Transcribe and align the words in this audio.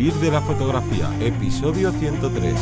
Vivir 0.00 0.14
de 0.14 0.30
la 0.30 0.40
fotografía, 0.40 1.10
episodio 1.20 1.92
103. 1.92 2.54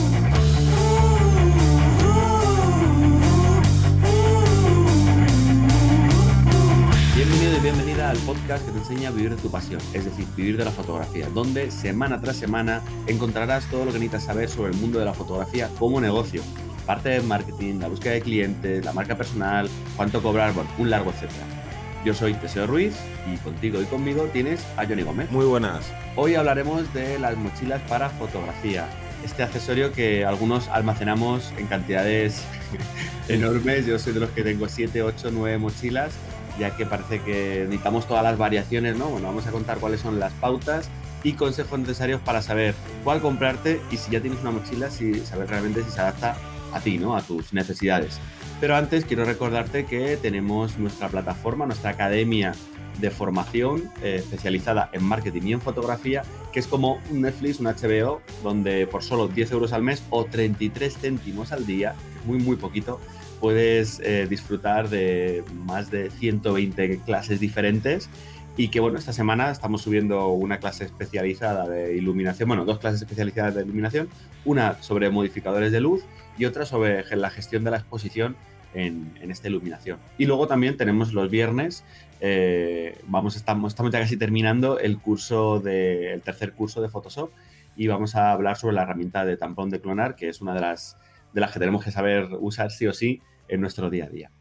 Bienvenido 7.14 7.56
y 7.56 7.60
bienvenida 7.60 8.10
al 8.10 8.16
podcast 8.18 8.66
que 8.66 8.72
te 8.72 8.78
enseña 8.78 9.10
a 9.10 9.12
vivir 9.12 9.30
de 9.30 9.36
tu 9.36 9.52
pasión, 9.52 9.80
es 9.92 10.06
decir, 10.06 10.26
vivir 10.36 10.56
de 10.56 10.64
la 10.64 10.72
fotografía, 10.72 11.28
donde 11.32 11.70
semana 11.70 12.20
tras 12.20 12.38
semana 12.38 12.82
encontrarás 13.06 13.70
todo 13.70 13.84
lo 13.84 13.92
que 13.92 14.00
necesitas 14.00 14.24
saber 14.24 14.48
sobre 14.48 14.72
el 14.72 14.76
mundo 14.76 14.98
de 14.98 15.04
la 15.04 15.14
fotografía 15.14 15.70
como 15.78 16.00
negocio. 16.00 16.42
Parte 16.86 17.10
de 17.10 17.20
marketing, 17.20 17.78
la 17.78 17.86
búsqueda 17.86 18.14
de 18.14 18.20
clientes, 18.22 18.84
la 18.84 18.92
marca 18.92 19.16
personal, 19.16 19.70
cuánto 19.94 20.20
cobrar, 20.20 20.54
bueno, 20.54 20.70
un 20.76 20.90
largo 20.90 21.10
etcétera. 21.10 21.67
Yo 22.04 22.14
soy 22.14 22.34
Teseo 22.34 22.66
Ruiz 22.66 22.94
y 23.32 23.36
contigo 23.38 23.82
y 23.82 23.84
conmigo 23.84 24.24
tienes 24.32 24.64
a 24.76 24.86
Johnny 24.86 25.02
Gómez. 25.02 25.30
Muy 25.30 25.46
buenas. 25.46 25.84
Hoy 26.14 26.36
hablaremos 26.36 26.92
de 26.94 27.18
las 27.18 27.36
mochilas 27.36 27.82
para 27.82 28.08
fotografía. 28.08 28.88
Este 29.24 29.42
accesorio 29.42 29.92
que 29.92 30.24
algunos 30.24 30.68
almacenamos 30.68 31.52
en 31.58 31.66
cantidades 31.66 32.44
enormes. 33.28 33.84
Yo 33.84 33.98
soy 33.98 34.12
de 34.12 34.20
los 34.20 34.30
que 34.30 34.44
tengo 34.44 34.68
7, 34.68 35.02
8, 35.02 35.30
9 35.32 35.58
mochilas, 35.58 36.12
ya 36.58 36.76
que 36.76 36.86
parece 36.86 37.20
que 37.20 37.64
necesitamos 37.64 38.06
todas 38.06 38.22
las 38.22 38.38
variaciones, 38.38 38.96
¿no? 38.96 39.06
Bueno, 39.06 39.26
vamos 39.26 39.46
a 39.48 39.50
contar 39.50 39.78
cuáles 39.78 40.00
son 40.00 40.20
las 40.20 40.32
pautas 40.34 40.88
y 41.24 41.32
consejos 41.32 41.80
necesarios 41.80 42.20
para 42.20 42.42
saber 42.42 42.76
cuál 43.02 43.20
comprarte 43.20 43.80
y 43.90 43.96
si 43.96 44.12
ya 44.12 44.20
tienes 44.20 44.40
una 44.40 44.52
mochila, 44.52 44.88
si 44.88 45.18
saber 45.26 45.50
realmente 45.50 45.82
si 45.82 45.90
se 45.90 46.00
adapta 46.00 46.36
a 46.72 46.80
ti, 46.80 46.96
¿no? 46.96 47.16
A 47.16 47.22
tus 47.22 47.52
necesidades. 47.52 48.20
Pero 48.60 48.74
antes 48.74 49.04
quiero 49.04 49.24
recordarte 49.24 49.86
que 49.86 50.16
tenemos 50.16 50.78
nuestra 50.78 51.08
plataforma, 51.08 51.64
nuestra 51.66 51.90
academia 51.90 52.52
de 52.98 53.10
formación 53.10 53.84
eh, 54.02 54.16
especializada 54.16 54.90
en 54.92 55.04
marketing 55.04 55.42
y 55.44 55.52
en 55.52 55.60
fotografía, 55.60 56.22
que 56.52 56.58
es 56.58 56.66
como 56.66 57.00
un 57.10 57.22
Netflix, 57.22 57.60
un 57.60 57.66
HBO, 57.66 58.20
donde 58.42 58.88
por 58.88 59.04
solo 59.04 59.28
10 59.28 59.52
euros 59.52 59.72
al 59.72 59.82
mes 59.82 60.02
o 60.10 60.24
33 60.24 60.98
céntimos 60.98 61.52
al 61.52 61.66
día, 61.66 61.94
muy 62.26 62.38
muy 62.40 62.56
poquito, 62.56 63.00
puedes 63.40 64.00
eh, 64.00 64.26
disfrutar 64.28 64.88
de 64.88 65.44
más 65.66 65.92
de 65.92 66.10
120 66.10 66.98
clases 67.06 67.38
diferentes 67.38 68.10
y 68.58 68.68
que 68.68 68.80
bueno, 68.80 68.98
esta 68.98 69.12
semana 69.12 69.52
estamos 69.52 69.82
subiendo 69.82 70.30
una 70.30 70.58
clase 70.58 70.84
especializada 70.84 71.68
de 71.68 71.96
iluminación, 71.96 72.48
bueno, 72.48 72.64
dos 72.64 72.80
clases 72.80 73.00
especializadas 73.00 73.54
de 73.54 73.62
iluminación, 73.62 74.08
una 74.44 74.82
sobre 74.82 75.08
modificadores 75.10 75.70
de 75.70 75.80
luz 75.80 76.04
y 76.36 76.44
otra 76.44 76.66
sobre 76.66 77.04
la 77.16 77.30
gestión 77.30 77.62
de 77.62 77.70
la 77.70 77.76
exposición 77.76 78.34
en, 78.74 79.12
esta 79.30 79.46
iluminación. 79.46 80.00
Y 80.18 80.26
luego 80.26 80.48
también 80.48 80.76
tenemos 80.76 81.12
los 81.12 81.30
viernes, 81.30 81.84
eh, 82.20 82.98
vamos, 83.06 83.36
estamos, 83.36 83.74
estamos 83.74 83.92
ya 83.92 84.00
casi 84.00 84.16
terminando 84.16 84.80
el 84.80 84.98
curso 84.98 85.60
de, 85.60 86.12
el 86.12 86.22
tercer 86.22 86.52
curso 86.52 86.82
de 86.82 86.88
Photoshop 86.88 87.30
y 87.76 87.86
vamos 87.86 88.16
a 88.16 88.32
hablar 88.32 88.56
sobre 88.56 88.74
la 88.74 88.82
herramienta 88.82 89.24
de 89.24 89.36
tampón 89.36 89.70
de 89.70 89.80
clonar, 89.80 90.16
que 90.16 90.28
es 90.28 90.40
una 90.40 90.52
de 90.52 90.62
las, 90.62 90.96
de 91.32 91.40
las 91.40 91.52
que 91.52 91.60
tenemos 91.60 91.84
que 91.84 91.92
saber 91.92 92.26
usar 92.40 92.72
sí 92.72 92.88
o 92.88 92.92
sí 92.92 93.22
en 93.46 93.60
nuestro 93.60 93.88
día 93.88 94.06
a 94.06 94.08
día. 94.08 94.32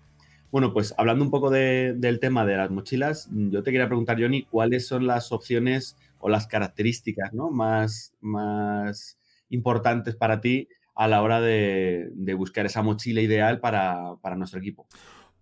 Bueno, 0.51 0.73
pues 0.73 0.93
hablando 0.97 1.25
un 1.25 1.31
poco 1.31 1.49
del 1.49 2.19
tema 2.19 2.45
de 2.45 2.57
las 2.57 2.71
mochilas, 2.71 3.29
yo 3.31 3.63
te 3.63 3.71
quería 3.71 3.87
preguntar, 3.87 4.19
Johnny, 4.19 4.43
¿cuáles 4.43 4.87
son 4.87 5.05
las 5.05 5.31
opciones 5.31 5.97
o 6.19 6.29
las 6.29 6.47
características 6.47 7.33
¿no? 7.33 7.51
más, 7.51 8.13
más 8.21 9.19
importantes 9.49 10.15
para 10.15 10.39
ti 10.39 10.69
a 10.95 11.07
la 11.07 11.21
hora 11.21 11.41
de, 11.41 12.11
buscar 12.37 12.65
esa 12.65 12.81
mochila 12.81 13.21
ideal 13.21 13.59
para, 13.59 14.15
nuestro 14.35 14.59
equipo? 14.59 14.87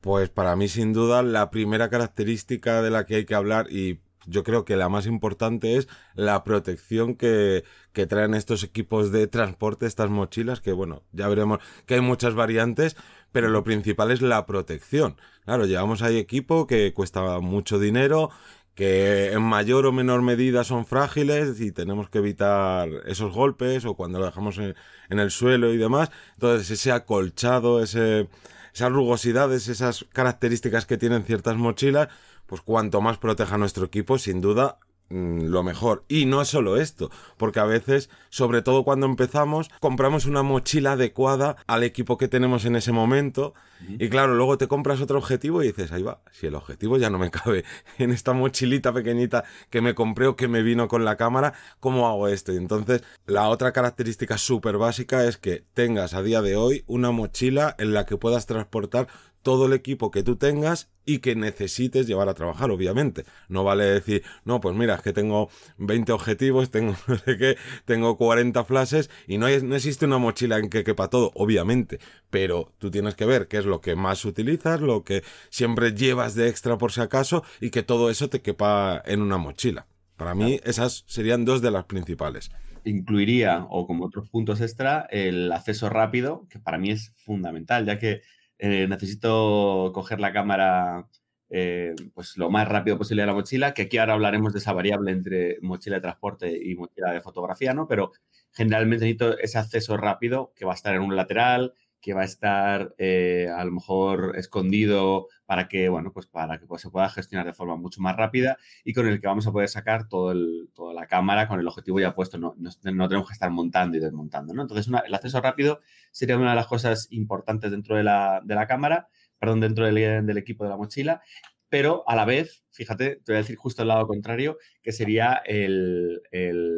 Pues 0.01 0.29
para 0.29 0.55
mí, 0.55 0.67
sin 0.67 0.91
duda, 0.91 1.23
la 1.23 1.49
primera 1.49 1.89
característica 1.89 2.81
de 2.81 2.91
la 2.91 3.05
que 3.05 3.15
hay 3.15 3.25
que 3.25 3.35
hablar 3.35 3.67
y 3.71 3.99
yo 4.27 4.43
creo 4.43 4.65
que 4.65 4.75
la 4.75 4.89
más 4.89 5.05
importante 5.05 5.77
es 5.77 5.87
la 6.15 6.43
protección 6.43 7.15
que, 7.15 7.63
que, 7.93 8.07
traen 8.07 8.33
estos 8.33 8.63
equipos 8.63 9.11
de 9.11 9.27
transporte, 9.27 9.85
estas 9.85 10.09
mochilas, 10.09 10.61
que 10.61 10.73
bueno, 10.73 11.03
ya 11.11 11.27
veremos 11.27 11.59
que 11.85 11.95
hay 11.95 12.01
muchas 12.01 12.33
variantes, 12.33 12.97
pero 13.35 13.49
lo 13.49 13.65
principal 13.65 14.11
es 14.11 14.21
la 14.21 14.45
protección. 14.45 15.17
Claro, 15.43 15.65
llevamos 15.65 16.01
ahí 16.01 16.17
equipo 16.17 16.67
que 16.67 16.93
cuesta 16.93 17.41
mucho 17.41 17.79
dinero, 17.79 18.29
que 18.75 19.33
en 19.33 19.41
mayor 19.41 19.85
o 19.87 19.91
menor 19.91 20.21
medida 20.21 20.63
son 20.63 20.85
frágiles 20.85 21.59
y 21.59 21.73
tenemos 21.73 22.09
que 22.09 22.19
evitar 22.19 22.87
esos 23.07 23.33
golpes 23.33 23.83
o 23.83 23.95
cuando 23.95 24.19
lo 24.19 24.25
dejamos 24.25 24.57
en, 24.57 24.73
el 25.09 25.31
suelo 25.31 25.73
y 25.73 25.77
demás. 25.77 26.11
Entonces 26.35 26.71
ese 26.71 26.93
acolchado, 26.93 27.83
ese, 27.83 28.29
esas 28.73 28.91
rugosidades, 28.93 29.67
esas 29.67 30.05
características 30.13 30.85
que 30.85 30.97
tienen 30.97 31.25
ciertas 31.25 31.57
mochilas, 31.57 32.07
pues 32.45 32.61
cuanto 32.61 33.01
más 33.01 33.17
proteja 33.17 33.57
nuestro 33.57 33.87
equipo, 33.87 34.17
sin 34.17 34.39
duda, 34.39 34.77
lo 35.09 35.63
mejor. 35.63 36.03
Y 36.07 36.25
no 36.25 36.41
es 36.41 36.47
solo 36.47 36.77
esto, 36.77 37.11
porque 37.37 37.59
a 37.59 37.65
veces, 37.65 38.09
sobre 38.29 38.61
todo 38.61 38.83
cuando 38.83 39.05
empezamos, 39.05 39.69
compramos 39.79 40.25
una 40.25 40.43
mochila 40.43 40.93
adecuada 40.93 41.57
al 41.67 41.83
equipo 41.83 42.17
que 42.17 42.27
tenemos 42.27 42.65
en 42.65 42.75
ese 42.75 42.91
momento. 42.91 43.53
Y 43.99 44.09
claro, 44.09 44.35
luego 44.35 44.57
te 44.57 44.67
compras 44.67 45.01
otro 45.01 45.17
objetivo 45.17 45.61
y 45.61 45.67
dices, 45.67 45.91
ahí 45.91 46.01
va, 46.01 46.21
si 46.31 46.47
el 46.47 46.55
objetivo 46.55 46.97
ya 46.97 47.09
no 47.09 47.19
me 47.19 47.29
cabe 47.45 47.65
en 47.97 48.11
esta 48.11 48.33
mochilita 48.33 48.93
pequeñita 48.93 49.43
que 49.69 49.81
me 49.81 49.93
compré 49.93 50.27
o 50.27 50.35
que 50.35 50.47
me 50.47 50.63
vino 50.63 50.87
con 50.87 51.05
la 51.05 51.17
cámara, 51.17 51.53
¿cómo 51.79 52.07
hago 52.07 52.27
esto? 52.27 52.53
Y 52.53 52.57
entonces, 52.57 53.03
la 53.25 53.49
otra 53.49 53.73
característica 53.73 54.37
súper 54.37 54.77
básica 54.77 55.25
es 55.25 55.37
que 55.37 55.65
tengas 55.73 56.13
a 56.13 56.23
día 56.23 56.41
de 56.41 56.55
hoy 56.55 56.83
una 56.87 57.11
mochila 57.11 57.75
en 57.77 57.93
la 57.93 58.05
que 58.05 58.17
puedas 58.17 58.45
transportar 58.45 59.07
todo 59.45 59.67
el 59.67 59.73
equipo 59.73 60.09
que 60.09 60.23
tú 60.23 60.37
tengas 60.37 60.89
y 61.05 61.19
que 61.19 61.35
necesites 61.35 62.07
llevar 62.07 62.29
a 62.29 62.33
trabajar, 62.33 62.71
obviamente. 62.71 63.25
No 63.47 63.63
vale 63.63 63.85
decir, 63.85 64.23
no, 64.43 64.59
pues 64.59 64.75
mira, 64.75 64.95
es 64.95 65.03
que 65.03 65.13
tengo 65.13 65.49
20 65.77 66.11
objetivos, 66.13 66.71
tengo 66.71 66.95
no 67.07 67.15
sé 67.19 67.37
qué, 67.37 67.55
tengo 67.85 68.17
40 68.17 68.63
flashes 68.63 69.11
y 69.27 69.37
no, 69.37 69.45
hay, 69.45 69.61
no 69.61 69.75
existe 69.75 70.07
una 70.07 70.17
mochila 70.17 70.57
en 70.57 70.71
que 70.71 70.83
quepa 70.83 71.11
todo, 71.11 71.31
obviamente. 71.35 71.99
Pero 72.31 72.73
tú 72.79 72.89
tienes 72.89 73.13
que 73.13 73.25
ver 73.25 73.47
qué 73.47 73.57
es 73.57 73.65
lo 73.65 73.81
que 73.81 73.95
más 73.95 74.25
utilizas, 74.25 74.81
lo 74.81 75.03
que 75.03 75.23
siempre 75.51 75.93
llevas 75.93 76.33
de 76.33 76.49
extra 76.49 76.79
por 76.79 76.91
si 76.91 77.01
acaso 77.01 77.43
y 77.61 77.69
que 77.69 77.83
todo 77.83 78.09
eso 78.09 78.29
te 78.29 78.41
quepa 78.41 78.99
en 79.05 79.21
una 79.21 79.37
mochila. 79.37 79.85
Para 80.17 80.33
mí 80.33 80.59
esas 80.63 81.03
serían 81.05 81.45
dos 81.45 81.61
de 81.61 81.69
las 81.69 81.85
principales 81.85 82.49
incluiría, 82.87 83.65
o 83.71 83.87
como 83.87 84.05
otros 84.05 84.29
puntos 84.29 84.61
extra, 84.61 85.07
el 85.09 85.51
acceso 85.51 85.89
rápido, 85.89 86.45
que 86.51 86.59
para 86.59 86.77
mí 86.77 86.91
es 86.91 87.13
fundamental, 87.17 87.83
ya 87.87 87.97
que 87.97 88.21
eh, 88.57 88.87
necesito 88.87 89.91
coger 89.93 90.19
la 90.19 90.33
cámara 90.33 91.07
eh, 91.49 91.93
pues 92.13 92.37
lo 92.37 92.49
más 92.49 92.67
rápido 92.67 92.97
posible 92.97 93.21
de 93.21 93.27
la 93.27 93.33
mochila, 93.33 93.73
que 93.73 93.83
aquí 93.83 93.97
ahora 93.97 94.13
hablaremos 94.13 94.53
de 94.53 94.59
esa 94.59 94.73
variable 94.73 95.11
entre 95.11 95.57
mochila 95.61 95.97
de 95.97 96.01
transporte 96.01 96.59
y 96.63 96.75
mochila 96.75 97.11
de 97.11 97.21
fotografía, 97.21 97.73
¿no? 97.73 97.87
Pero 97.87 98.11
generalmente 98.51 99.05
necesito 99.05 99.37
ese 99.37 99.59
acceso 99.59 99.95
rápido 99.97 100.53
que 100.55 100.65
va 100.65 100.71
a 100.71 100.75
estar 100.75 100.95
en 100.95 101.01
un 101.01 101.15
lateral, 101.15 101.73
que 102.05 102.13
va 102.13 102.21
a 102.21 102.25
estar 102.25 102.93
eh, 102.99 103.49
a 103.51 103.65
lo 103.65 103.71
mejor 103.71 104.35
escondido 104.37 105.25
para 105.47 105.67
que, 105.67 105.89
bueno, 105.89 106.13
pues 106.13 106.27
para 106.27 106.59
que 106.59 106.67
se 106.77 106.91
pueda 106.91 107.09
gestionar 107.09 107.47
de 107.47 107.53
forma 107.55 107.77
mucho 107.77 107.99
más 107.99 108.15
rápida 108.15 108.59
y 108.83 108.93
con 108.93 109.07
el 109.07 109.19
que 109.19 109.25
vamos 109.25 109.47
a 109.47 109.51
poder 109.51 109.69
sacar 109.69 110.07
toda 110.07 110.35
la 110.35 111.07
cámara 111.07 111.47
con 111.47 111.59
el 111.59 111.67
objetivo 111.67 111.99
ya 111.99 112.13
puesto, 112.13 112.37
no, 112.37 112.53
tenemos 112.53 113.27
que 113.27 113.33
estar 113.33 113.49
montando 113.49 113.97
y 113.97 114.01
desmontando, 114.01 114.53
¿no? 114.53 114.61
Entonces, 114.61 114.87
el 115.03 115.13
acceso 115.15 115.41
rápido 115.41 115.79
sería 116.11 116.37
una 116.37 116.51
de 116.51 116.57
las 116.57 116.67
cosas 116.67 117.07
importantes 117.09 117.71
dentro 117.71 117.95
de 117.97 118.03
la, 118.03 118.39
de 118.45 118.53
la 118.53 118.67
cámara, 118.67 119.07
perdón, 119.39 119.61
dentro 119.61 119.85
del, 119.85 120.37
equipo 120.37 120.63
de 120.63 120.69
la 120.69 120.77
mochila 120.77 121.23
pero 121.69 122.07
a 122.07 122.15
la 122.15 122.25
vez, 122.25 122.63
fíjate, 122.69 123.15
te 123.15 123.31
voy 123.31 123.35
a 123.35 123.39
decir 123.39 123.55
justo 123.55 123.81
el 123.81 123.87
lado 123.87 124.05
contrario, 124.07 124.59
que 124.83 124.91
sería 124.91 125.41
el, 125.45 126.21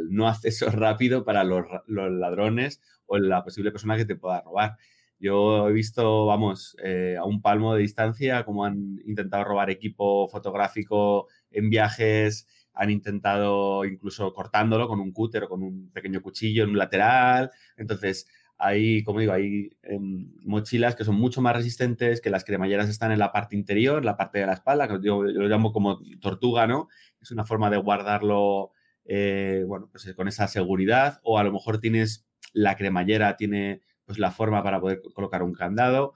no 0.10 0.30
acceso 0.30 0.68
rápido 0.72 1.26
para 1.26 1.44
los, 1.44 1.66
ladrones 1.88 2.82
o 3.06 3.18
la 3.18 3.44
posible 3.44 3.72
persona 3.72 3.98
que 3.98 4.06
te 4.06 4.16
pueda 4.16 4.42
robar. 4.42 4.78
Yo 5.20 5.68
he 5.68 5.74
visto, 5.74 6.26
vamos, 6.28 6.76
eh, 6.84 7.16
a 7.18 7.26
un 7.26 7.42
palmo 7.42 7.74
de 7.74 7.82
distancia 7.82 8.46
cómo 8.46 8.66
han 8.66 9.00
intentado 9.06 9.44
robar 9.44 9.70
equipo 9.70 10.28
fotográfico 10.28 11.28
en 11.50 11.70
viajes, 11.70 12.48
han 12.74 12.92
intentado 12.92 13.84
incluso 13.86 14.32
cortándolo 14.34 14.88
con 14.88 15.00
un 15.00 15.12
cúter 15.12 15.44
o 15.46 15.50
con 15.50 15.64
un 15.64 15.90
pequeño 15.92 16.22
cuchillo 16.22 16.64
en 16.64 16.70
un 16.70 16.78
lateral. 16.78 17.52
Entonces, 17.78 18.28
hay, 18.60 19.04
como 19.04 19.20
digo, 19.20 19.34
hay 19.34 19.72
em, 19.84 20.32
mochilas 20.44 20.96
que 20.96 21.04
son 21.04 21.16
mucho 21.16 21.42
más 21.42 21.56
resistentes, 21.56 22.22
que 22.22 22.30
las 22.30 22.44
cremalleras 22.44 22.90
están 22.90 23.12
en 23.12 23.20
la 23.20 23.32
parte 23.32 23.56
interior, 23.56 24.04
la 24.06 24.18
parte 24.18 24.40
de 24.40 24.48
la 24.48 24.54
espalda, 24.54 24.88
que 24.88 25.00
yo, 25.04 25.24
lo 25.24 25.48
llamo 25.48 25.72
como 25.72 26.00
tortuga, 26.20 26.68
¿no? 26.68 26.88
Es 27.22 27.32
una 27.32 27.46
forma 27.46 27.70
de 27.70 27.78
guardarlo, 27.78 28.72
eh, 29.06 29.64
bueno, 29.68 29.90
pues 29.92 30.14
con 30.16 30.28
esa 30.28 30.48
seguridad. 30.48 31.20
O 31.24 31.38
a 31.40 31.44
lo 31.44 31.52
mejor 31.52 31.80
tienes 31.80 32.28
la 32.54 32.76
cremallera, 32.76 33.38
tiene 33.38 33.82
pues 34.08 34.18
la 34.18 34.32
forma 34.32 34.64
para 34.64 34.82
poder 34.82 35.04
colocar 35.14 35.44
un 35.44 35.54
candado. 35.54 36.16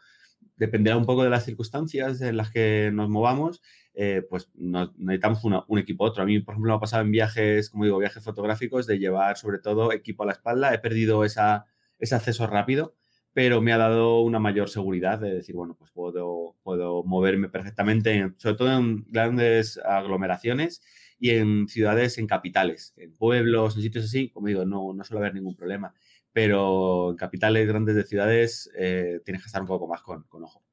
Dependerá 0.55 0.97
un 0.97 1.05
poco 1.05 1.23
de 1.23 1.29
las 1.29 1.45
circunstancias 1.45 2.21
en 2.21 2.37
las 2.37 2.49
que 2.49 2.89
nos 2.91 3.09
movamos, 3.09 3.61
eh, 3.93 4.25
pues 4.27 4.49
necesitamos 4.55 5.43
un 5.43 5.77
equipo 5.79 6.05
otro. 6.05 6.23
A 6.23 6.25
mí, 6.25 6.39
por 6.39 6.53
ejemplo, 6.53 6.71
me 6.71 6.77
ha 6.77 6.79
pasado 6.79 7.03
en 7.03 7.11
viajes, 7.11 7.69
como 7.69 7.83
digo, 7.83 7.99
viajes 7.99 8.23
fotográficos, 8.23 8.87
de 8.87 8.97
llevar 8.97 9.37
sobre 9.37 9.59
todo 9.59 9.91
equipo 9.91 10.23
a 10.23 10.27
la 10.27 10.31
espalda. 10.31 10.73
He 10.73 10.79
perdido 10.79 11.25
esa, 11.25 11.65
ese 11.99 12.15
acceso 12.15 12.47
rápido 12.47 12.95
pero 13.33 13.61
me 13.61 13.71
ha 13.71 13.77
dado 13.77 14.21
una 14.21 14.39
mayor 14.39 14.69
seguridad 14.69 15.19
de 15.19 15.33
decir, 15.33 15.55
bueno, 15.55 15.75
pues 15.77 15.91
puedo, 15.91 16.55
puedo 16.63 17.03
moverme 17.03 17.49
perfectamente, 17.49 18.33
sobre 18.37 18.55
todo 18.55 18.77
en 18.77 19.05
grandes 19.07 19.77
aglomeraciones 19.77 20.81
y 21.17 21.31
en 21.31 21.67
ciudades, 21.67 22.17
en 22.17 22.27
capitales, 22.27 22.93
en 22.97 23.15
pueblos, 23.15 23.75
en 23.75 23.83
sitios 23.83 24.05
así, 24.05 24.29
como 24.29 24.47
digo, 24.47 24.65
no, 24.65 24.93
no 24.93 25.03
suele 25.03 25.19
haber 25.19 25.35
ningún 25.35 25.55
problema. 25.55 25.93
Pero 26.33 27.11
en 27.11 27.17
capitales 27.17 27.67
grandes 27.67 27.95
de 27.95 28.03
ciudades 28.03 28.71
eh, 28.77 29.19
tienes 29.25 29.41
que 29.43 29.47
estar 29.47 29.61
un 29.61 29.67
poco 29.67 29.87
más 29.87 30.01
con, 30.01 30.25
ojo. 30.31 30.63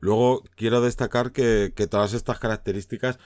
Luego 0.00 0.42
quiero 0.56 0.80
destacar 0.80 1.32
que, 1.32 1.72
todas 1.90 2.12
estas 2.12 2.38
características 2.38 3.18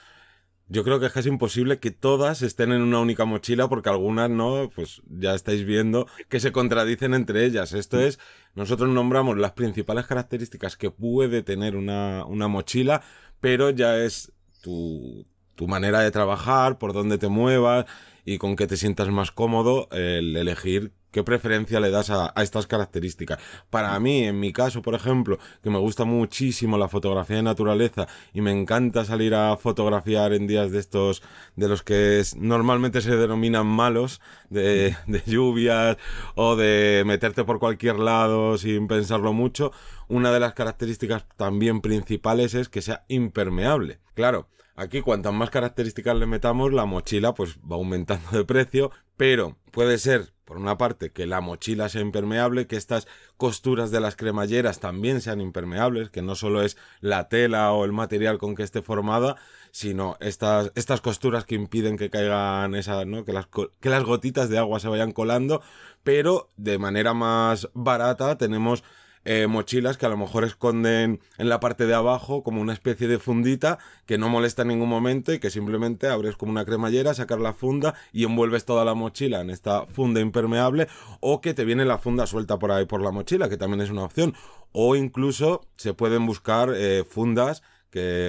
yo 0.67 0.83
creo 0.83 0.99
que 0.99 1.05
es 1.05 1.25
imposible 1.27 1.79
que 1.79 1.91
todas 1.91 2.41
estén 2.41 2.71
en 2.71 2.81
una 2.81 2.99
única 2.99 3.25
mochila 3.25 3.67
porque 3.67 3.89
algunas 3.89 4.31
no, 4.31 4.71
pues 4.73 5.03
ya 5.07 5.35
estáis 5.35 5.63
viendo 5.63 6.07
que 6.27 6.39
se 6.39 6.51
contradicen 6.51 7.13
entre 7.13 7.45
ellas. 7.45 7.73
Esto 7.73 7.99
es, 7.99 8.19
nosotros 8.55 8.89
nombramos 8.89 9.37
las 9.37 9.51
principales 9.51 10.07
características 10.07 10.75
que 10.75 10.89
puede 10.89 11.43
tener 11.43 11.75
una, 11.75 12.25
una 12.25 12.47
mochila, 12.47 13.03
pero 13.41 13.69
ya 13.69 13.97
es 13.99 14.31
tu, 14.63 15.27
tu 15.55 15.67
manera 15.67 16.01
de 16.01 16.11
trabajar, 16.11 16.77
por 16.77 16.93
dónde 16.93 17.17
te 17.17 17.27
muevas 17.27 17.85
y 18.25 18.37
con 18.37 18.55
qué 18.55 18.67
te 18.67 18.77
sientas 18.77 19.09
más 19.09 19.31
cómodo 19.31 19.87
el 19.91 20.35
elegir 20.35 20.91
qué 21.15 21.23
preferencia 21.23 21.79
le 21.79 21.91
das 21.91 22.09
a, 22.09 22.33
estas 22.43 22.67
características. 22.67 23.39
Para 23.69 23.97
mí, 24.01 24.23
en 24.23 24.37
mi 24.37 24.51
caso, 24.51 24.81
por 24.81 24.95
ejemplo, 24.95 25.39
que 25.63 25.69
me 25.69 25.79
gusta 25.79 26.03
muchísimo 26.03 26.77
la 26.77 26.89
fotografía 26.89 27.37
de 27.37 27.43
naturaleza 27.43 28.05
y 28.33 28.41
me 28.41 28.51
encanta 28.51 29.05
salir 29.05 29.33
a 29.33 29.55
fotografiar 29.55 30.33
en 30.33 30.45
días 30.45 30.71
de 30.71 30.79
estos, 30.79 31.23
de 31.55 31.69
los 31.69 31.83
que 31.83 32.21
normalmente 32.35 32.99
se 32.99 33.15
denominan 33.15 33.65
malos, 33.65 34.19
de, 34.49 34.97
de 35.07 35.23
lluvias 35.25 35.95
o 36.35 36.57
de 36.57 37.03
meterte 37.05 37.45
por 37.45 37.59
cualquier 37.59 37.97
lado 37.97 38.57
sin 38.57 38.89
pensarlo 38.89 39.31
mucho, 39.31 39.71
una 40.09 40.33
de 40.33 40.41
las 40.41 40.53
características 40.53 41.25
también 41.37 41.79
principales 41.79 42.55
es 42.55 42.67
que 42.67 42.81
sea 42.81 43.05
impermeable. 43.07 43.99
Claro, 44.15 44.49
Aquí 44.77 44.99
cuantas 44.99 45.33
más 45.33 45.49
características 45.51 46.17
le 46.17 46.25
metamos, 46.25 46.73
la 46.73 46.85
mochila 46.85 47.33
pues 47.33 47.57
va 47.59 47.77
aumentando 47.77 48.29
de 48.31 48.43
precio, 48.43 48.91
pero 49.15 49.57
puede 49.71 49.97
ser, 49.97 50.33
por 50.43 50.57
una 50.57 50.77
parte, 50.77 51.11
que 51.11 51.25
la 51.25 51.39
mochila 51.39 51.87
sea 51.87 52.01
impermeable, 52.01 52.67
que 52.67 52.75
estas 52.75 53.07
costuras 53.37 53.89
de 53.89 54.01
las 54.01 54.17
cremalleras 54.17 54.81
también 54.81 55.21
sean 55.21 55.39
impermeables, 55.39 56.09
que 56.09 56.21
no 56.21 56.35
solo 56.35 56.61
es 56.61 56.75
la 56.99 57.29
tela 57.29 57.71
o 57.71 57.85
el 57.85 57.93
material 57.93 58.37
con 58.37 58.53
que 58.53 58.63
esté 58.63 58.81
formada, 58.81 59.37
sino 59.71 60.17
estas, 60.19 60.73
estas 60.75 60.99
costuras 60.99 61.45
que 61.45 61.55
impiden 61.55 61.97
que 61.97 62.09
caigan 62.09 62.75
esas, 62.75 63.07
¿no? 63.07 63.23
Que 63.23 63.31
las, 63.31 63.47
que 63.47 63.89
las 63.89 64.03
gotitas 64.03 64.49
de 64.49 64.57
agua 64.57 64.81
se 64.81 64.89
vayan 64.89 65.13
colando, 65.13 65.61
pero 66.03 66.49
de 66.57 66.77
manera 66.79 67.13
más 67.13 67.69
barata 67.73 68.37
tenemos 68.37 68.83
eh, 69.25 69.47
mochilas 69.47 69.97
que 69.97 70.05
a 70.05 70.09
lo 70.09 70.17
mejor 70.17 70.43
esconden 70.43 71.19
en 71.37 71.49
la 71.49 71.59
parte 71.59 71.85
de 71.87 71.93
abajo 71.93 72.43
como 72.43 72.61
una 72.61 72.73
especie 72.73 73.07
de 73.07 73.19
fundita 73.19 73.79
que 74.05 74.17
no 74.17 74.29
molesta 74.29 74.61
en 74.61 74.69
ningún 74.69 74.89
momento 74.89 75.33
y 75.33 75.39
que 75.39 75.49
simplemente 75.49 76.07
abres 76.07 76.37
como 76.37 76.51
una 76.51 76.63
cremallera, 76.63 77.13
sacas 77.13 77.39
la 77.39 77.53
funda 77.53 77.95
y 78.13 78.23
envuelves 78.23 78.65
toda 78.65 78.85
la 78.85 78.93
mochila 78.93 79.41
en 79.41 79.49
esta 79.49 79.85
funda 79.87 80.21
impermeable 80.21 80.87
o 81.19 81.41
que 81.41 81.53
te 81.53 81.65
viene 81.65 81.85
la 81.85 81.97
funda 81.97 82.27
suelta 82.27 82.59
por 82.59 82.71
ahí 82.71 82.85
por 82.85 83.01
la 83.01 83.11
mochila, 83.11 83.49
que 83.49 83.57
también 83.57 83.81
es 83.81 83.89
una 83.89 84.03
opción. 84.03 84.33
O 84.71 84.95
incluso 84.95 85.61
se 85.75 85.93
pueden 85.93 86.25
buscar 86.25 86.71
eh, 86.75 87.03
fundas 87.07 87.63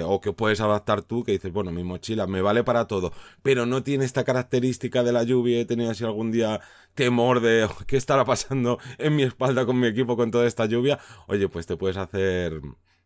o 0.05 0.21
que 0.21 0.33
puedes 0.33 0.61
adaptar 0.61 1.01
tú, 1.01 1.23
que 1.23 1.33
dices, 1.33 1.51
bueno, 1.51 1.71
mi 1.71 1.83
mochila 1.83 2.27
me 2.27 2.41
vale 2.41 2.63
para 2.63 2.85
todo, 2.87 3.11
pero 3.43 3.65
no 3.65 3.83
tiene 3.83 4.05
esta 4.05 4.23
característica 4.23 5.03
de 5.03 5.11
la 5.11 5.23
lluvia, 5.23 5.59
he 5.59 5.65
tenido 5.65 5.91
así 5.91 6.03
algún 6.03 6.31
día 6.31 6.61
temor 6.93 7.41
de 7.41 7.65
oh, 7.65 7.75
qué 7.85 7.97
estará 7.97 8.25
pasando 8.25 8.79
en 8.97 9.15
mi 9.15 9.23
espalda 9.23 9.65
con 9.65 9.79
mi 9.79 9.87
equipo 9.87 10.15
con 10.15 10.31
toda 10.31 10.47
esta 10.47 10.65
lluvia, 10.65 10.99
oye, 11.27 11.49
pues 11.49 11.65
te 11.65 11.77
puedes 11.77 11.97
hacer, 11.97 12.61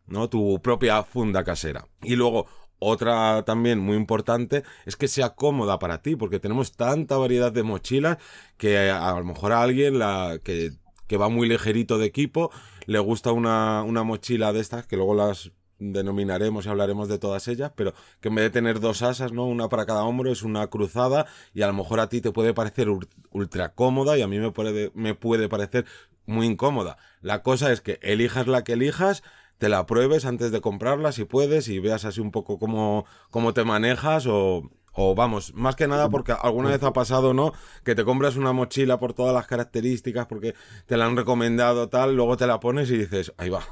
¿no? 0.06 0.28
Tu 0.28 0.60
propia 0.62 1.02
funda 1.02 1.44
casera. 1.44 1.86
Y 2.02 2.16
luego, 2.16 2.46
otra 2.78 3.44
también 3.44 3.78
muy 3.78 3.96
importante 3.96 4.64
es 4.86 4.96
que 4.96 5.08
sea 5.08 5.30
cómoda 5.30 5.78
para 5.78 6.02
ti, 6.02 6.16
porque 6.16 6.40
tenemos 6.40 6.72
tanta 6.72 7.16
variedad 7.16 7.52
de 7.52 7.62
mochilas 7.62 8.18
que 8.56 8.90
a, 8.90 9.12
lo 9.18 9.24
mejor 9.24 9.52
a 9.52 9.62
alguien 9.62 10.00
que, 10.42 10.72
que 11.06 11.16
va 11.16 11.28
muy 11.28 11.48
ligerito 11.48 11.98
de 11.98 12.06
equipo 12.06 12.50
le 12.86 12.98
gusta 12.98 13.32
una, 13.32 13.82
una 13.82 14.02
mochila 14.02 14.52
de 14.52 14.60
estas 14.60 14.86
que 14.86 14.96
luego 14.96 15.14
las 15.14 15.52
denominaremos 15.90 16.66
y 16.66 16.68
hablaremos 16.68 17.08
de 17.08 17.18
todas 17.18 17.48
ellas, 17.48 17.72
pero 17.74 17.92
que 18.20 18.28
en 18.28 18.36
vez 18.36 18.44
de 18.44 18.50
tener 18.50 18.80
dos 18.80 19.02
asas, 19.02 19.32
¿no? 19.32 19.46
Una 19.46 19.68
para 19.68 19.86
cada 19.86 20.04
hombro, 20.04 20.30
es 20.30 20.42
una 20.42 20.66
cruzada 20.68 21.26
y 21.54 21.62
a 21.62 21.66
lo 21.66 21.72
mejor 21.72 22.00
a 22.00 22.08
ti 22.08 22.20
te 22.20 22.32
puede 22.32 22.54
parecer 22.54 22.88
ultra 23.30 23.74
cómoda 23.74 24.16
y 24.16 24.22
a 24.22 24.28
mí 24.28 24.38
me 24.38 24.50
puede, 24.50 24.92
me 24.94 25.14
puede 25.14 25.48
parecer 25.48 25.86
muy 26.26 26.46
incómoda. 26.46 26.96
La 27.20 27.42
cosa 27.42 27.72
es 27.72 27.80
que 27.80 27.98
elijas 28.02 28.46
la 28.46 28.64
que 28.64 28.74
elijas, 28.74 29.22
te 29.58 29.68
la 29.68 29.86
pruebes 29.86 30.24
antes 30.24 30.50
de 30.52 30.60
comprarla 30.60 31.12
si 31.12 31.24
puedes 31.24 31.68
y 31.68 31.78
veas 31.78 32.04
así 32.04 32.20
un 32.20 32.30
poco 32.30 32.58
cómo, 32.58 33.06
cómo 33.30 33.54
te 33.54 33.64
manejas 33.64 34.26
o, 34.26 34.70
o 34.92 35.14
vamos, 35.14 35.54
más 35.54 35.76
que 35.76 35.88
nada 35.88 36.08
porque 36.08 36.32
alguna 36.32 36.70
vez 36.70 36.82
ha 36.82 36.92
pasado, 36.92 37.32
¿no? 37.34 37.52
Que 37.84 37.94
te 37.94 38.04
compras 38.04 38.36
una 38.36 38.52
mochila 38.52 38.98
por 38.98 39.14
todas 39.14 39.34
las 39.34 39.46
características, 39.46 40.26
porque 40.26 40.54
te 40.86 40.96
la 40.96 41.06
han 41.06 41.16
recomendado 41.16 41.88
tal, 41.88 42.14
luego 42.14 42.36
te 42.36 42.46
la 42.46 42.60
pones 42.60 42.90
y 42.90 42.98
dices, 42.98 43.32
ahí 43.38 43.48
va, 43.48 43.62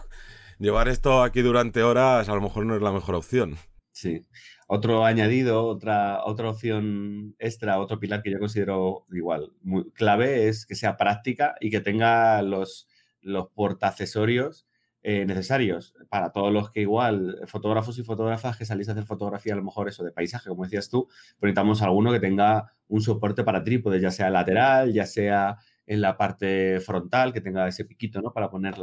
llevar 0.60 0.88
esto 0.88 1.22
aquí 1.22 1.40
durante 1.42 1.82
horas 1.82 2.28
a 2.28 2.34
lo 2.34 2.40
mejor 2.40 2.66
no 2.66 2.76
es 2.76 2.82
la 2.82 2.92
mejor 2.92 3.16
opción. 3.16 3.56
Sí. 3.90 4.22
Otro 4.68 5.04
añadido, 5.04 5.66
otra, 5.66 6.24
otra 6.24 6.50
opción 6.50 7.34
extra, 7.40 7.80
otro 7.80 7.98
pilar 7.98 8.22
que 8.22 8.30
yo 8.30 8.38
considero 8.38 9.04
igual 9.10 9.52
muy 9.62 9.90
clave 9.90 10.48
es 10.48 10.64
que 10.64 10.76
sea 10.76 10.96
práctica 10.96 11.56
y 11.60 11.70
que 11.70 11.80
tenga 11.80 12.40
los, 12.42 12.86
los 13.20 13.48
eh, 15.02 15.24
necesarios 15.24 15.94
para 16.08 16.30
todos 16.30 16.52
los 16.52 16.70
que 16.70 16.82
igual, 16.82 17.40
fotógrafos 17.46 17.98
y 17.98 18.04
fotógrafas 18.04 18.56
que 18.56 18.66
salís 18.66 18.88
a 18.88 18.92
hacer 18.92 19.04
fotografía, 19.04 19.54
a 19.54 19.56
lo 19.56 19.64
mejor 19.64 19.88
eso 19.88 20.04
de 20.04 20.12
paisaje, 20.12 20.50
como 20.50 20.64
decías 20.64 20.88
tú, 20.88 21.08
pues 21.38 21.48
necesitamos 21.48 21.82
alguno 21.82 22.12
que 22.12 22.20
tenga 22.20 22.70
un 22.86 23.00
soporte 23.00 23.42
para 23.42 23.64
trípode, 23.64 23.98
ya 23.98 24.10
sea 24.10 24.30
lateral, 24.30 24.92
ya 24.92 25.06
sea 25.06 25.56
en 25.90 26.00
la 26.00 26.16
parte 26.16 26.78
frontal, 26.78 27.32
que 27.32 27.40
tenga 27.40 27.66
ese 27.66 27.84
piquito, 27.84 28.22
¿no? 28.22 28.32
Para 28.32 28.48
poner 28.48 28.76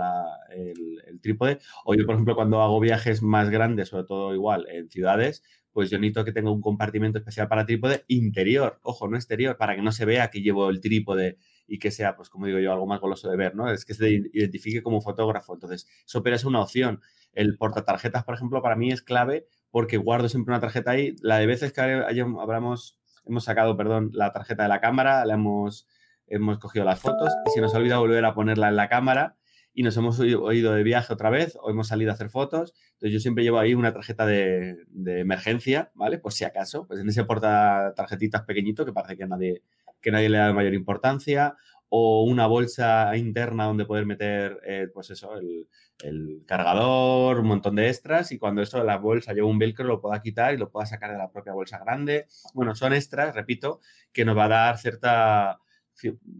el, 0.50 1.22
trípode. 1.22 1.60
O 1.86 1.96
yo, 1.96 2.06
por 2.06 2.16
ejemplo, 2.16 2.36
cuando 2.36 2.62
hago 2.62 2.82
viajes 2.82 3.24
más 3.24 3.50
grandes, 3.50 3.88
sobre 3.88 4.04
todo 4.04 4.34
igual 4.34 4.68
en 4.70 4.90
ciudades, 4.90 5.42
pues 5.72 5.90
yo 5.90 6.00
necesito 6.00 6.26
que 6.26 6.34
tenga 6.34 6.52
un 6.52 6.60
compartimento 6.60 7.18
especial 7.18 7.48
para 7.48 7.66
trípode 7.66 8.04
interior, 8.10 8.82
ojo, 8.84 9.08
no 9.08 9.16
exterior, 9.16 9.56
para 9.56 9.78
que 9.78 9.82
no 9.82 9.94
se 9.94 10.04
vea 10.04 10.30
que 10.30 10.42
llevo 10.42 10.70
el 10.70 10.82
trípode 10.82 11.38
y 11.66 11.80
que 11.80 11.92
sea, 11.92 12.18
pues 12.18 12.30
como 12.30 12.46
digo 12.46 12.60
yo, 12.60 12.74
algo 12.74 12.86
más 12.86 13.00
goloso 13.00 13.30
de 13.30 13.38
ver, 13.38 13.56
¿no? 13.56 13.72
Es 13.72 13.86
que 13.86 13.94
se 13.94 14.10
identifique 14.34 14.84
como 14.84 15.00
fotógrafo. 15.00 15.54
Entonces, 15.54 15.88
eso 16.06 16.22
es 16.26 16.44
una 16.44 16.60
opción. 16.60 17.00
El 17.32 17.58
portatarjetas, 17.58 18.26
por 18.26 18.36
ejemplo, 18.36 18.62
para 18.62 18.76
mí 18.76 18.92
es 18.92 19.02
clave 19.02 19.48
porque 19.72 19.96
guardo 19.96 20.28
siempre 20.28 20.52
una 20.52 20.60
tarjeta 20.60 20.92
ahí. 20.92 21.16
La 21.22 21.38
de 21.38 21.48
veces 21.48 21.72
que 21.72 21.80
hayamos, 21.80 23.00
hemos 23.26 23.44
sacado, 23.46 23.78
perdón, 23.78 24.10
la 24.12 24.34
tarjeta 24.34 24.64
de 24.64 24.70
la 24.70 24.82
cámara, 24.82 25.24
la 25.24 25.36
hemos 25.36 25.88
hemos 26.28 26.60
cogido 26.60 26.86
las 26.86 27.00
fotos 27.00 27.30
y 27.46 27.52
se 27.52 27.62
nos 27.62 27.74
ha 27.74 27.78
olvidado 27.78 28.02
volver 28.02 28.26
a 28.26 28.34
ponerla 28.34 28.70
en 28.70 28.76
la 28.76 28.90
cámara 28.90 29.36
y 29.78 29.84
nos 29.84 29.96
hemos 29.96 30.20
ido 30.20 30.50
de 30.50 30.82
viaje 30.82 31.14
otra 31.14 31.30
vez 31.30 31.56
o 31.62 31.70
hemos 31.70 31.90
salido 31.90 32.10
a 32.10 32.16
hacer 32.16 32.32
fotos. 32.32 32.74
Entonces 32.94 33.14
yo 33.14 33.20
siempre 33.20 33.44
llevo 33.44 33.60
ahí 33.60 33.76
una 33.76 33.94
tarjeta 33.94 34.26
de, 34.26 34.76
emergencia, 35.06 35.92
¿vale? 35.94 36.18
Pues 36.18 36.34
si 36.34 36.46
acaso, 36.46 36.88
pues 36.88 37.00
en 37.00 37.08
ese 37.08 37.24
porta 37.26 37.94
tarjetitas 37.96 38.42
pequeñito 38.42 38.86
que 38.86 38.92
parece 38.92 39.16
que 39.16 39.28
nadie, 39.28 39.62
que 40.02 40.10
nadie 40.10 40.30
le 40.30 40.40
da 40.40 40.52
mayor 40.52 40.74
importancia 40.74 41.56
o 41.90 42.24
una 42.24 42.48
bolsa 42.48 43.16
interna 43.16 43.66
donde 43.66 43.86
poder 43.86 44.08
meter, 44.08 44.60
eh, 44.66 44.88
pues 44.92 45.12
eso, 45.12 45.38
el, 45.38 45.68
el, 46.04 46.44
cargador, 46.48 47.40
un 47.40 47.48
montón 47.48 47.76
de 47.76 47.88
extras 47.88 48.32
y 48.32 48.40
cuando 48.40 48.64
eso 48.64 48.84
la 48.84 48.98
bolsa 48.98 49.34
lleva 49.34 49.48
un 49.48 49.60
velcro 49.60 49.86
lo 49.86 50.02
pueda 50.02 50.20
quitar 50.24 50.56
y 50.56 50.58
lo 50.58 50.72
pueda 50.72 50.88
sacar 50.88 51.12
de 51.12 51.20
la 51.20 51.30
propia 51.30 51.54
bolsa 51.54 51.78
grande. 51.78 52.26
Bueno, 52.56 52.74
son 52.74 52.94
extras, 52.94 53.36
repito, 53.36 53.80
que 54.12 54.26
nos 54.26 54.36
va 54.36 54.46
a 54.46 54.50
dar 54.50 54.78
cierta 54.80 55.60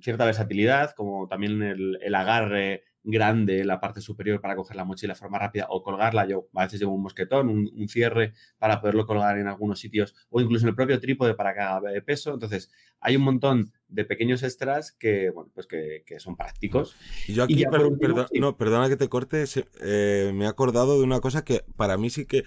cierta 0.02 0.26
versatilidad, 0.26 0.94
como 0.96 1.28
también 1.28 1.62
el, 1.62 2.16
agarre 2.16 2.84
grande 3.04 3.62
en 3.62 3.68
la 3.68 3.80
parte 3.80 4.02
superior 4.02 4.42
para 4.42 4.56
coger 4.56 4.76
la 4.76 4.84
mochila 4.84 5.14
de 5.14 5.20
forma 5.20 5.40
rápida 5.40 5.68
o 5.70 5.82
colgarla. 5.82 6.28
Yo 6.28 6.50
a 6.54 6.66
veces 6.66 6.80
llevo 6.80 6.94
un 6.94 7.04
mosquetón, 7.04 7.50
un, 7.50 7.88
cierre 7.88 8.34
para 8.58 8.82
poderlo 8.82 9.06
colgar 9.06 9.38
en 9.38 9.48
algunos 9.48 9.80
sitios 9.80 10.14
o 10.30 10.42
incluso 10.42 10.66
en 10.66 10.70
el 10.70 10.76
propio 10.76 11.00
trípode 11.00 11.34
para 11.34 11.54
que 11.54 11.62
haga 11.62 11.82
peso. 12.06 12.34
Entonces, 12.34 12.70
hay 13.00 13.16
un 13.16 13.24
montón 13.24 13.72
de 13.88 14.04
pequeños 14.04 14.44
extras 14.44 14.92
que, 14.92 15.30
bueno, 15.30 15.50
pues 15.54 15.68
que, 15.68 16.04
son 16.20 16.36
prácticos. 16.36 16.96
Y 17.28 17.34
yo 17.34 17.44
aquí, 17.44 17.64
no, 18.40 18.58
perdona 18.58 18.90
que 18.90 18.98
te 18.98 19.08
corte, 19.08 19.46
eh, 19.82 20.32
me 20.34 20.46
he 20.46 20.48
acordado 20.48 20.98
de 20.98 21.04
una 21.04 21.22
cosa 21.22 21.46
que 21.46 21.64
para 21.78 21.98
mí 21.98 22.10
sí 22.10 22.26
que 22.26 22.44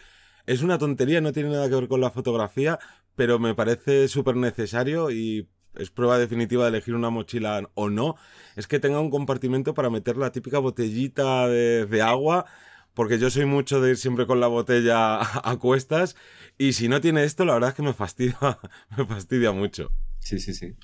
es 0.47 0.63
una 0.63 0.79
tontería, 0.79 1.21
no 1.21 1.33
tiene 1.33 1.51
nada 1.51 1.69
que 1.69 1.75
ver 1.75 1.89
con 1.89 2.01
la 2.01 2.11
fotografía, 2.11 2.79
pero 3.15 3.39
me 3.39 3.55
parece 3.55 4.09
súper 4.09 4.37
necesario 4.37 5.11
y 5.11 5.49
es 5.79 5.91
prueba 5.91 6.19
definitiva 6.19 6.65
de 6.65 6.71
elegir 6.71 6.95
una 6.95 7.11
mochila 7.11 7.71
o 7.75 7.91
no, 7.91 8.17
es 8.57 8.67
que 8.67 8.81
tenga 8.81 9.01
un 9.01 9.11
compartimento 9.11 9.75
para 9.75 9.91
meter 9.91 10.17
la 10.17 10.33
típica 10.33 10.59
botellita 10.59 11.49
de, 11.49 12.03
agua, 12.03 12.47
porque 12.95 13.19
yo 13.19 13.31
soy 13.31 13.47
mucho 13.47 13.81
de 13.81 13.91
ir 13.91 13.97
siempre 13.97 14.27
con 14.27 14.41
la 14.41 14.47
botella 14.47 15.21
a, 15.45 15.57
cuestas, 15.59 16.17
y 16.59 16.73
si 16.73 16.89
no 16.89 17.01
tiene 17.01 17.25
esto, 17.25 17.45
la 17.45 17.55
verdad 17.55 17.71
es 17.71 17.77
que 17.77 17.83
me 17.83 17.95
fastidia, 17.95 18.37
me 18.97 19.07
fastidia 19.07 19.53
mucho. 19.53 19.93
Sí, 20.19 20.39
sí, 20.39 20.55
sí. 20.55 20.75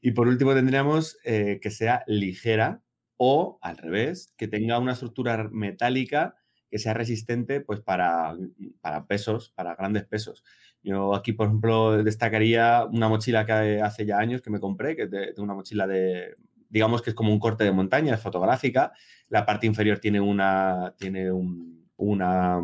Y 0.00 0.12
por 0.12 0.28
último 0.28 0.54
tendríamos 0.54 1.18
eh, 1.24 1.60
que 1.62 1.70
sea 1.70 2.04
ligera 2.06 2.82
o 3.16 3.58
al 3.60 3.76
revés, 3.76 4.32
que 4.38 4.48
tenga 4.48 4.78
una 4.78 4.92
estructura 4.92 5.48
metálica 5.52 6.36
que 6.70 6.78
sea 6.78 6.94
resistente 6.94 7.60
pues 7.60 7.80
para, 7.80 8.34
para 8.80 9.06
pesos, 9.06 9.50
para 9.50 9.74
grandes 9.74 10.04
pesos. 10.06 10.44
Yo 10.82 11.14
aquí, 11.14 11.32
por 11.32 11.46
ejemplo, 11.46 12.02
destacaría 12.02 12.86
una 12.90 13.08
mochila 13.08 13.44
que 13.44 13.80
hace 13.82 14.06
ya 14.06 14.18
años 14.18 14.40
que 14.40 14.50
me 14.50 14.60
compré, 14.60 14.96
que 14.96 15.08
es 15.12 15.38
una 15.38 15.54
mochila 15.54 15.86
de, 15.86 16.36
digamos 16.68 17.02
que 17.02 17.10
es 17.10 17.16
como 17.16 17.32
un 17.32 17.38
corte 17.38 17.64
de 17.64 17.72
montaña, 17.72 18.14
es 18.14 18.20
fotográfica. 18.20 18.92
La 19.28 19.44
parte 19.44 19.66
inferior 19.66 19.98
tiene 19.98 20.20
una, 20.20 20.94
tiene 20.96 21.30
una, 21.96 22.60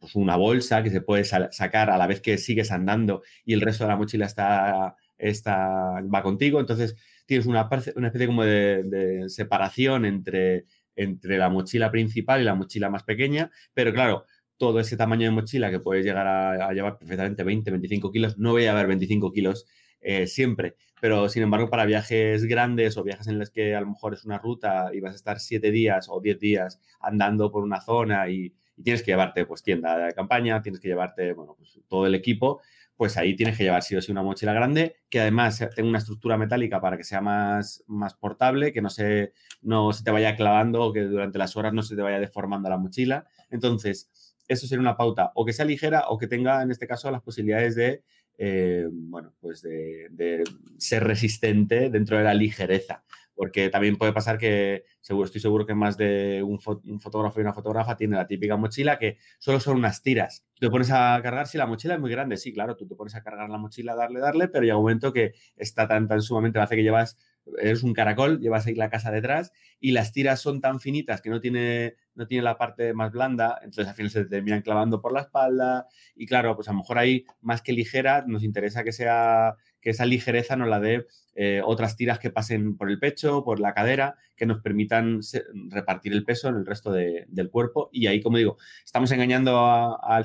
pues 0.00 0.16
una 0.16 0.36
bolsa 0.36 0.82
que 0.82 0.90
se 0.90 1.02
puede 1.02 1.24
sacar 1.24 1.90
a 1.90 1.98
la 1.98 2.06
vez 2.06 2.20
que 2.20 2.38
sigues 2.38 2.72
andando 2.72 3.22
y 3.44 3.52
el 3.52 3.60
resto 3.60 3.84
de 3.84 3.90
la 3.90 3.96
mochila 3.96 4.26
está, 4.26 4.96
está 5.16 6.00
va 6.12 6.22
contigo. 6.22 6.58
Entonces 6.58 6.96
tienes 7.26 7.46
una, 7.46 7.68
una 7.94 8.06
especie 8.08 8.26
como 8.26 8.44
de, 8.44 8.82
de 8.82 9.28
separación 9.28 10.04
entre 10.04 10.66
entre 10.96 11.38
la 11.38 11.48
mochila 11.48 11.90
principal 11.90 12.42
y 12.42 12.44
la 12.44 12.54
mochila 12.54 12.90
más 12.90 13.04
pequeña, 13.04 13.50
pero 13.72 13.92
claro, 13.92 14.26
todo 14.60 14.78
ese 14.78 14.98
tamaño 14.98 15.24
de 15.24 15.30
mochila 15.30 15.70
que 15.70 15.80
puedes 15.80 16.04
llegar 16.04 16.26
a, 16.26 16.70
llevar 16.74 16.98
perfectamente 16.98 17.42
20, 17.42 17.70
25 17.70 18.12
kilos, 18.12 18.36
no 18.36 18.50
voy 18.50 18.66
a 18.66 18.72
haber 18.72 18.88
25 18.88 19.32
kilos 19.32 19.66
eh, 20.02 20.26
siempre, 20.26 20.76
pero 21.00 21.30
sin 21.30 21.42
embargo 21.42 21.70
para 21.70 21.86
viajes 21.86 22.44
grandes 22.44 22.98
o 22.98 23.02
viajes 23.02 23.26
en 23.28 23.38
los 23.38 23.48
que 23.48 23.74
a 23.74 23.80
lo 23.80 23.86
mejor 23.86 24.12
es 24.12 24.26
una 24.26 24.36
ruta 24.36 24.90
y 24.92 25.00
vas 25.00 25.12
a 25.12 25.16
estar 25.16 25.40
7 25.40 25.70
días 25.70 26.08
o 26.10 26.20
10 26.20 26.38
días 26.38 26.78
andando 27.00 27.50
por 27.50 27.62
una 27.62 27.80
zona 27.80 28.28
y, 28.28 28.52
tienes 28.82 29.02
que 29.02 29.10
llevarte 29.10 29.44
pues 29.44 29.62
tienda 29.62 29.98
de 29.98 30.14
campaña, 30.14 30.62
tienes 30.62 30.80
que 30.80 30.88
llevarte 30.88 31.34
bueno, 31.34 31.54
pues, 31.58 31.78
todo 31.86 32.06
el 32.06 32.14
equipo, 32.14 32.62
pues 32.96 33.16
ahí 33.18 33.36
tienes 33.36 33.56
que 33.58 33.64
llevar 33.64 33.82
sí 33.82 33.94
o 33.96 34.00
sí 34.00 34.10
una 34.10 34.22
mochila 34.22 34.54
grande, 34.54 34.96
que 35.10 35.20
además 35.20 35.58
tenga 35.74 35.88
una 35.88 35.98
estructura 35.98 36.38
metálica 36.38 36.80
para 36.80 36.96
que 36.96 37.04
sea 37.04 37.20
más, 37.20 37.84
más 37.86 38.14
portable, 38.14 38.72
que 38.72 38.80
no 38.80 38.88
se, 38.88 39.32
no 39.60 39.92
se 39.92 40.02
te 40.02 40.10
vaya 40.10 40.34
clavando 40.34 40.82
o 40.82 40.92
que 40.92 41.00
durante 41.02 41.38
las 41.38 41.56
horas 41.56 41.74
no 41.74 41.82
se 41.82 41.94
te 41.94 42.02
vaya 42.02 42.18
deformando 42.18 42.70
la 42.70 42.78
mochila. 42.78 43.26
Entonces, 43.50 44.29
eso 44.52 44.66
sería 44.66 44.80
una 44.80 44.96
pauta, 44.96 45.32
o 45.34 45.44
que 45.44 45.52
sea 45.52 45.64
ligera 45.64 46.08
o 46.08 46.18
que 46.18 46.26
tenga, 46.26 46.62
en 46.62 46.70
este 46.70 46.86
caso, 46.86 47.10
las 47.10 47.22
posibilidades 47.22 47.74
de, 47.74 48.02
eh, 48.38 48.86
bueno, 48.90 49.34
pues 49.40 49.62
de, 49.62 50.42
ser 50.78 51.04
resistente 51.04 51.90
dentro 51.90 52.18
de 52.18 52.24
la 52.24 52.34
ligereza 52.34 53.04
porque 53.40 53.70
también 53.70 53.96
puede 53.96 54.12
pasar 54.12 54.36
que 54.36 54.84
seguro, 55.00 55.24
estoy 55.24 55.40
seguro 55.40 55.64
que 55.64 55.74
más 55.74 55.96
de 55.96 56.42
un, 56.42 56.60
fotógrafo 56.60 57.40
y 57.40 57.42
una 57.42 57.54
fotógrafa 57.54 57.96
tiene 57.96 58.14
la 58.16 58.26
típica 58.26 58.54
mochila 58.58 58.98
que 58.98 59.16
solo 59.38 59.58
son 59.60 59.78
unas 59.78 60.02
tiras. 60.02 60.44
Te 60.58 60.68
pones 60.68 60.90
a 60.90 61.18
cargar 61.22 61.46
si 61.46 61.56
la 61.56 61.64
mochila 61.64 61.94
es 61.94 62.00
muy 62.00 62.10
grande, 62.10 62.36
sí, 62.36 62.52
claro, 62.52 62.76
tú 62.76 62.86
te 62.86 62.94
pones 62.94 63.14
a 63.14 63.22
cargar 63.22 63.48
la 63.48 63.56
mochila, 63.56 63.94
darle, 63.94 64.20
darle, 64.20 64.48
pero 64.48 64.64
llega 64.64 64.76
un 64.76 64.82
momento 64.82 65.10
que 65.14 65.32
está 65.56 65.88
tan, 65.88 66.06
tan 66.06 66.20
sumamente, 66.20 66.58
hace 66.58 66.76
que 66.76 66.82
llevas, 66.82 67.16
eres 67.58 67.82
un 67.82 67.92
caracol, 67.92 68.40
llevas 68.40 68.66
ahí 68.66 68.74
la 68.74 68.90
casa 68.90 69.10
detrás 69.10 69.52
y 69.80 69.92
las 69.92 70.12
tiras 70.12 70.40
son 70.40 70.60
tan 70.60 70.80
finitas 70.80 71.20
que 71.20 71.30
no 71.30 71.40
tiene, 71.40 71.96
no 72.14 72.26
tiene 72.26 72.44
la 72.44 72.58
parte 72.58 72.92
más 72.94 73.12
blanda, 73.12 73.58
entonces 73.62 73.88
al 73.88 73.94
final 73.94 74.10
se 74.10 74.24
te 74.24 74.30
terminan 74.30 74.62
clavando 74.62 75.00
por 75.00 75.12
la 75.12 75.20
espalda 75.20 75.86
y 76.14 76.26
claro, 76.26 76.54
pues 76.56 76.68
a 76.68 76.72
lo 76.72 76.78
mejor 76.78 76.98
ahí 76.98 77.24
más 77.40 77.62
que 77.62 77.72
ligera 77.72 78.24
nos 78.26 78.44
interesa 78.44 78.84
que 78.84 78.92
sea 78.92 79.56
que 79.80 79.90
esa 79.90 80.06
ligereza 80.06 80.56
nos 80.56 80.68
la 80.68 80.80
dé 80.80 81.06
eh, 81.34 81.62
otras 81.64 81.96
tiras 81.96 82.18
que 82.18 82.30
pasen 82.30 82.76
por 82.76 82.90
el 82.90 82.98
pecho, 82.98 83.44
por 83.44 83.60
la 83.60 83.72
cadera, 83.72 84.16
que 84.36 84.46
nos 84.46 84.60
permitan 84.60 85.20
repartir 85.68 86.12
el 86.12 86.24
peso 86.24 86.48
en 86.48 86.56
el 86.56 86.66
resto 86.66 86.92
del 86.92 87.50
cuerpo. 87.50 87.88
Y 87.92 88.06
ahí, 88.06 88.20
como 88.20 88.36
digo, 88.36 88.58
estamos 88.84 89.10
engañando 89.12 89.58
a, 89.58 90.22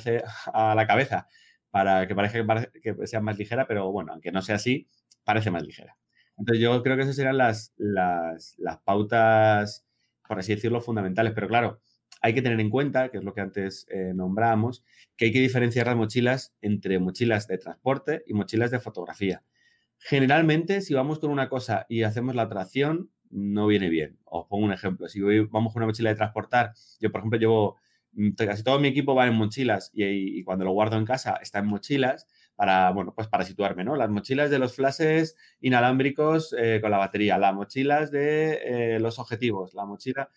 la 0.76 0.88
cabeza 0.88 1.28
para 1.70 2.08
que 2.08 2.16
parezca 2.16 2.70
que, 2.82 3.08
sea 3.08 3.22
más 3.22 3.38
ligera, 3.38 3.68
pero 3.68 3.92
bueno, 3.92 4.14
aunque 4.14 4.32
no 4.32 4.42
sea 4.42 4.56
así, 4.56 4.88
parece 5.24 5.52
más 5.52 5.64
ligera. 5.64 5.98
Entonces 6.38 6.62
yo 6.62 6.82
creo 6.84 6.96
que 6.96 7.04
esas 7.04 7.16
serían 7.16 7.38
las, 7.38 7.74
las, 7.78 8.58
pautas, 8.84 9.86
por 10.28 10.40
así 10.40 10.54
decirlo, 10.56 10.82
fundamentales. 10.82 11.34
Pero 11.34 11.48
claro, 11.48 11.80
hay 12.22 12.34
que 12.34 12.42
tener 12.42 12.60
en 12.60 12.70
cuenta, 12.70 13.10
que 13.10 13.18
es 13.18 13.24
lo 13.24 13.34
que 13.34 13.42
antes 13.42 13.88
eh, 13.90 14.12
nombrábamos, 14.14 14.84
que 15.16 15.26
hay 15.26 15.32
que 15.32 15.42
diferenciar 15.42 15.88
las 15.88 15.96
mochilas 15.96 16.54
entre 16.62 17.00
mochilas 17.00 17.48
de 17.48 17.58
transporte 17.58 18.24
y 18.28 18.34
mochilas 18.34 18.72
de 18.72 18.80
fotografía. 18.80 19.44
Generalmente, 19.98 20.82
si 20.82 20.94
vamos 20.94 21.20
con 21.20 21.32
una 21.32 21.50
cosa 21.50 21.86
y 21.90 22.04
hacemos 22.04 22.36
la 22.36 22.50
tracción, 22.50 23.10
no 23.30 23.68
viene 23.68 23.90
bien. 23.90 24.18
Os 24.26 24.46
pongo 24.48 24.66
un 24.66 24.74
ejemplo. 24.74 25.08
Si 25.08 25.22
vamos 25.22 25.74
con 25.74 25.82
una 25.82 25.88
mochila 25.88 26.10
de 26.10 26.16
transportar, 26.16 26.74
yo, 27.00 27.12
por 27.12 27.20
ejemplo, 27.20 27.40
llevo 27.40 27.78
mm, 28.14 28.32
casi 28.32 28.64
todo 28.64 28.80
mi 28.80 28.88
equipo 28.88 29.16
va 29.16 29.28
en 29.28 29.36
mochilas 29.36 29.92
y, 29.94 30.44
cuando 30.44 30.66
lo 30.66 30.72
guardo 30.72 30.98
en 30.98 31.06
casa 31.06 31.40
está 31.42 31.60
en 31.60 31.68
mochilas 31.68 32.28
para, 32.56 32.92
bueno, 32.92 33.14
pues 33.14 33.28
para 33.28 33.46
situarme, 33.46 33.84
¿no? 33.84 33.96
Las 33.96 34.10
mochilas 34.10 34.50
de 34.50 34.60
los 34.60 34.76
flashes 34.76 35.36
inalámbricos 35.62 36.56
eh, 36.58 36.80
con 36.82 36.92
la 36.92 36.98
batería, 36.98 37.38
las 37.38 37.54
mochilas 37.54 38.12
de 38.12 38.96
eh, 38.96 39.00
los 39.00 39.20
objetivos, 39.20 39.74
la 39.74 39.86
mochila, 39.86 40.30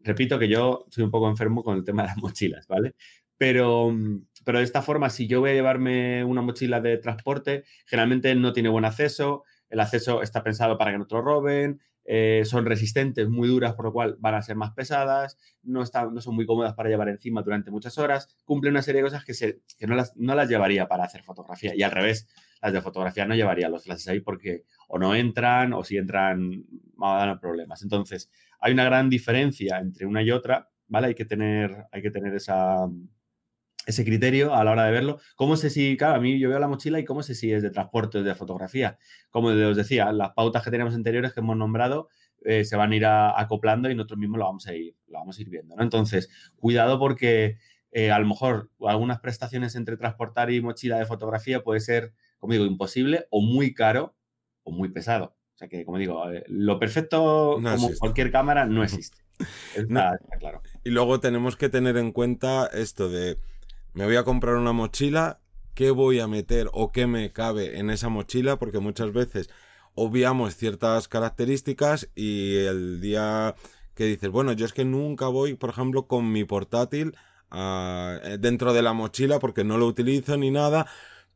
repito 0.00 0.38
que 0.38 0.48
yo 0.48 0.86
soy 0.90 1.04
un 1.04 1.10
poco 1.10 1.28
enfermo 1.28 1.62
con 1.62 1.76
el 1.76 1.84
tema 1.84 2.02
de 2.02 2.08
las 2.08 2.16
mochilas, 2.22 2.66
¿vale? 2.66 2.94
Pero, 3.38 3.90
mm, 3.90 4.26
pero 4.44 4.58
de 4.58 4.64
esta 4.64 4.82
forma, 4.82 5.10
si 5.10 5.26
yo 5.26 5.40
voy 5.40 5.50
a 5.50 5.54
llevarme 5.54 6.24
una 6.24 6.42
mochila 6.42 6.80
de 6.80 6.98
transporte, 6.98 7.64
generalmente 7.86 8.34
no 8.34 8.52
tiene 8.52 8.68
buen 8.68 8.84
acceso, 8.84 9.44
el 9.68 9.80
acceso 9.80 10.22
está 10.22 10.42
pensado 10.42 10.76
para 10.76 10.92
que 10.92 10.98
no 10.98 11.06
te 11.06 11.14
lo 11.14 11.22
roben, 11.22 11.80
eh, 12.04 12.42
son 12.44 12.66
resistentes, 12.66 13.28
muy 13.28 13.48
duras, 13.48 13.74
por 13.74 13.86
lo 13.86 13.92
cual 13.92 14.16
van 14.18 14.34
a 14.34 14.42
ser 14.42 14.56
más 14.56 14.72
pesadas, 14.72 15.38
no, 15.62 15.82
están, 15.82 16.12
no 16.12 16.20
son 16.20 16.34
muy 16.34 16.46
cómodas 16.46 16.74
para 16.74 16.88
llevar 16.88 17.08
encima 17.08 17.42
durante 17.42 17.70
muchas 17.70 17.96
horas, 17.98 18.36
cumple 18.44 18.70
una 18.70 18.82
serie 18.82 19.02
de 19.02 19.08
cosas 19.08 19.24
que, 19.24 19.34
se, 19.34 19.60
que 19.78 19.86
no, 19.86 19.94
las, 19.94 20.16
no 20.16 20.34
las 20.34 20.48
llevaría 20.48 20.88
para 20.88 21.04
hacer 21.04 21.22
fotografía. 21.22 21.74
Y 21.74 21.82
al 21.82 21.92
revés, 21.92 22.28
las 22.60 22.72
de 22.72 22.80
fotografía 22.80 23.26
no 23.26 23.34
llevaría 23.34 23.68
los 23.68 23.84
flashes 23.84 24.08
ahí 24.08 24.20
porque 24.20 24.64
o 24.88 24.98
no 24.98 25.14
entran 25.14 25.72
o 25.72 25.84
si 25.84 25.96
entran 25.96 26.64
van 26.94 27.16
a 27.16 27.26
dar 27.26 27.40
problemas. 27.40 27.82
Entonces, 27.82 28.30
hay 28.60 28.72
una 28.72 28.84
gran 28.84 29.08
diferencia 29.08 29.78
entre 29.78 30.06
una 30.06 30.22
y 30.22 30.30
otra, 30.30 30.70
¿vale? 30.88 31.08
Hay 31.08 31.14
que 31.14 31.24
tener, 31.24 31.86
hay 31.90 32.02
que 32.02 32.10
tener 32.10 32.34
esa, 32.34 32.88
ese 33.86 34.04
criterio 34.04 34.54
a 34.54 34.64
la 34.64 34.72
hora 34.72 34.84
de 34.84 34.92
verlo. 34.92 35.18
¿Cómo 35.36 35.56
sé 35.56 35.70
si, 35.70 35.96
claro, 35.96 36.14
a 36.16 36.20
mí 36.20 36.38
yo 36.38 36.48
veo 36.48 36.58
la 36.58 36.68
mochila 36.68 36.98
y 37.00 37.04
cómo 37.04 37.22
sé 37.22 37.34
si 37.34 37.52
es 37.52 37.62
de 37.62 37.70
transporte 37.70 38.18
o 38.18 38.22
de 38.22 38.34
fotografía? 38.34 38.98
Como 39.30 39.48
os 39.48 39.76
decía, 39.76 40.12
las 40.12 40.30
pautas 40.30 40.62
que 40.62 40.70
tenemos 40.70 40.94
anteriores 40.94 41.32
que 41.32 41.40
hemos 41.40 41.56
nombrado 41.56 42.08
eh, 42.44 42.64
se 42.64 42.76
van 42.76 42.92
a 42.92 42.96
ir 42.96 43.04
acoplando 43.06 43.90
y 43.90 43.94
nosotros 43.94 44.18
mismos 44.18 44.38
lo 44.38 44.44
vamos 44.46 44.66
a 44.66 44.74
ir, 44.74 44.96
lo 45.06 45.18
vamos 45.18 45.38
a 45.38 45.42
ir 45.42 45.48
viendo, 45.48 45.76
¿no? 45.76 45.82
Entonces, 45.82 46.28
cuidado 46.56 46.98
porque 46.98 47.58
eh, 47.90 48.10
a 48.10 48.18
lo 48.18 48.26
mejor 48.26 48.70
algunas 48.86 49.20
prestaciones 49.20 49.74
entre 49.74 49.96
transportar 49.96 50.50
y 50.50 50.60
mochila 50.60 50.98
de 50.98 51.06
fotografía 51.06 51.62
puede 51.62 51.80
ser, 51.80 52.12
como 52.38 52.52
digo, 52.52 52.64
imposible 52.64 53.26
o 53.30 53.40
muy 53.42 53.74
caro 53.74 54.16
o 54.64 54.72
muy 54.72 54.88
pesado. 54.88 55.36
O 55.54 55.58
sea 55.58 55.68
que, 55.68 55.84
como 55.84 55.98
digo, 55.98 56.30
eh, 56.30 56.44
lo 56.48 56.78
perfecto, 56.78 57.60
como 57.62 57.90
cualquier 57.98 58.32
cámara, 58.32 58.66
no 58.66 58.82
existe. 58.84 59.18
está 59.74 60.18
claro. 60.38 60.62
Y 60.84 60.90
luego 60.90 61.20
tenemos 61.20 61.56
que 61.56 61.68
tener 61.68 61.96
en 61.96 62.12
cuenta 62.12 62.66
esto 62.72 63.08
de 63.08 63.38
me 63.94 64.04
voy 64.06 64.16
a 64.16 64.24
comprar 64.24 64.56
una 64.56 64.72
mochila, 64.72 65.40
¿qué 65.74 65.90
voy 65.90 66.20
a 66.20 66.28
meter 66.28 66.68
o 66.72 66.92
qué 66.92 67.06
me 67.06 67.32
cabe 67.32 67.78
en 67.78 67.90
esa 67.90 68.08
mochila? 68.08 68.58
Porque 68.58 68.78
muchas 68.78 69.12
veces 69.12 69.50
obviamos 69.94 70.56
ciertas 70.56 71.08
características 71.08 72.08
y 72.14 72.56
el 72.56 73.00
día 73.00 73.54
que 73.94 74.04
dices, 74.06 74.30
bueno, 74.30 74.52
yo 74.52 74.64
es 74.66 74.72
que 74.72 74.84
nunca 74.84 75.28
voy, 75.28 75.54
por 75.54 75.70
ejemplo, 75.70 76.06
con 76.06 76.32
mi 76.32 76.44
portátil 76.44 77.14
ah, 77.50 78.18
eh, 78.24 78.38
dentro 78.40 78.72
de 78.72 78.82
la 78.82 78.94
mochila 78.94 79.38
porque 79.38 79.64
no 79.64 79.76
lo 79.78 79.86
utilizo 79.86 80.36
ni 80.38 80.50
nada, 80.50 80.86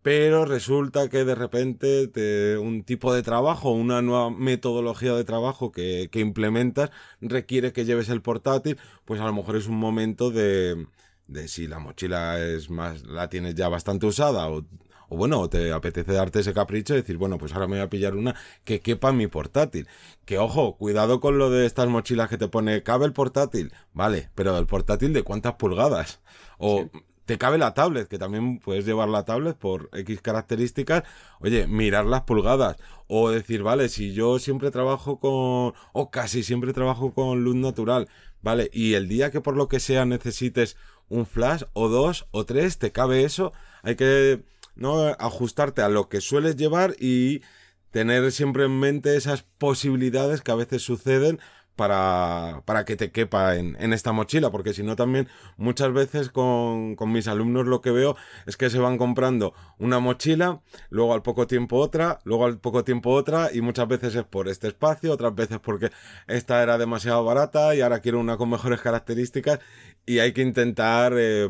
pero 0.03 0.45
resulta 0.47 1.09
que 1.11 1.25
de 1.25 1.35
repente 1.35 2.09
te, 2.09 2.57
un 2.59 2.85
tipo 2.85 3.13
de 3.13 3.23
trabajo, 3.23 3.73
una 3.73 4.01
nueva 4.03 4.31
metodología 4.31 5.15
de 5.15 5.25
trabajo 5.25 5.73
que, 5.73 6.09
que 6.11 6.21
implementas 6.21 6.91
requiere 7.21 7.73
que 7.73 7.85
lleves 7.85 8.09
el 8.09 8.23
portátil, 8.23 8.79
pues 9.05 9.21
a 9.21 9.27
lo 9.27 9.33
mejor 9.35 9.57
es 9.57 9.67
un 9.67 9.77
momento 9.77 10.31
de, 10.31 10.87
de 11.27 11.49
si 11.49 11.67
la 11.67 11.79
mochila 11.79 12.39
es 12.39 12.71
más, 12.71 13.05
la 13.05 13.29
tienes 13.29 13.55
ya 13.55 13.69
bastante 13.69 14.07
usada 14.07 14.49
o, 14.49 14.65
o 15.09 15.17
bueno, 15.17 15.49
te 15.49 15.73
apetece 15.73 16.13
darte 16.13 16.41
ese 16.41 16.53
capricho 16.53 16.95
y 16.95 16.99
decir, 16.99 17.17
bueno, 17.17 17.39
pues 17.39 17.53
ahora 17.53 17.67
me 17.67 17.77
voy 17.77 17.85
a 17.85 17.91
pillar 17.91 18.17
una 18.17 18.35
que 18.65 18.81
quepa 18.81 19.11
en 19.11 19.17
mi 19.19 19.27
portátil. 19.27 19.89
Que 20.25 20.39
ojo, 20.39 20.77
cuidado 20.77 21.21
con 21.21 21.39
lo 21.39 21.51
de 21.51 21.67
estas 21.67 21.89
mochilas 21.89 22.29
que 22.29 22.39
te 22.39 22.49
pone, 22.49 22.83
cabe 22.83 23.07
el 23.07 23.13
portátil, 23.13 23.73
vale, 23.93 24.31
pero 24.35 24.57
el 24.59 24.67
portátil 24.67 25.13
de 25.13 25.23
cuántas 25.23 25.55
pulgadas. 25.55 26.21
O 26.59 26.89
te 27.27 27.39
cabe 27.39 27.59
la 27.59 27.75
tablet, 27.75 28.09
que 28.09 28.19
también 28.19 28.61
puedes 28.61 28.87
llevar 28.87 29.09
la 29.09 29.25
tablet 29.25 29.57
por 29.57 29.91
X 29.93 30.21
características. 30.23 31.03
Oye, 31.41 31.67
mirar 31.67 32.07
las 32.07 32.23
pulgadas. 32.23 32.77
O 33.09 33.31
decir, 33.31 33.63
vale, 33.65 33.89
si 33.89 34.13
yo 34.15 34.39
siempre 34.39 34.71
trabajo 34.71 35.19
con, 35.19 35.75
o 35.93 36.11
casi 36.11 36.45
siempre 36.45 36.73
trabajo 36.73 37.13
con 37.13 37.43
luz 37.43 37.57
natural, 37.57 38.09
vale, 38.43 38.71
y 38.73 38.95
el 38.95 39.09
día 39.09 39.31
que 39.31 39.41
por 39.41 39.57
lo 39.57 39.69
que 39.69 39.81
sea 39.81 40.05
necesites 40.05 40.77
un 41.09 41.27
flash 41.27 41.63
o 41.73 41.89
dos 41.89 42.27
o 42.31 42.45
tres, 42.45 42.79
te 42.79 42.93
cabe 42.93 43.25
eso. 43.25 43.53
Hay 43.83 43.97
que 43.97 44.45
¿no? 44.75 45.07
ajustarte 45.19 45.83
a 45.83 45.89
lo 45.89 46.09
que 46.09 46.21
sueles 46.21 46.57
llevar 46.57 46.95
y 46.99 47.43
tener 47.91 48.31
siempre 48.33 48.65
en 48.65 48.79
mente 48.79 49.17
esas 49.17 49.43
posibilidades 49.43 50.43
que 50.43 50.53
a 50.53 50.57
veces 50.57 50.83
suceden 50.83 51.41
para, 51.77 52.63
para 52.65 52.85
que 52.85 52.97
te 52.97 53.13
quepa 53.13 53.57
en, 53.57 53.77
en 53.79 53.93
esta 53.93 54.13
mochila, 54.13 54.51
porque 54.51 54.73
si 54.73 54.83
no 54.83 54.97
también 54.97 55.29
muchas 55.57 55.93
veces 55.93 56.31
con, 56.31 56.97
con 56.97 57.13
mis 57.13 57.29
alumnos 57.29 57.67
lo 57.67 57.81
que 57.81 57.91
veo 57.91 58.17
es 58.47 58.57
que 58.57 58.71
se 58.71 58.79
van 58.79 58.99
comprando 58.99 59.55
una 59.79 60.01
mochila, 60.01 60.63
luego 60.89 61.15
al 61.15 61.23
poco 61.23 61.47
tiempo 61.47 61.77
otra, 61.77 62.19
luego 62.25 62.47
al 62.47 62.59
poco 62.59 62.83
tiempo 62.83 63.11
otra, 63.11 63.51
y 63.53 63.61
muchas 63.61 63.87
veces 63.87 64.15
es 64.15 64.25
por 64.25 64.49
este 64.49 64.69
espacio, 64.69 65.13
otras 65.13 65.35
veces 65.35 65.61
porque 65.61 65.91
esta 66.27 66.63
era 66.63 66.79
demasiado 66.79 67.23
barata 67.25 67.75
y 67.75 67.83
ahora 67.83 68.01
quiero 68.01 68.19
una 68.19 68.37
con 68.37 68.51
mejores 68.51 68.81
características, 68.81 69.61
y 70.07 70.19
hay 70.19 70.33
que 70.33 70.43
intentar... 70.43 71.13
Eh, 71.17 71.49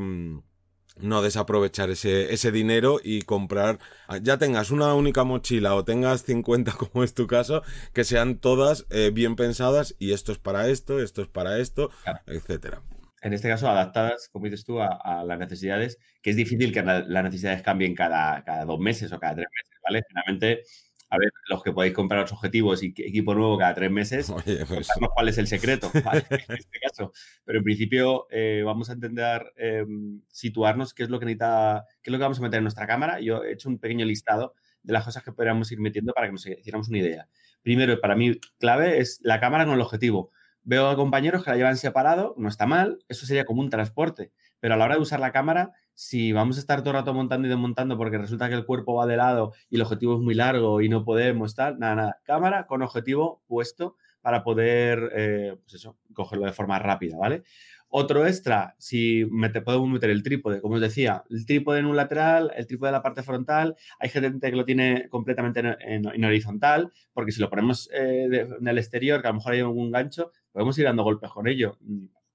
no 0.98 1.22
desaprovechar 1.22 1.90
ese, 1.90 2.32
ese 2.32 2.52
dinero 2.52 2.98
y 3.02 3.22
comprar, 3.22 3.78
ya 4.22 4.38
tengas 4.38 4.70
una 4.70 4.94
única 4.94 5.24
mochila 5.24 5.74
o 5.74 5.84
tengas 5.84 6.22
50 6.22 6.72
como 6.78 7.04
es 7.04 7.14
tu 7.14 7.26
caso, 7.26 7.62
que 7.92 8.04
sean 8.04 8.38
todas 8.38 8.86
eh, 8.90 9.10
bien 9.12 9.36
pensadas 9.36 9.94
y 9.98 10.12
esto 10.12 10.32
es 10.32 10.38
para 10.38 10.68
esto, 10.68 11.00
esto 11.00 11.22
es 11.22 11.28
para 11.28 11.58
esto, 11.58 11.90
etcétera. 12.26 12.82
En 13.22 13.32
este 13.32 13.48
caso, 13.48 13.68
adaptadas, 13.68 14.28
como 14.30 14.44
dices 14.44 14.64
tú, 14.64 14.80
a, 14.80 15.24
las 15.24 15.38
necesidades, 15.38 15.98
que 16.22 16.30
es 16.30 16.36
difícil 16.36 16.72
que 16.72 16.82
las 16.82 17.24
necesidades 17.24 17.62
cambien 17.62 17.94
cada, 17.94 18.44
cada 18.44 18.64
dos 18.64 18.78
meses 18.78 19.12
o 19.12 19.18
cada 19.18 19.34
tres 19.34 19.48
meses, 19.52 19.80
¿vale? 19.82 20.02
Generalmente 20.06 20.62
a 21.08 21.18
ver, 21.18 21.32
los 21.48 21.62
que 21.62 21.72
podéis 21.72 21.94
comprar 21.94 22.22
los 22.22 22.32
objetivos 22.32 22.82
y 22.82 22.88
equipo 22.88 23.34
nuevo 23.34 23.56
cada 23.58 23.74
tres 23.74 23.90
meses, 23.90 24.32
pues... 24.68 24.88
cuál 25.14 25.28
es 25.28 25.38
el 25.38 25.46
secreto 25.46 25.90
en 25.94 26.56
este 26.56 26.80
caso. 26.80 27.12
Pero 27.44 27.58
en 27.58 27.64
principio 27.64 28.26
eh, 28.30 28.62
vamos 28.64 28.90
a 28.90 28.94
intentar 28.94 29.52
em, 29.56 30.22
situarnos 30.28 30.94
qué 30.94 31.04
es 31.04 31.10
lo 31.10 31.18
que 31.18 31.26
necesita, 31.26 31.84
qué 32.02 32.10
es 32.10 32.12
lo 32.12 32.18
que 32.18 32.22
vamos 32.22 32.38
a 32.38 32.42
meter 32.42 32.58
en 32.58 32.64
nuestra 32.64 32.86
cámara. 32.86 33.20
Yo 33.20 33.44
he 33.44 33.52
hecho 33.52 33.68
un 33.68 33.78
pequeño 33.78 34.04
listado 34.04 34.54
de 34.82 34.92
las 34.92 35.04
cosas 35.04 35.22
que 35.22 35.32
podríamos 35.32 35.70
ir 35.72 35.80
metiendo 35.80 36.12
para 36.12 36.28
que 36.28 36.32
nos 36.32 36.46
hiciéramos 36.46 36.88
una 36.88 36.98
idea. 36.98 37.28
Primero, 37.62 38.00
para 38.00 38.14
mí, 38.14 38.40
clave 38.58 38.98
es 38.98 39.20
la 39.22 39.40
cámara 39.40 39.64
con 39.64 39.74
el 39.74 39.80
objetivo. 39.80 40.30
Veo 40.62 40.88
a 40.88 40.96
compañeros 40.96 41.44
que 41.44 41.50
la 41.50 41.56
llevan 41.56 41.76
separado, 41.76 42.34
no 42.38 42.48
está 42.48 42.66
mal, 42.66 42.98
eso 43.08 43.26
sería 43.26 43.44
como 43.44 43.60
un 43.60 43.70
transporte, 43.70 44.32
pero 44.58 44.74
a 44.74 44.76
la 44.76 44.84
hora 44.84 44.96
de 44.96 45.00
usar 45.00 45.20
la 45.20 45.30
cámara 45.30 45.72
si 45.96 46.32
vamos 46.32 46.58
a 46.58 46.60
estar 46.60 46.82
todo 46.82 46.90
el 46.90 46.98
rato 46.98 47.14
montando 47.14 47.48
y 47.48 47.50
desmontando 47.50 47.96
porque 47.96 48.18
resulta 48.18 48.50
que 48.50 48.54
el 48.54 48.66
cuerpo 48.66 48.94
va 48.94 49.06
de 49.06 49.16
lado 49.16 49.54
y 49.70 49.76
el 49.76 49.82
objetivo 49.82 50.14
es 50.14 50.20
muy 50.20 50.34
largo 50.34 50.82
y 50.82 50.90
no 50.90 51.04
podemos 51.04 51.50
estar, 51.50 51.78
nada, 51.78 51.94
nada. 51.94 52.20
Cámara 52.22 52.66
con 52.66 52.82
objetivo 52.82 53.42
puesto 53.48 53.96
para 54.20 54.44
poder, 54.44 55.10
eh, 55.16 55.56
pues 55.62 55.74
eso, 55.74 55.96
cogerlo 56.12 56.44
de 56.44 56.52
forma 56.52 56.78
rápida, 56.78 57.16
¿vale? 57.16 57.44
Otro 57.88 58.26
extra, 58.26 58.74
si 58.78 59.24
me 59.30 59.48
te 59.48 59.62
podemos 59.62 59.88
meter 59.88 60.10
el 60.10 60.22
trípode, 60.22 60.60
como 60.60 60.74
os 60.74 60.80
decía, 60.82 61.24
el 61.30 61.46
trípode 61.46 61.78
en 61.78 61.86
un 61.86 61.96
lateral, 61.96 62.52
el 62.56 62.66
trípode 62.66 62.88
de 62.88 62.92
la 62.92 63.02
parte 63.02 63.22
frontal, 63.22 63.74
hay 63.98 64.10
gente 64.10 64.50
que 64.50 64.56
lo 64.56 64.66
tiene 64.66 65.08
completamente 65.08 65.62
en, 65.80 66.24
horizontal, 66.24 66.92
porque 67.14 67.32
si 67.32 67.40
lo 67.40 67.48
ponemos 67.48 67.88
eh, 67.94 68.48
en 68.60 68.68
el 68.68 68.76
exterior, 68.76 69.22
que 69.22 69.28
a 69.28 69.30
lo 69.30 69.36
mejor 69.36 69.52
hay 69.52 69.60
algún 69.60 69.90
gancho, 69.90 70.30
podemos 70.52 70.76
ir 70.78 70.84
dando 70.84 71.04
golpes 71.04 71.30
con 71.30 71.46
ello 71.46 71.78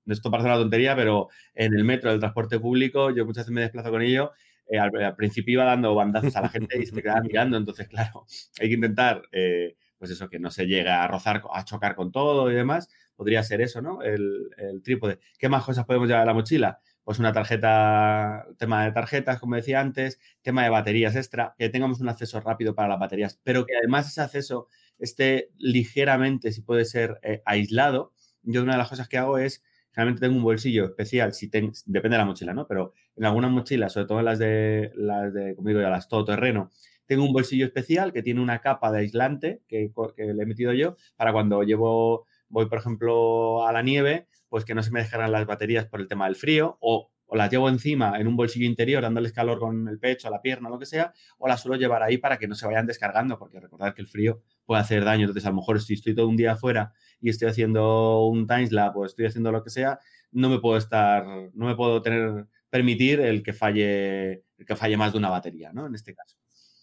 esto 0.05 0.31
parece 0.31 0.47
una 0.49 0.57
tontería, 0.57 0.95
pero 0.95 1.29
en 1.53 1.73
el 1.73 1.83
metro, 1.83 2.11
del 2.11 2.19
transporte 2.19 2.59
público, 2.59 3.11
yo 3.11 3.25
muchas 3.25 3.45
veces 3.45 3.53
me 3.53 3.61
desplazo 3.61 3.91
con 3.91 4.01
ello. 4.01 4.31
Eh, 4.71 4.79
al, 4.79 5.15
principio 5.17 5.53
iba 5.55 5.65
dando 5.65 5.93
bandazos 5.93 6.35
a 6.37 6.41
la 6.41 6.49
gente 6.49 6.81
y 6.81 6.85
se 6.85 6.95
te 6.95 7.01
quedaba 7.01 7.21
mirando. 7.21 7.57
Entonces, 7.57 7.87
claro, 7.89 8.25
hay 8.59 8.69
que 8.69 8.75
intentar, 8.75 9.23
eh, 9.31 9.75
pues 9.97 10.11
eso, 10.11 10.29
que 10.29 10.39
no 10.39 10.49
se 10.49 10.65
llegue 10.65 10.89
a 10.89 11.07
rozar, 11.07 11.43
a 11.53 11.65
chocar 11.65 11.95
con 11.95 12.11
todo 12.11 12.49
y 12.49 12.55
demás. 12.55 12.89
Podría 13.15 13.43
ser 13.43 13.61
eso, 13.61 13.81
¿no? 13.81 14.01
El, 14.01 14.49
trípode. 14.83 15.19
¿Qué 15.37 15.49
más 15.49 15.63
cosas 15.63 15.85
podemos 15.85 16.07
llevar 16.07 16.23
a 16.23 16.25
la 16.25 16.33
mochila? 16.33 16.79
Pues 17.03 17.19
una 17.19 17.33
tarjeta, 17.33 18.45
tema 18.57 18.85
de 18.85 18.91
tarjetas, 18.93 19.39
como 19.39 19.55
decía 19.55 19.81
antes, 19.81 20.19
tema 20.41 20.63
de 20.63 20.69
baterías 20.69 21.15
extra, 21.15 21.53
que 21.57 21.69
tengamos 21.69 21.99
un 21.99 22.09
acceso 22.09 22.39
rápido 22.39 22.73
para 22.73 22.87
las 22.87 22.99
baterías, 22.99 23.39
pero 23.43 23.65
que 23.65 23.75
además 23.75 24.07
ese 24.07 24.21
acceso 24.21 24.67
esté 24.99 25.49
ligeramente, 25.57 26.51
si 26.51 26.61
puede 26.61 26.85
ser, 26.85 27.19
eh, 27.23 27.41
aislado. 27.45 28.13
Yo 28.43 28.63
una 28.63 28.73
de 28.73 28.77
las 28.77 28.89
cosas 28.89 29.09
que 29.09 29.17
hago 29.17 29.37
es 29.37 29.63
Generalmente 29.91 30.21
tengo 30.25 30.37
un 30.37 30.43
bolsillo 30.43 30.85
especial, 30.85 31.33
si 31.33 31.47
depende 31.47 32.15
de 32.15 32.17
la 32.17 32.25
mochila, 32.25 32.53
¿no? 32.53 32.67
Pero 32.67 32.93
en 33.15 33.25
algunas 33.25 33.51
mochilas, 33.51 33.93
sobre 33.93 34.07
todo 34.07 34.19
en 34.19 34.25
las 34.25 34.39
de, 34.39 34.91
las 34.95 35.33
de, 35.33 35.55
como 35.55 35.67
digo, 35.67 35.81
ya 35.81 35.89
las 35.89 36.07
todoterreno, 36.07 36.71
tengo 37.05 37.25
un 37.25 37.33
bolsillo 37.33 37.65
especial 37.65 38.13
que 38.13 38.23
tiene 38.23 38.39
una 38.39 38.61
capa 38.61 38.89
de 38.89 38.99
aislante 38.99 39.61
que, 39.67 39.91
le 40.15 40.43
he 40.43 40.45
metido 40.45 40.71
yo 40.71 40.95
para 41.17 41.33
cuando 41.33 41.61
llevo, 41.63 42.25
voy 42.47 42.67
por 42.67 42.77
ejemplo 42.79 43.67
a 43.67 43.73
la 43.73 43.81
nieve, 43.81 44.27
pues 44.47 44.63
que 44.63 44.75
no 44.75 44.81
se 44.81 44.91
me 44.91 45.01
dejaran 45.01 45.31
las 45.31 45.45
baterías 45.45 45.85
por 45.87 45.99
el 45.99 46.07
tema 46.07 46.25
del 46.25 46.37
frío 46.37 46.77
o, 46.79 47.11
o 47.33 47.37
las 47.37 47.49
llevo 47.49 47.69
encima 47.69 48.19
en 48.19 48.27
un 48.27 48.35
bolsillo 48.35 48.65
interior 48.65 49.01
dándoles 49.01 49.31
calor 49.31 49.57
con 49.57 49.87
el 49.87 49.99
pecho, 49.99 50.29
la 50.29 50.41
pierna, 50.41 50.67
lo 50.67 50.77
que 50.77 50.85
sea, 50.85 51.13
o 51.37 51.47
las 51.47 51.61
suelo 51.61 51.77
llevar 51.77 52.03
ahí 52.03 52.17
para 52.17 52.37
que 52.37 52.45
no 52.45 52.55
se 52.55 52.67
vayan 52.67 52.85
descargando, 52.85 53.39
porque 53.39 53.61
recordad 53.61 53.93
que 53.93 54.01
el 54.01 54.07
frío 54.07 54.41
puede 54.65 54.81
hacer 54.81 55.05
daño. 55.05 55.21
Entonces, 55.21 55.45
a 55.45 55.51
lo 55.51 55.55
mejor 55.55 55.81
si 55.81 55.93
estoy 55.93 56.13
todo 56.13 56.27
un 56.27 56.35
día 56.35 56.51
afuera 56.51 56.91
y 57.21 57.29
estoy 57.29 57.47
haciendo 57.47 58.25
un 58.25 58.47
timeslap 58.47 58.97
o 58.97 59.05
estoy 59.05 59.27
haciendo 59.27 59.49
lo 59.53 59.63
que 59.63 59.69
sea, 59.69 59.97
no 60.33 60.49
me 60.49 60.59
puedo 60.59 60.75
estar, 60.75 61.25
no 61.53 61.67
me 61.67 61.75
puedo 61.75 62.01
tener, 62.01 62.47
permitir 62.69 63.21
el 63.21 63.43
que 63.43 63.53
falle, 63.53 64.43
el 64.57 64.65
que 64.67 64.75
falle 64.75 64.97
más 64.97 65.13
de 65.13 65.17
una 65.17 65.29
batería, 65.29 65.71
¿no? 65.71 65.87
En 65.87 65.95
este 65.95 66.13
caso. 66.13 66.35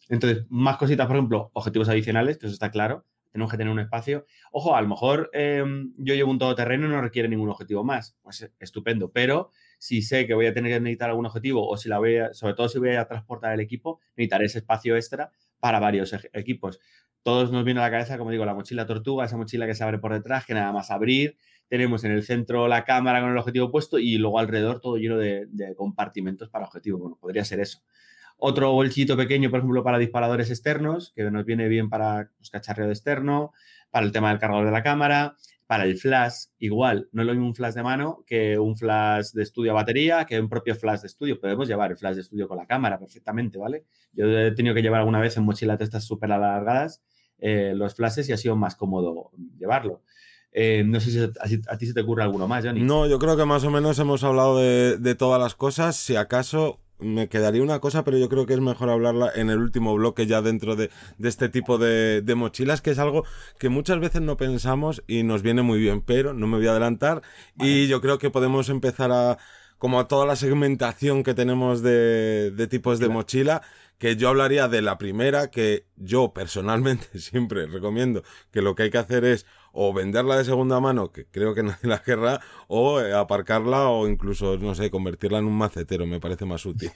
Entonces, 0.08 0.46
más 0.48 0.78
cositas, 0.78 1.06
por 1.06 1.16
ejemplo, 1.16 1.50
objetivos 1.52 1.90
adicionales, 1.90 2.38
que 2.38 2.46
eso 2.46 2.54
está 2.54 2.70
claro. 2.70 3.04
Tenemos 3.32 3.50
que 3.50 3.58
tener 3.58 3.72
un 3.72 3.80
espacio. 3.80 4.26
Ojo, 4.52 4.74
a 4.74 4.80
lo 4.80 4.88
mejor 4.88 5.30
em, 5.32 5.92
yo 5.96 6.14
llevo 6.14 6.30
un 6.30 6.38
todoterreno 6.38 6.86
y 6.86 6.90
no 6.90 7.00
requiere 7.00 7.28
ningún 7.28 7.50
objetivo 7.50 7.84
más. 7.84 8.16
Pues 8.22 8.50
estupendo. 8.58 9.10
Pero 9.12 9.50
si 9.78 10.02
sé 10.02 10.26
que 10.26 10.34
voy 10.34 10.46
a 10.46 10.54
tener 10.54 10.72
que 10.72 10.80
necesitar 10.80 11.10
algún 11.10 11.26
objetivo 11.26 11.68
o 11.68 11.76
si 11.76 11.88
la 11.88 11.98
voy 11.98 12.16
a, 12.16 12.34
sobre 12.34 12.54
todo 12.54 12.68
si 12.68 12.78
voy 12.78 12.94
a 12.94 13.06
transportar 13.06 13.52
el 13.52 13.60
equipo, 13.60 14.00
necesitaré 14.16 14.46
ese 14.46 14.58
espacio 14.58 14.96
extra 14.96 15.30
para 15.60 15.80
varios 15.80 16.14
equipos 16.32 16.80
todos 17.28 17.52
nos 17.52 17.62
viene 17.62 17.80
a 17.80 17.82
la 17.82 17.90
cabeza, 17.90 18.16
como 18.16 18.30
digo, 18.30 18.46
la 18.46 18.54
mochila 18.54 18.86
tortuga, 18.86 19.26
esa 19.26 19.36
mochila 19.36 19.66
que 19.66 19.74
se 19.74 19.84
abre 19.84 19.98
por 19.98 20.14
detrás, 20.14 20.46
que 20.46 20.54
nada 20.54 20.72
más 20.72 20.90
abrir, 20.90 21.36
tenemos 21.68 22.02
en 22.04 22.12
el 22.12 22.22
centro 22.22 22.68
la 22.68 22.84
cámara 22.84 23.20
con 23.20 23.30
el 23.30 23.36
objetivo 23.36 23.70
puesto 23.70 23.98
y 23.98 24.16
luego 24.16 24.38
alrededor 24.38 24.80
todo 24.80 24.96
lleno 24.96 25.18
de, 25.18 25.46
compartimentos 25.76 26.48
para 26.48 26.64
objetivo. 26.64 26.98
Bueno, 26.98 27.18
podría 27.20 27.44
ser 27.44 27.60
eso. 27.60 27.82
Otro 28.38 28.72
bolsito 28.72 29.16
pequeño, 29.16 29.50
por 29.50 29.58
ejemplo, 29.58 29.82
para 29.82 29.98
disparadores 29.98 30.48
externos, 30.50 31.12
que 31.14 31.30
nos 31.30 31.44
viene 31.44 31.68
bien 31.68 31.90
para 31.90 32.30
pues, 32.38 32.50
cacharreo 32.50 32.88
externo, 32.88 33.52
para 33.90 34.06
el 34.06 34.12
tema 34.12 34.30
del 34.30 34.38
cargador 34.38 34.64
de 34.64 34.72
la 34.72 34.82
cámara, 34.82 35.36
para 35.66 35.84
el 35.84 35.98
flash, 35.98 36.46
igual, 36.58 37.08
no 37.12 37.22
es 37.22 37.28
lo 37.28 37.34
un 37.34 37.54
flash 37.54 37.74
de 37.74 37.82
mano 37.82 38.24
que 38.26 38.58
un 38.58 38.76
flash 38.76 39.32
de 39.32 39.42
estudio 39.42 39.72
a 39.72 39.74
batería, 39.74 40.24
que 40.24 40.40
un 40.40 40.48
propio 40.48 40.74
flash 40.74 41.00
de 41.00 41.08
estudio. 41.08 41.38
Podemos 41.38 41.68
llevar 41.68 41.90
el 41.90 41.98
flash 41.98 42.14
de 42.14 42.20
estudio 42.22 42.48
con 42.48 42.56
la 42.56 42.66
cámara 42.66 42.98
perfectamente, 42.98 43.58
¿vale? 43.58 43.84
Yo 44.12 44.26
he 44.26 44.52
tenido 44.52 44.74
que 44.74 44.80
llevar 44.80 45.00
alguna 45.00 45.20
vez 45.20 45.36
en 45.36 45.44
mochilas 45.44 45.78
de 45.78 45.84
estas 45.84 46.04
súper 46.04 46.32
alargadas 46.32 47.02
eh, 47.38 47.72
los 47.74 47.94
flashes 47.94 48.28
y 48.28 48.32
ha 48.32 48.36
sido 48.36 48.56
más 48.56 48.76
cómodo 48.76 49.30
llevarlo. 49.58 50.02
Eh, 50.50 50.82
no 50.84 50.98
sé 51.00 51.10
si 51.10 51.20
a, 51.20 51.78
ti 51.78 51.86
se 51.86 51.94
te 51.94 52.00
ocurre 52.00 52.22
alguno 52.22 52.48
más, 52.48 52.64
Johnny. 52.64 52.80
No, 52.80 53.06
yo 53.06 53.18
creo 53.18 53.36
que 53.36 53.44
más 53.44 53.64
o 53.64 53.70
menos 53.70 53.98
hemos 53.98 54.24
hablado 54.24 54.58
de, 54.58 55.14
todas 55.14 55.40
las 55.40 55.54
cosas. 55.54 55.96
Si 55.96 56.16
acaso 56.16 56.80
me 56.98 57.28
quedaría 57.28 57.62
una 57.62 57.80
cosa, 57.80 58.04
pero 58.04 58.18
yo 58.18 58.28
creo 58.28 58.46
que 58.46 58.54
es 58.54 58.60
mejor 58.60 58.90
hablarla 58.90 59.30
en 59.34 59.50
el 59.50 59.58
último 59.58 59.94
bloque 59.94 60.26
ya 60.26 60.42
dentro 60.42 60.76
de, 60.76 60.90
este 61.22 61.48
tipo 61.48 61.78
de, 61.78 62.22
mochilas, 62.36 62.80
que 62.80 62.90
es 62.90 62.98
algo 62.98 63.24
que 63.58 63.68
muchas 63.68 64.00
veces 64.00 64.22
no 64.22 64.36
pensamos 64.36 65.02
y 65.06 65.22
nos 65.22 65.42
viene 65.42 65.62
muy 65.62 65.78
bien, 65.78 66.02
pero 66.02 66.34
no 66.34 66.46
me 66.46 66.58
voy 66.58 66.66
a 66.66 66.72
adelantar. 66.72 67.22
Y 67.56 67.86
yo 67.86 68.00
creo 68.00 68.18
que 68.18 68.30
podemos 68.30 68.68
empezar 68.68 69.12
a, 69.12 69.38
como 69.78 70.00
a 70.00 70.08
toda 70.08 70.26
la 70.26 70.36
segmentación 70.36 71.22
que 71.22 71.34
tenemos 71.34 71.82
de, 71.82 72.66
tipos 72.70 72.98
de 72.98 73.08
mochila, 73.08 73.62
que 73.98 74.16
yo 74.16 74.28
hablaría 74.28 74.68
de 74.68 74.82
la 74.82 74.98
primera, 74.98 75.50
que 75.50 75.86
yo 75.96 76.32
personalmente 76.32 77.06
siempre 77.18 77.66
recomiendo 77.66 78.22
que 78.50 78.62
lo 78.62 78.74
que 78.74 78.84
hay 78.84 78.90
que 78.90 78.98
hacer 78.98 79.24
es 79.24 79.46
o 79.72 79.92
venderla 79.92 80.36
de 80.36 80.44
segunda 80.44 80.80
mano, 80.80 81.12
que 81.12 81.26
creo 81.26 81.54
que 81.54 81.62
nadie 81.64 81.88
la 81.88 82.02
querrá, 82.02 82.40
o 82.66 83.00
eh, 83.00 83.14
aparcarla 83.14 83.88
o 83.88 84.08
incluso, 84.08 84.58
no 84.58 84.74
sé, 84.74 84.90
convertirla 84.90 85.38
en 85.38 85.46
un 85.46 85.56
macetero, 85.56 86.06
me 86.06 86.20
parece 86.20 86.44
más 86.44 86.64
útil. 86.66 86.90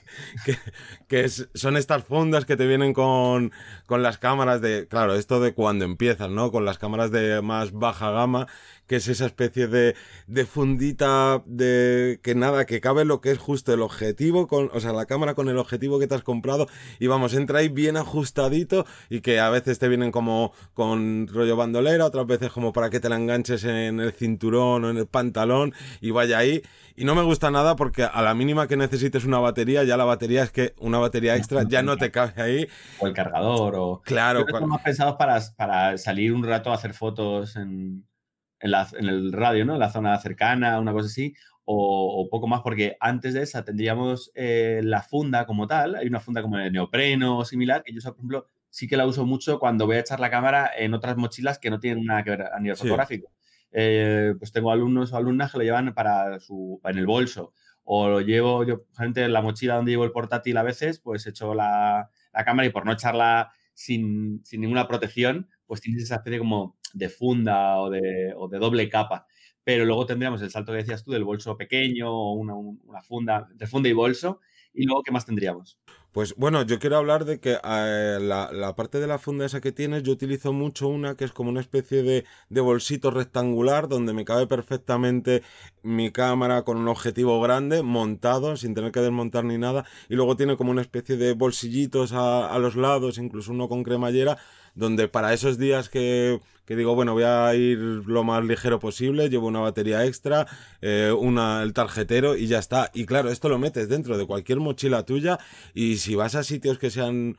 que, 1.07 1.29
son 1.29 1.77
estas 1.77 2.03
fundas 2.03 2.45
que 2.45 2.57
te 2.57 2.67
vienen 2.67 2.93
con, 2.93 3.51
con 3.85 4.03
las 4.03 4.17
cámaras 4.17 4.61
de, 4.61 4.87
claro, 4.87 5.15
esto 5.15 5.39
de 5.39 5.53
cuando 5.53 5.85
empiezas, 5.85 6.29
¿no? 6.29 6.51
Con 6.51 6.65
las 6.65 6.77
cámaras 6.77 7.11
de 7.11 7.41
más 7.41 7.71
baja 7.71 8.11
gama, 8.11 8.47
que 8.87 8.97
es 8.97 9.07
esa 9.07 9.25
especie 9.25 9.67
de, 9.67 9.95
de 10.27 10.45
fundita 10.45 11.41
de 11.45 12.19
que 12.21 12.35
nada, 12.35 12.65
que 12.65 12.81
cabe 12.81 13.05
lo 13.05 13.21
que 13.21 13.31
es 13.31 13.37
justo 13.37 13.73
el 13.73 13.81
objetivo, 13.81 14.47
con, 14.47 14.69
o 14.73 14.79
sea, 14.79 14.93
la 14.93 15.05
cámara 15.05 15.33
con 15.33 15.49
el 15.49 15.57
objetivo 15.57 15.99
que 15.99 16.07
te 16.07 16.15
has 16.15 16.23
comprado 16.23 16.67
y 16.99 17.07
vamos, 17.07 17.33
entra 17.33 17.59
ahí 17.59 17.69
bien 17.69 17.97
ajustadito 17.97 18.85
y 19.09 19.21
que 19.21 19.39
a 19.39 19.49
veces 19.49 19.79
te 19.79 19.87
vienen 19.87 20.11
como 20.11 20.53
con 20.73 21.27
rollo 21.27 21.55
bandolera, 21.55 22.05
otras 22.05 22.27
veces 22.27 22.51
como 22.51 22.73
para 22.73 22.89
que 22.89 22.99
te 22.99 23.09
la 23.09 23.15
enganches 23.15 23.63
en 23.63 23.99
el 23.99 24.11
cinturón 24.11 24.85
o 24.85 24.89
en 24.89 24.97
el 24.97 25.07
pantalón 25.07 25.73
y 26.01 26.11
vaya 26.11 26.37
ahí. 26.37 26.61
Y 26.95 27.05
no 27.05 27.15
me 27.15 27.23
gusta 27.23 27.49
nada 27.49 27.75
porque 27.75 28.03
a 28.03 28.21
la 28.21 28.35
mínima 28.35 28.67
que 28.67 28.77
necesites 28.77 29.25
una 29.25 29.39
batería, 29.39 29.83
ya 29.83 29.97
la 29.97 30.05
batería 30.05 30.43
es 30.43 30.51
que 30.51 30.75
una 30.77 30.99
batería 30.99 31.35
extra 31.35 31.63
ya 31.67 31.81
no 31.81 31.97
te 31.97 32.11
cabe 32.11 32.41
ahí. 32.41 32.67
O 32.99 33.07
el 33.07 33.13
cargador 33.13 33.75
o... 33.75 34.01
Claro. 34.05 34.41
Estamos 34.41 34.69
más 34.69 34.81
pensados 34.81 35.15
para, 35.15 35.41
para 35.57 35.97
salir 35.97 36.33
un 36.33 36.43
rato 36.43 36.71
a 36.71 36.75
hacer 36.75 36.93
fotos 36.93 37.55
en 37.55 38.05
en, 38.63 39.05
el 39.07 39.33
radio, 39.33 39.65
¿no? 39.65 39.73
En 39.73 39.79
la 39.79 39.91
zona 39.91 40.17
cercana, 40.19 40.79
una 40.79 40.93
cosa 40.93 41.07
así, 41.07 41.33
o, 41.65 42.27
poco 42.29 42.47
más, 42.47 42.61
porque 42.61 42.97
antes 42.99 43.33
de 43.33 43.43
esa 43.43 43.63
tendríamos 43.63 44.31
eh, 44.35 44.81
la 44.83 45.01
funda 45.01 45.45
como 45.45 45.67
tal, 45.67 45.95
hay 45.95 46.07
una 46.07 46.19
funda 46.19 46.41
como 46.41 46.57
de 46.57 46.71
neopreno 46.71 47.37
o 47.37 47.45
similar, 47.45 47.83
que 47.83 47.93
yo, 47.93 48.01
por 48.01 48.15
ejemplo, 48.15 48.47
sí 48.69 48.87
que 48.87 48.97
la 48.97 49.05
uso 49.05 49.25
mucho 49.25 49.59
cuando 49.59 49.85
voy 49.85 49.97
a 49.97 49.99
echar 49.99 50.19
la 50.19 50.29
cámara 50.29 50.71
en 50.75 50.93
otras 50.93 51.15
mochilas 51.15 51.59
que 51.59 51.69
no 51.69 51.79
tienen 51.79 52.05
nada 52.05 52.23
que 52.23 52.31
ver 52.31 52.41
a 52.41 52.59
nivel 52.59 52.77
fotográfico. 52.77 53.31
eh, 53.71 54.33
pues 54.37 54.51
tengo 54.51 54.71
alumnos 54.71 55.13
o 55.13 55.17
alumnas 55.17 55.51
que 55.51 55.59
lo 55.59 55.63
llevan 55.63 55.93
para 55.93 56.39
su, 56.39 56.79
en 56.83 56.97
el 56.97 57.05
bolso. 57.05 57.53
O 57.85 58.07
lo 58.07 58.21
llevo 58.21 58.63
yo, 58.63 58.85
gente, 58.97 59.23
en 59.23 59.33
la 59.33 59.41
mochila 59.41 59.75
donde 59.75 59.91
llevo 59.91 60.05
el 60.05 60.11
portátil 60.11 60.57
a 60.57 60.63
veces, 60.63 60.99
pues 60.99 61.27
echo 61.27 61.53
la, 61.53 62.09
la 62.33 62.45
cámara 62.45 62.67
y 62.67 62.71
por 62.71 62.85
no 62.85 62.93
echarla 62.93 63.51
sin, 63.73 64.41
sin, 64.45 64.61
ninguna 64.61 64.87
protección, 64.87 65.49
pues 65.65 65.81
tienes 65.81 66.03
esa 66.03 66.15
especie 66.15 66.39
como 66.39 66.77
de 66.93 67.09
funda 67.09 67.79
o 67.79 67.89
de, 67.89 68.33
o 68.37 68.47
de 68.47 68.59
doble 68.59 68.87
capa 68.87 69.27
pero 69.63 69.85
luego 69.85 70.05
tendríamos 70.05 70.41
el 70.41 70.51
salto 70.51 70.71
que 70.71 70.79
decías 70.79 71.03
tú 71.03 71.11
del 71.11 71.23
bolso 71.23 71.57
pequeño 71.57 72.11
o 72.11 72.33
una, 72.33 72.55
una, 72.55 73.01
funda, 73.01 73.47
de 73.53 73.67
funda 73.67 73.89
y 73.89 73.93
bolso, 73.93 74.39
y 74.73 74.85
luego, 74.85 75.03
¿qué 75.03 75.11
más 75.11 75.25
tendríamos? 75.25 75.77
Pues 76.11 76.35
bueno, 76.35 76.63
yo 76.63 76.77
quiero 76.79 76.97
hablar 76.97 77.25
de 77.25 77.39
que 77.39 77.53
eh, 77.53 78.17
la, 78.21 78.51
la, 78.51 78.75
parte 78.75 78.99
de 78.99 79.07
la 79.07 79.17
funda 79.17 79.45
esa 79.45 79.61
que 79.61 79.71
tienes, 79.71 80.03
yo 80.03 80.11
utilizo 80.11 80.53
mucho 80.53 80.87
una 80.87 81.15
que 81.15 81.25
es 81.25 81.31
como 81.31 81.49
una 81.49 81.61
especie 81.61 82.03
de, 82.03 82.25
de, 82.49 82.61
bolsito 82.61 83.09
rectangular 83.09 83.87
donde 83.87 84.13
me 84.13 84.25
cabe 84.25 84.45
perfectamente 84.45 85.41
mi 85.81 86.11
cámara 86.11 86.63
con 86.63 86.77
un 86.77 86.87
objetivo 86.87 87.41
grande 87.41 87.81
montado 87.81 88.57
sin 88.57 88.75
tener 88.75 88.91
que 88.91 88.99
desmontar 88.99 89.43
ni 89.43 89.57
nada 89.57 89.85
y 90.07 90.15
luego 90.15 90.35
tiene 90.35 90.55
como 90.55 90.69
una 90.69 90.81
especie 90.81 91.17
de 91.17 91.33
bolsillitos 91.33 92.13
a, 92.13 92.47
a 92.47 92.59
los 92.59 92.75
lados, 92.75 93.17
incluso 93.17 93.51
uno 93.51 93.67
con 93.67 93.81
cremallera 93.83 94.37
donde 94.75 95.07
para 95.07 95.33
esos 95.33 95.57
días 95.57 95.89
que, 95.89 96.39
que, 96.65 96.75
digo, 96.75 96.95
bueno, 96.95 97.13
voy 97.13 97.23
a 97.23 97.53
ir 97.55 97.77
lo 97.77 98.23
más 98.23 98.43
ligero 98.43 98.79
posible, 98.79 99.29
llevo 99.29 99.47
una 99.47 99.59
batería 99.59 100.05
extra, 100.05 100.47
eh, 100.81 101.13
una, 101.17 101.61
el 101.63 101.73
tarjetero 101.73 102.35
y 102.35 102.47
ya 102.47 102.59
está. 102.59 102.91
Y 102.93 103.05
claro, 103.05 103.29
esto 103.29 103.49
lo 103.49 103.59
metes 103.59 103.89
dentro 103.89 104.17
de 104.17 104.25
cualquier 104.25 104.59
mochila 104.59 105.03
tuya 105.05 105.39
y 105.73 105.97
si 105.97 106.15
vas 106.15 106.35
a 106.35 106.43
sitios 106.43 106.79
que 106.79 106.89
sean 106.89 107.37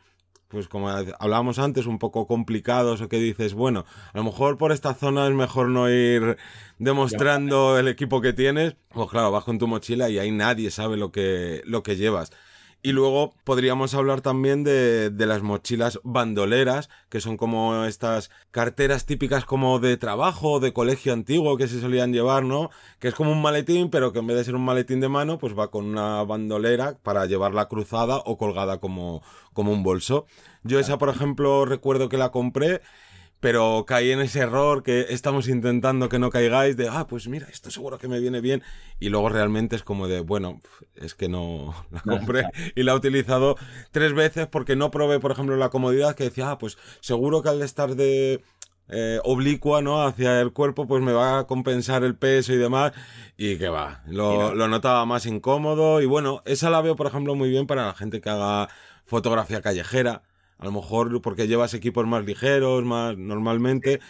pues 0.54 0.68
como 0.68 0.88
hablábamos 0.88 1.58
antes, 1.58 1.86
un 1.86 1.98
poco 1.98 2.28
complicados 2.28 3.00
o 3.00 3.08
que 3.08 3.18
dices, 3.18 3.54
bueno, 3.54 3.84
a 4.12 4.18
lo 4.18 4.22
mejor 4.22 4.56
por 4.56 4.70
esta 4.70 4.94
zona 4.94 5.26
es 5.26 5.34
mejor 5.34 5.68
no 5.68 5.90
ir 5.90 6.36
demostrando 6.78 7.76
el 7.76 7.88
equipo 7.88 8.20
que 8.20 8.32
tienes, 8.32 8.76
pues 8.90 9.10
claro, 9.10 9.32
vas 9.32 9.42
con 9.42 9.58
tu 9.58 9.66
mochila 9.66 10.08
y 10.10 10.18
ahí 10.18 10.30
nadie 10.30 10.70
sabe 10.70 10.96
lo 10.96 11.10
que, 11.10 11.62
lo 11.64 11.82
que 11.82 11.96
llevas. 11.96 12.30
Y 12.86 12.92
luego 12.92 13.32
podríamos 13.44 13.94
hablar 13.94 14.20
también 14.20 14.62
de, 14.62 15.08
de, 15.08 15.24
las 15.24 15.40
mochilas 15.40 16.00
bandoleras, 16.04 16.90
que 17.08 17.22
son 17.22 17.38
como 17.38 17.86
estas 17.86 18.30
carteras 18.50 19.06
típicas 19.06 19.46
como 19.46 19.78
de 19.78 19.96
trabajo, 19.96 20.60
de 20.60 20.74
colegio 20.74 21.14
antiguo 21.14 21.56
que 21.56 21.66
se 21.66 21.80
solían 21.80 22.12
llevar, 22.12 22.44
¿no? 22.44 22.68
Que 22.98 23.08
es 23.08 23.14
como 23.14 23.32
un 23.32 23.40
maletín, 23.40 23.88
pero 23.88 24.12
que 24.12 24.18
en 24.18 24.26
vez 24.26 24.36
de 24.36 24.44
ser 24.44 24.54
un 24.54 24.66
maletín 24.66 25.00
de 25.00 25.08
mano, 25.08 25.38
pues 25.38 25.58
va 25.58 25.70
con 25.70 25.86
una 25.86 26.22
bandolera 26.24 26.98
para 27.02 27.24
llevarla 27.24 27.68
cruzada 27.68 28.18
o 28.18 28.36
colgada 28.36 28.80
como, 28.80 29.22
como 29.54 29.72
un 29.72 29.82
bolso. 29.82 30.26
Yo 30.62 30.78
esa, 30.78 30.98
por 30.98 31.08
ejemplo, 31.08 31.64
recuerdo 31.64 32.10
que 32.10 32.18
la 32.18 32.32
compré 32.32 32.82
pero 33.40 33.84
caí 33.86 34.10
en 34.10 34.20
ese 34.20 34.40
error 34.40 34.82
que 34.82 35.06
estamos 35.10 35.48
intentando 35.48 36.08
que 36.08 36.18
no 36.18 36.30
caigáis 36.30 36.76
de, 36.76 36.88
ah, 36.88 37.06
pues 37.06 37.28
mira, 37.28 37.46
esto 37.52 37.70
seguro 37.70 37.98
que 37.98 38.08
me 38.08 38.18
viene 38.18 38.40
bien. 38.40 38.62
Y 38.98 39.10
luego 39.10 39.28
realmente 39.28 39.76
es 39.76 39.82
como 39.82 40.08
de, 40.08 40.20
bueno, 40.20 40.62
es 40.94 41.14
que 41.14 41.28
no 41.28 41.74
la 41.90 42.00
compré 42.00 42.44
y 42.74 42.82
la 42.82 42.92
he 42.92 42.96
utilizado 42.96 43.56
tres 43.90 44.14
veces 44.14 44.46
porque 44.46 44.76
no 44.76 44.90
probé, 44.90 45.20
por 45.20 45.30
ejemplo, 45.30 45.56
la 45.56 45.68
comodidad 45.68 46.14
que 46.14 46.24
decía, 46.24 46.52
ah, 46.52 46.58
pues 46.58 46.78
seguro 47.00 47.42
que 47.42 47.50
al 47.50 47.60
estar 47.60 47.96
de 47.96 48.42
eh, 48.88 49.20
oblicua, 49.24 49.82
¿no? 49.82 50.02
Hacia 50.02 50.40
el 50.40 50.52
cuerpo, 50.52 50.86
pues 50.86 51.02
me 51.02 51.12
va 51.12 51.40
a 51.40 51.46
compensar 51.46 52.04
el 52.04 52.16
peso 52.16 52.52
y 52.52 52.56
demás. 52.56 52.92
Y 53.36 53.58
que 53.58 53.68
va, 53.68 54.02
lo, 54.06 54.54
lo 54.54 54.68
notaba 54.68 55.04
más 55.06 55.26
incómodo. 55.26 56.00
Y 56.00 56.06
bueno, 56.06 56.42
esa 56.46 56.70
la 56.70 56.80
veo, 56.80 56.96
por 56.96 57.06
ejemplo, 57.06 57.34
muy 57.34 57.50
bien 57.50 57.66
para 57.66 57.86
la 57.86 57.94
gente 57.94 58.20
que 58.20 58.30
haga 58.30 58.68
fotografía 59.04 59.60
callejera 59.60 60.22
a 60.58 60.64
lo 60.64 60.72
mejor 60.72 61.20
porque 61.22 61.48
llevas 61.48 61.74
equipos 61.74 62.06
más 62.06 62.24
ligeros, 62.24 62.84
más 62.84 63.16
normalmente, 63.16 64.00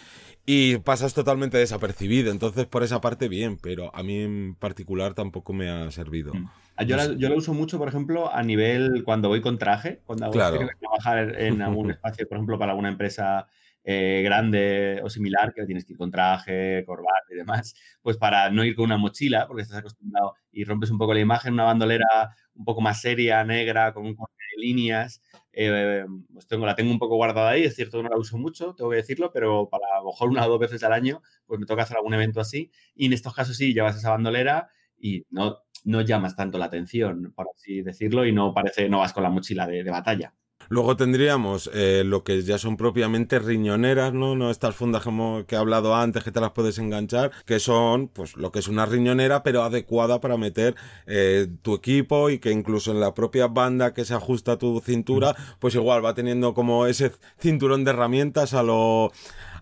y 0.46 0.76
pasas 0.78 1.14
totalmente 1.14 1.58
desapercibido. 1.58 2.30
Entonces, 2.30 2.66
por 2.66 2.82
esa 2.82 3.00
parte, 3.00 3.28
bien, 3.28 3.56
pero 3.56 3.94
a 3.94 4.02
mí 4.02 4.20
en 4.20 4.54
particular 4.54 5.14
tampoco 5.14 5.52
me 5.52 5.70
ha 5.70 5.90
servido. 5.90 6.34
Mm. 6.34 6.48
Yo, 6.86 6.96
la, 6.96 7.12
yo 7.14 7.28
lo 7.28 7.36
uso 7.36 7.54
mucho, 7.54 7.78
por 7.78 7.88
ejemplo, 7.88 8.32
a 8.32 8.42
nivel 8.42 9.04
cuando 9.04 9.28
voy 9.28 9.40
con 9.40 9.58
traje, 9.58 10.00
cuando 10.04 10.30
claro. 10.30 10.58
trabajar 10.80 11.40
en 11.40 11.62
algún 11.62 11.90
espacio, 11.92 12.28
por 12.28 12.36
ejemplo, 12.36 12.58
para 12.58 12.72
alguna 12.72 12.88
empresa 12.88 13.46
eh, 13.84 14.22
grande 14.24 15.00
o 15.02 15.10
similar, 15.10 15.52
que 15.54 15.66
tienes 15.66 15.84
que 15.84 15.92
ir 15.92 15.98
con 15.98 16.10
traje, 16.10 16.84
corbata 16.86 17.26
y 17.30 17.36
demás, 17.36 17.74
pues 18.02 18.16
para 18.16 18.50
no 18.50 18.64
ir 18.64 18.74
con 18.74 18.86
una 18.86 18.96
mochila, 18.96 19.46
porque 19.46 19.62
estás 19.62 19.78
acostumbrado 19.78 20.34
y 20.50 20.64
rompes 20.64 20.90
un 20.90 20.98
poco 20.98 21.14
la 21.14 21.20
imagen, 21.20 21.52
una 21.52 21.64
bandolera 21.64 22.34
un 22.54 22.64
poco 22.64 22.80
más 22.80 23.00
seria, 23.00 23.44
negra, 23.44 23.92
con 23.92 24.06
un 24.06 24.14
corte 24.14 24.42
de 24.56 24.62
líneas, 24.62 25.20
eh, 25.56 26.04
pues 26.32 26.46
tengo, 26.46 26.66
la 26.66 26.74
tengo 26.74 26.90
un 26.90 26.98
poco 26.98 27.16
guardada 27.16 27.50
ahí, 27.50 27.64
es 27.64 27.74
cierto 27.76 27.98
que 27.98 28.04
no 28.04 28.10
la 28.10 28.18
uso 28.18 28.38
mucho, 28.38 28.74
tengo 28.74 28.90
que 28.90 28.96
decirlo, 28.96 29.30
pero 29.32 29.68
para 29.68 29.86
a 29.96 30.00
lo 30.00 30.06
mejor 30.06 30.28
una 30.30 30.46
o 30.46 30.48
dos 30.48 30.58
veces 30.58 30.82
al 30.84 30.92
año, 30.92 31.22
pues 31.46 31.60
me 31.60 31.66
toca 31.66 31.82
hacer 31.82 31.96
algún 31.96 32.14
evento 32.14 32.40
así. 32.40 32.70
Y 32.94 33.06
en 33.06 33.12
estos 33.12 33.34
casos 33.34 33.56
sí, 33.56 33.74
llevas 33.74 33.96
esa 33.96 34.10
bandolera 34.10 34.68
y 34.98 35.24
no, 35.30 35.58
no 35.84 36.00
llamas 36.02 36.36
tanto 36.36 36.58
la 36.58 36.66
atención, 36.66 37.32
por 37.34 37.48
así 37.54 37.82
decirlo, 37.82 38.26
y 38.26 38.32
no 38.32 38.54
parece, 38.54 38.88
no 38.88 38.98
vas 38.98 39.12
con 39.12 39.22
la 39.22 39.30
mochila 39.30 39.66
de, 39.66 39.84
de 39.84 39.90
batalla. 39.90 40.34
Luego 40.68 40.96
tendríamos 40.96 41.70
eh, 41.72 42.02
lo 42.04 42.24
que 42.24 42.42
ya 42.42 42.58
son 42.58 42.76
propiamente 42.76 43.38
riñoneras, 43.38 44.12
¿no? 44.12 44.34
No 44.36 44.50
estas 44.50 44.74
fundas 44.74 45.02
como 45.02 45.44
que 45.46 45.54
he 45.54 45.58
hablado 45.58 45.94
antes 45.94 46.24
que 46.24 46.32
te 46.32 46.40
las 46.40 46.52
puedes 46.52 46.78
enganchar, 46.78 47.30
que 47.44 47.58
son 47.60 48.08
pues 48.08 48.36
lo 48.36 48.52
que 48.52 48.58
es 48.58 48.68
una 48.68 48.86
riñonera 48.86 49.42
pero 49.42 49.62
adecuada 49.62 50.20
para 50.20 50.36
meter 50.36 50.74
eh, 51.06 51.48
tu 51.62 51.74
equipo 51.74 52.30
y 52.30 52.38
que 52.38 52.50
incluso 52.50 52.92
en 52.92 53.00
la 53.00 53.14
propia 53.14 53.46
banda 53.46 53.94
que 53.94 54.04
se 54.04 54.14
ajusta 54.14 54.52
a 54.52 54.58
tu 54.58 54.80
cintura, 54.80 55.36
pues 55.58 55.74
igual 55.74 56.04
va 56.04 56.14
teniendo 56.14 56.54
como 56.54 56.86
ese 56.86 57.12
cinturón 57.38 57.84
de 57.84 57.90
herramientas 57.90 58.54
a 58.54 58.62
lo 58.62 59.12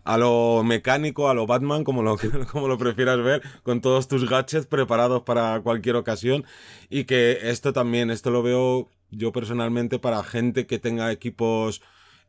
a 0.04 0.18
lo 0.18 0.62
mecánico, 0.64 1.28
a 1.28 1.34
lo 1.34 1.46
Batman, 1.46 1.84
como 1.84 2.02
lo, 2.02 2.16
como 2.52 2.68
lo 2.68 2.78
prefieras 2.78 3.22
ver, 3.22 3.42
con 3.62 3.80
todos 3.80 4.08
tus 4.08 4.28
gadgets 4.28 4.66
preparados 4.66 5.22
para 5.22 5.60
cualquier 5.60 5.96
ocasión. 5.96 6.44
Y 6.90 7.04
que 7.04 7.38
esto 7.50 7.72
también, 7.72 8.10
esto 8.10 8.30
lo 8.30 8.42
veo 8.42 8.88
yo 9.12 9.30
personalmente 9.32 9.98
para 9.98 10.24
gente 10.24 10.66
que 10.66 10.78
tenga 10.78 11.12
equipos 11.12 11.82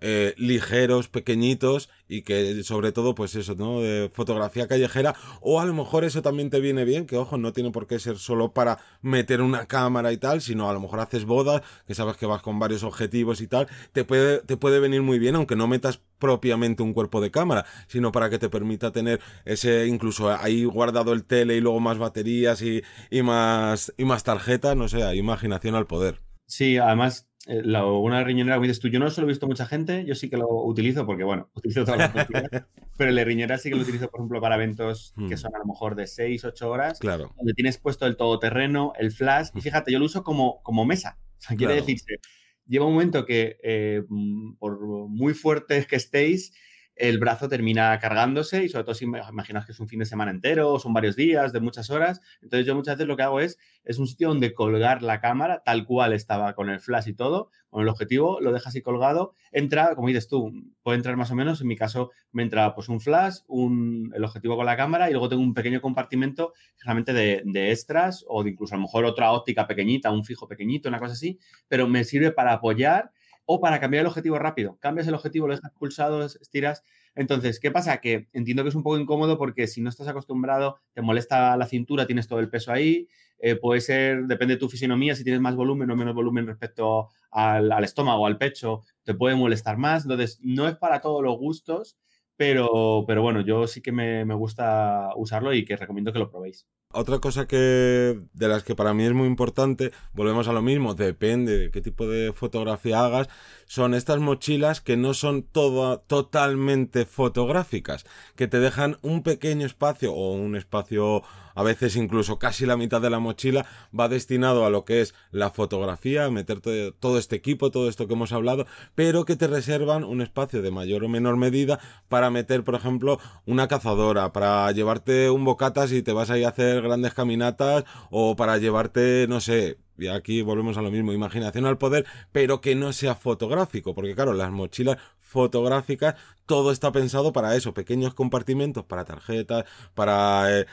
eh, 0.06 0.34
ligeros, 0.38 1.08
pequeñitos 1.08 1.90
y 2.10 2.24
que 2.24 2.62
sobre 2.66 2.92
todo 2.92 3.16
pues 3.16 3.36
eso, 3.36 3.56
¿no? 3.56 3.80
De 3.80 4.12
fotografía 4.14 4.68
callejera 4.68 5.16
o 5.40 5.62
a 5.62 5.66
lo 5.66 5.74
mejor 5.74 6.04
eso 6.04 6.22
también 6.22 6.50
te 6.50 6.60
viene 6.60 6.84
bien, 6.84 7.06
que 7.06 7.16
ojo, 7.16 7.38
no 7.38 7.54
tiene 7.54 7.72
por 7.72 7.88
qué 7.88 8.00
ser 8.00 8.18
solo 8.18 8.52
para 8.52 8.80
meter 9.02 9.42
una 9.42 9.66
cámara 9.66 10.12
y 10.12 10.18
tal, 10.18 10.42
sino 10.42 10.70
a 10.70 10.74
lo 10.74 10.82
mejor 10.82 11.00
haces 11.00 11.24
bodas, 11.24 11.62
que 11.88 11.96
sabes 11.96 12.18
que 12.18 12.26
vas 12.26 12.42
con 12.42 12.60
varios 12.60 12.84
objetivos 12.84 13.40
y 13.40 13.48
tal, 13.48 13.70
te 13.94 14.04
puede, 14.04 14.40
te 14.40 14.58
puede 14.58 14.82
venir 14.82 15.02
muy 15.02 15.20
bien 15.20 15.36
aunque 15.36 15.56
no 15.56 15.68
metas 15.68 16.02
propiamente 16.20 16.84
un 16.84 16.92
cuerpo 16.94 17.22
de 17.22 17.32
cámara, 17.32 17.66
sino 17.88 18.12
para 18.12 18.30
que 18.30 18.40
te 18.40 18.50
permita 18.50 18.92
tener 18.92 19.22
ese 19.46 19.88
incluso 19.88 20.30
ahí 20.30 20.66
guardado 20.66 21.14
el 21.14 21.24
tele 21.24 21.56
y 21.56 21.62
luego 21.62 21.80
más 21.80 21.98
baterías 21.98 22.62
y, 22.62 22.84
y 23.10 23.22
más 23.22 23.94
y 23.98 24.04
más 24.04 24.26
tarjetas, 24.26 24.76
no 24.76 24.90
sé, 24.90 25.16
imaginación 25.16 25.76
al 25.76 25.88
poder. 25.88 26.33
Sí, 26.46 26.78
además, 26.78 27.30
eh, 27.48 27.62
la, 27.64 27.86
una 27.86 28.24
riñonera, 28.24 28.56
como 28.56 28.68
dices 28.68 28.80
tú, 28.80 28.88
yo 28.88 29.00
no 29.00 29.10
solo 29.10 29.28
he 29.28 29.32
visto 29.32 29.48
mucha 29.48 29.66
gente, 29.66 30.06
yo 30.06 30.16
sí 30.16 30.30
que 30.30 30.38
lo 30.38 30.48
utilizo 30.48 31.06
porque, 31.06 31.24
bueno, 31.24 31.50
utilizo 31.56 31.84
todas 31.84 32.14
las 32.14 32.66
pero 32.98 33.12
la 33.12 33.24
riñonera 33.24 33.58
sí 33.58 33.70
que 33.70 33.76
lo 33.76 33.82
utilizo, 33.82 34.10
por 34.10 34.22
ejemplo, 34.22 34.40
para 34.40 34.56
eventos 34.56 35.14
que 35.28 35.36
hmm. 35.36 35.38
son 35.38 35.56
a 35.56 35.60
lo 35.60 35.66
mejor 35.66 35.96
de 35.96 36.08
6, 36.08 36.46
8 36.46 36.70
horas, 36.70 37.00
claro. 37.00 37.34
donde 37.36 37.54
tienes 37.54 37.78
puesto 37.78 38.06
el 38.06 38.16
todoterreno, 38.16 38.94
el 38.98 39.12
flash, 39.12 39.50
y 39.54 39.60
hmm. 39.60 39.62
fíjate, 39.62 39.92
yo 39.92 40.00
lo 40.00 40.06
uso 40.06 40.24
como, 40.24 40.62
como 40.64 40.86
mesa. 40.86 41.18
O 41.38 41.42
sea, 41.42 41.58
quiere 41.58 41.74
claro. 41.74 41.86
decirse, 41.86 42.20
lleva 42.66 42.86
un 42.86 42.94
momento 42.94 43.26
que, 43.26 43.58
eh, 43.62 44.04
mm, 44.08 44.54
por 44.56 44.80
muy 45.10 45.34
fuertes 45.34 45.88
que 45.88 45.98
estéis, 45.98 46.54
el 46.96 47.18
brazo 47.18 47.50
termina 47.50 47.98
cargándose 48.00 48.64
y 48.64 48.70
sobre 48.70 48.84
todo 48.84 48.96
si 48.96 49.06
imaginas 49.06 49.66
que 49.66 49.72
es 49.72 49.80
un 49.80 49.88
fin 49.88 50.00
de 50.00 50.06
semana 50.06 50.32
entero 50.32 50.72
o 50.72 50.80
son 50.80 50.94
varios 50.94 51.16
días 51.16 51.52
de 51.52 51.60
muchas 51.60 51.90
horas. 51.90 52.22
Entonces 52.42 52.66
yo 52.68 52.76
muchas 52.76 52.96
veces 52.96 53.08
lo 53.08 53.18
que 53.18 53.24
hago 53.24 53.40
es, 53.40 53.58
es 53.84 53.98
un 53.98 54.08
sitio 54.08 54.30
donde 54.30 54.54
colgar 54.54 55.02
la 55.02 55.20
cámara 55.20 55.64
tal 55.66 55.86
cual 55.86 56.14
estaba 56.14 56.54
con 56.54 56.70
el 56.70 56.80
flash 56.80 57.08
y 57.08 57.14
todo, 57.14 57.50
con 57.70 57.82
el 57.82 57.90
objetivo, 57.90 58.40
lo 58.40 58.52
dejas 58.52 58.68
así 58.68 58.82
colgado, 58.82 59.34
entra, 59.52 59.96
como 59.96 60.08
dices 60.08 60.28
tú, 60.28 60.52
puede 60.84 60.98
entrar 60.98 61.18
más 61.18 61.32
o 61.32 61.36
menos, 61.36 61.62
en 61.62 61.68
mi 61.68 61.76
caso 61.76 62.12
me 62.32 62.44
entra 62.44 62.76
pues 62.76 62.90
un 62.90 63.02
flash, 63.02 63.38
un, 63.48 64.12
el 64.16 64.24
objetivo 64.24 64.56
con 64.56 64.66
la 64.66 64.78
cámara 64.78 65.10
y 65.10 65.14
luego 65.14 65.30
tengo 65.30 65.42
un 65.42 65.54
pequeño 65.54 65.82
compartimento 65.82 66.54
realmente 66.84 67.14
de, 67.14 67.42
de 67.46 67.72
extras 67.72 68.24
o 68.28 68.44
de 68.44 68.52
incluso 68.52 68.76
a 68.76 68.78
lo 68.78 68.84
mejor 68.84 69.06
otra 69.06 69.32
óptica 69.32 69.68
pequeñita, 69.68 70.12
un 70.12 70.24
fijo 70.24 70.48
pequeñito, 70.48 70.90
una 70.90 71.00
cosa 71.00 71.14
así, 71.14 71.40
pero 71.68 71.88
me 71.88 72.04
sirve 72.04 72.32
para 72.32 72.54
apoyar 72.54 73.12
o 73.46 73.60
para 73.60 73.80
cambiar 73.80 74.02
el 74.02 74.08
objetivo 74.08 74.40
rápido. 74.40 74.78
Cambias 74.80 75.08
el 75.08 75.16
objetivo, 75.16 75.48
lo 75.48 75.56
dejas 75.56 75.72
pulsado, 75.72 76.26
estiras. 76.26 76.84
Entonces, 77.16 77.60
¿qué 77.60 77.72
pasa? 77.72 77.98
Que 78.00 78.28
entiendo 78.34 78.64
que 78.64 78.70
es 78.70 78.76
un 78.76 78.84
poco 78.84 78.98
incómodo 78.98 79.38
porque 79.38 79.68
si 79.68 79.82
no 79.82 79.90
estás 79.90 80.08
acostumbrado, 80.08 80.80
te 80.94 81.02
molesta 81.02 81.56
la 81.58 81.68
cintura, 81.68 82.08
tienes 82.08 82.28
todo 82.28 82.40
el 82.40 82.50
peso 82.50 82.72
ahí. 82.72 83.08
Eh, 83.40 83.56
puede 83.56 83.82
ser, 83.82 84.24
depende 84.26 84.56
de 84.56 84.60
tu 84.60 84.70
fisionomía, 84.70 85.16
si 85.16 85.24
tienes 85.24 85.42
más 85.42 85.56
volumen 85.56 85.92
o 85.92 85.96
menos 85.96 86.16
volumen 86.16 86.48
respecto 86.48 87.10
al, 87.32 87.72
al 87.72 87.84
estómago 87.84 88.26
al 88.26 88.38
pecho, 88.38 88.82
te 89.04 89.14
puede 89.14 89.36
molestar 89.36 89.78
más. 89.78 90.04
Entonces, 90.04 90.40
no 90.42 90.68
es 90.68 90.76
para 90.78 91.02
todos 91.02 91.22
los 91.22 91.38
gustos, 91.38 91.98
pero, 92.38 93.04
pero 93.06 93.22
bueno, 93.22 93.42
yo 93.42 93.68
sí 93.68 93.82
que 93.82 93.92
me 93.92 94.34
gusta 94.36 95.10
usarlo 95.16 95.54
y 95.54 95.66
que 95.66 95.76
recomiendo 95.76 96.14
que 96.14 96.20
lo 96.20 96.32
probéis. 96.32 96.68
Otra 96.96 97.18
cosa 97.18 97.48
que 97.48 98.20
de 98.34 98.48
las 98.48 98.64
que 98.64 98.76
para 98.76 98.94
mí 98.94 99.04
es 99.04 99.14
muy 99.14 99.28
importante, 99.28 99.92
volvemos 100.14 100.48
a 100.48 100.54
lo 100.54 100.62
mismo, 100.62 100.94
depende 100.94 101.58
de 101.58 101.72
qué 101.72 101.82
tipo 101.82 102.08
de 102.08 102.34
fotografía 102.34 103.04
hagas, 103.04 103.30
son 103.74 103.96
estas 103.96 104.20
mochilas 104.20 104.82
que 104.82 104.98
no 104.98 105.16
son 105.16 105.42
todo, 105.42 105.98
totalmente 105.98 107.08
fotográficas, 107.08 108.06
que 108.36 108.48
te 108.48 108.60
dejan 108.60 109.00
un 109.02 109.24
pequeño 109.24 109.66
espacio 109.66 110.14
o 110.14 110.34
un 110.34 110.56
espacio 110.56 111.24
a 111.56 111.64
veces 111.64 111.96
incluso 111.96 112.38
casi 112.38 112.68
la 112.68 112.78
mitad 112.78 113.02
de 113.02 113.10
la 113.10 113.18
mochila 113.18 113.66
va 113.98 114.10
destinado 114.10 114.68
a 114.68 114.70
lo 114.70 114.86
que 114.86 115.02
es 115.02 115.16
la 115.32 115.50
fotografía, 115.50 116.30
meterte 116.30 116.94
todo 117.00 117.18
este 117.18 117.36
equipo, 117.36 117.72
todo 117.72 117.90
esto 117.90 118.08
que 118.08 118.14
hemos 118.14 118.32
hablado, 118.32 118.68
pero 118.94 119.26
que 119.26 119.36
te 119.36 119.48
reservan 119.48 120.04
un 120.04 120.22
espacio 120.22 120.62
de 120.62 120.70
mayor 120.70 121.04
o 121.04 121.10
menor 121.10 121.38
medida 121.38 121.80
para 122.10 122.30
meter, 122.30 122.64
por 122.64 122.76
ejemplo, 122.76 123.20
una 123.48 123.68
cazadora, 123.68 124.34
para 124.34 124.72
llevarte 124.72 125.32
un 125.32 125.46
bocatas 125.46 125.92
y 125.94 126.04
te 126.04 126.14
vas 126.14 126.30
a 126.30 126.38
ir 126.38 126.46
a 126.46 126.50
hacer 126.50 126.84
grandes 126.84 127.16
caminatas 127.16 127.86
o 128.12 128.36
para 128.36 128.60
llevarte, 128.60 129.26
no 129.28 129.42
sé, 129.42 129.80
y 129.98 130.08
aquí 130.08 130.42
volvemos 130.42 130.78
a 130.78 130.82
lo 130.82 130.92
mismo, 130.92 131.14
imaginación 131.14 131.66
al 131.66 131.78
poder, 131.78 132.06
pero 132.32 132.62
que 132.62 132.76
no 132.76 132.94
sea 132.94 133.16
fotográfico, 133.16 133.94
porque 133.94 134.16
claro, 134.16 134.34
las 134.34 134.52
mochilas 134.52 134.98
fotográficas, 135.20 136.16
todo 136.46 136.72
está 136.72 136.92
pensado 136.92 137.34
para 137.34 137.56
eso, 137.56 137.74
pequeños 137.74 138.14
compartimentos 138.14 138.86
para 138.86 139.06
tarjetas, 139.06 139.66
para 139.96 140.60
eh, 140.60 140.66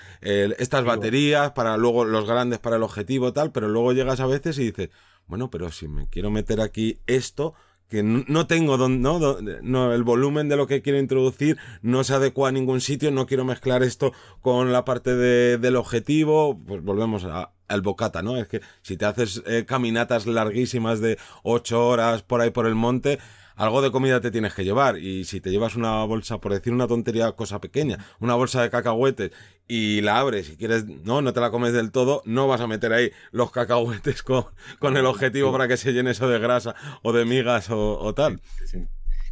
estas 0.59 0.85
baterías, 0.85 1.53
para 1.53 1.77
luego 1.77 2.05
los 2.05 2.27
grandes 2.27 2.59
para 2.59 2.77
el 2.77 2.83
objetivo 2.83 3.33
tal, 3.33 3.53
pero 3.53 3.69
luego 3.69 3.93
llegas 3.93 4.21
a 4.21 4.27
veces 4.27 4.59
y 4.59 4.65
dices, 4.65 4.91
bueno, 5.27 5.51
pero 5.51 5.71
si 5.71 5.89
me 5.89 6.09
quiero 6.09 6.31
meter 6.31 6.61
aquí 6.61 6.99
esto, 7.07 7.55
que 7.91 8.03
no 8.05 8.47
tengo 8.47 8.77
don, 8.77 9.03
no, 9.03 9.19
no, 9.63 9.93
el 9.93 10.03
volumen 10.05 10.49
de 10.49 10.57
lo 10.57 10.67
que 10.69 10.81
quiero 10.81 10.99
introducir 10.99 11.59
no 11.83 12.05
se 12.05 12.15
adecua 12.15 12.49
a 12.49 12.53
ningún 12.53 12.81
sitio, 12.81 13.11
no 13.11 13.27
quiero 13.27 13.45
mezclar 13.45 13.83
esto 13.83 14.13
con 14.41 14.73
la 14.73 14.85
parte 14.85 15.17
de, 15.17 15.59
del 15.59 15.75
objetivo, 15.75 16.59
pues 16.67 16.83
volvemos 16.83 17.25
a, 17.25 17.51
al 17.67 17.83
bocata, 17.83 18.23
¿no? 18.23 18.37
Es 18.37 18.47
que 18.47 18.61
si 18.83 18.97
te 18.97 19.07
haces 19.07 19.43
eh, 19.45 19.65
caminatas 19.67 20.27
larguísimas 20.27 21.01
de 21.01 21.19
ocho 21.43 21.87
horas 21.87 22.23
por 22.23 22.41
ahí 22.41 22.51
por 22.51 22.67
el 22.67 22.77
monte, 22.77 23.19
algo 23.57 23.83
de 23.83 23.91
comida 23.91 24.21
te 24.21 24.31
tienes 24.31 24.55
que 24.55 24.65
llevar. 24.65 24.97
Y 24.97 25.25
si 25.25 25.41
te 25.41 25.51
llevas 25.51 25.77
una 25.77 26.05
bolsa, 26.05 26.39
por 26.39 26.53
decir 26.53 26.73
una 26.73 26.87
tontería, 26.87 27.33
cosa 27.33 27.61
pequeña, 27.61 27.99
una 28.19 28.35
bolsa 28.35 28.63
de 28.63 28.71
cacahuetes 28.71 29.33
y 29.71 30.01
la 30.01 30.19
abres 30.19 30.51
y 30.51 30.57
quieres, 30.57 30.85
no, 30.85 31.23
no 31.23 31.33
te 31.33 31.39
la 31.39 31.53
comes 31.53 31.73
del 31.73 31.93
todo, 31.93 32.23
no 32.25 32.49
vas 32.49 32.61
a 32.61 32.67
meter 32.67 32.93
ahí 32.93 33.13
los 33.31 33.53
cacahuetes 33.53 34.25
con, 34.25 34.47
con 34.81 34.97
el 34.97 35.07
objetivo 35.07 35.53
para 35.53 35.69
que 35.69 35.77
se 35.77 35.93
llene 35.93 36.11
eso 36.11 36.29
de 36.29 36.41
grasa 36.41 36.75
o 37.03 37.13
de 37.13 37.25
migas 37.25 37.71
o, 37.71 38.13
tal. 38.13 38.41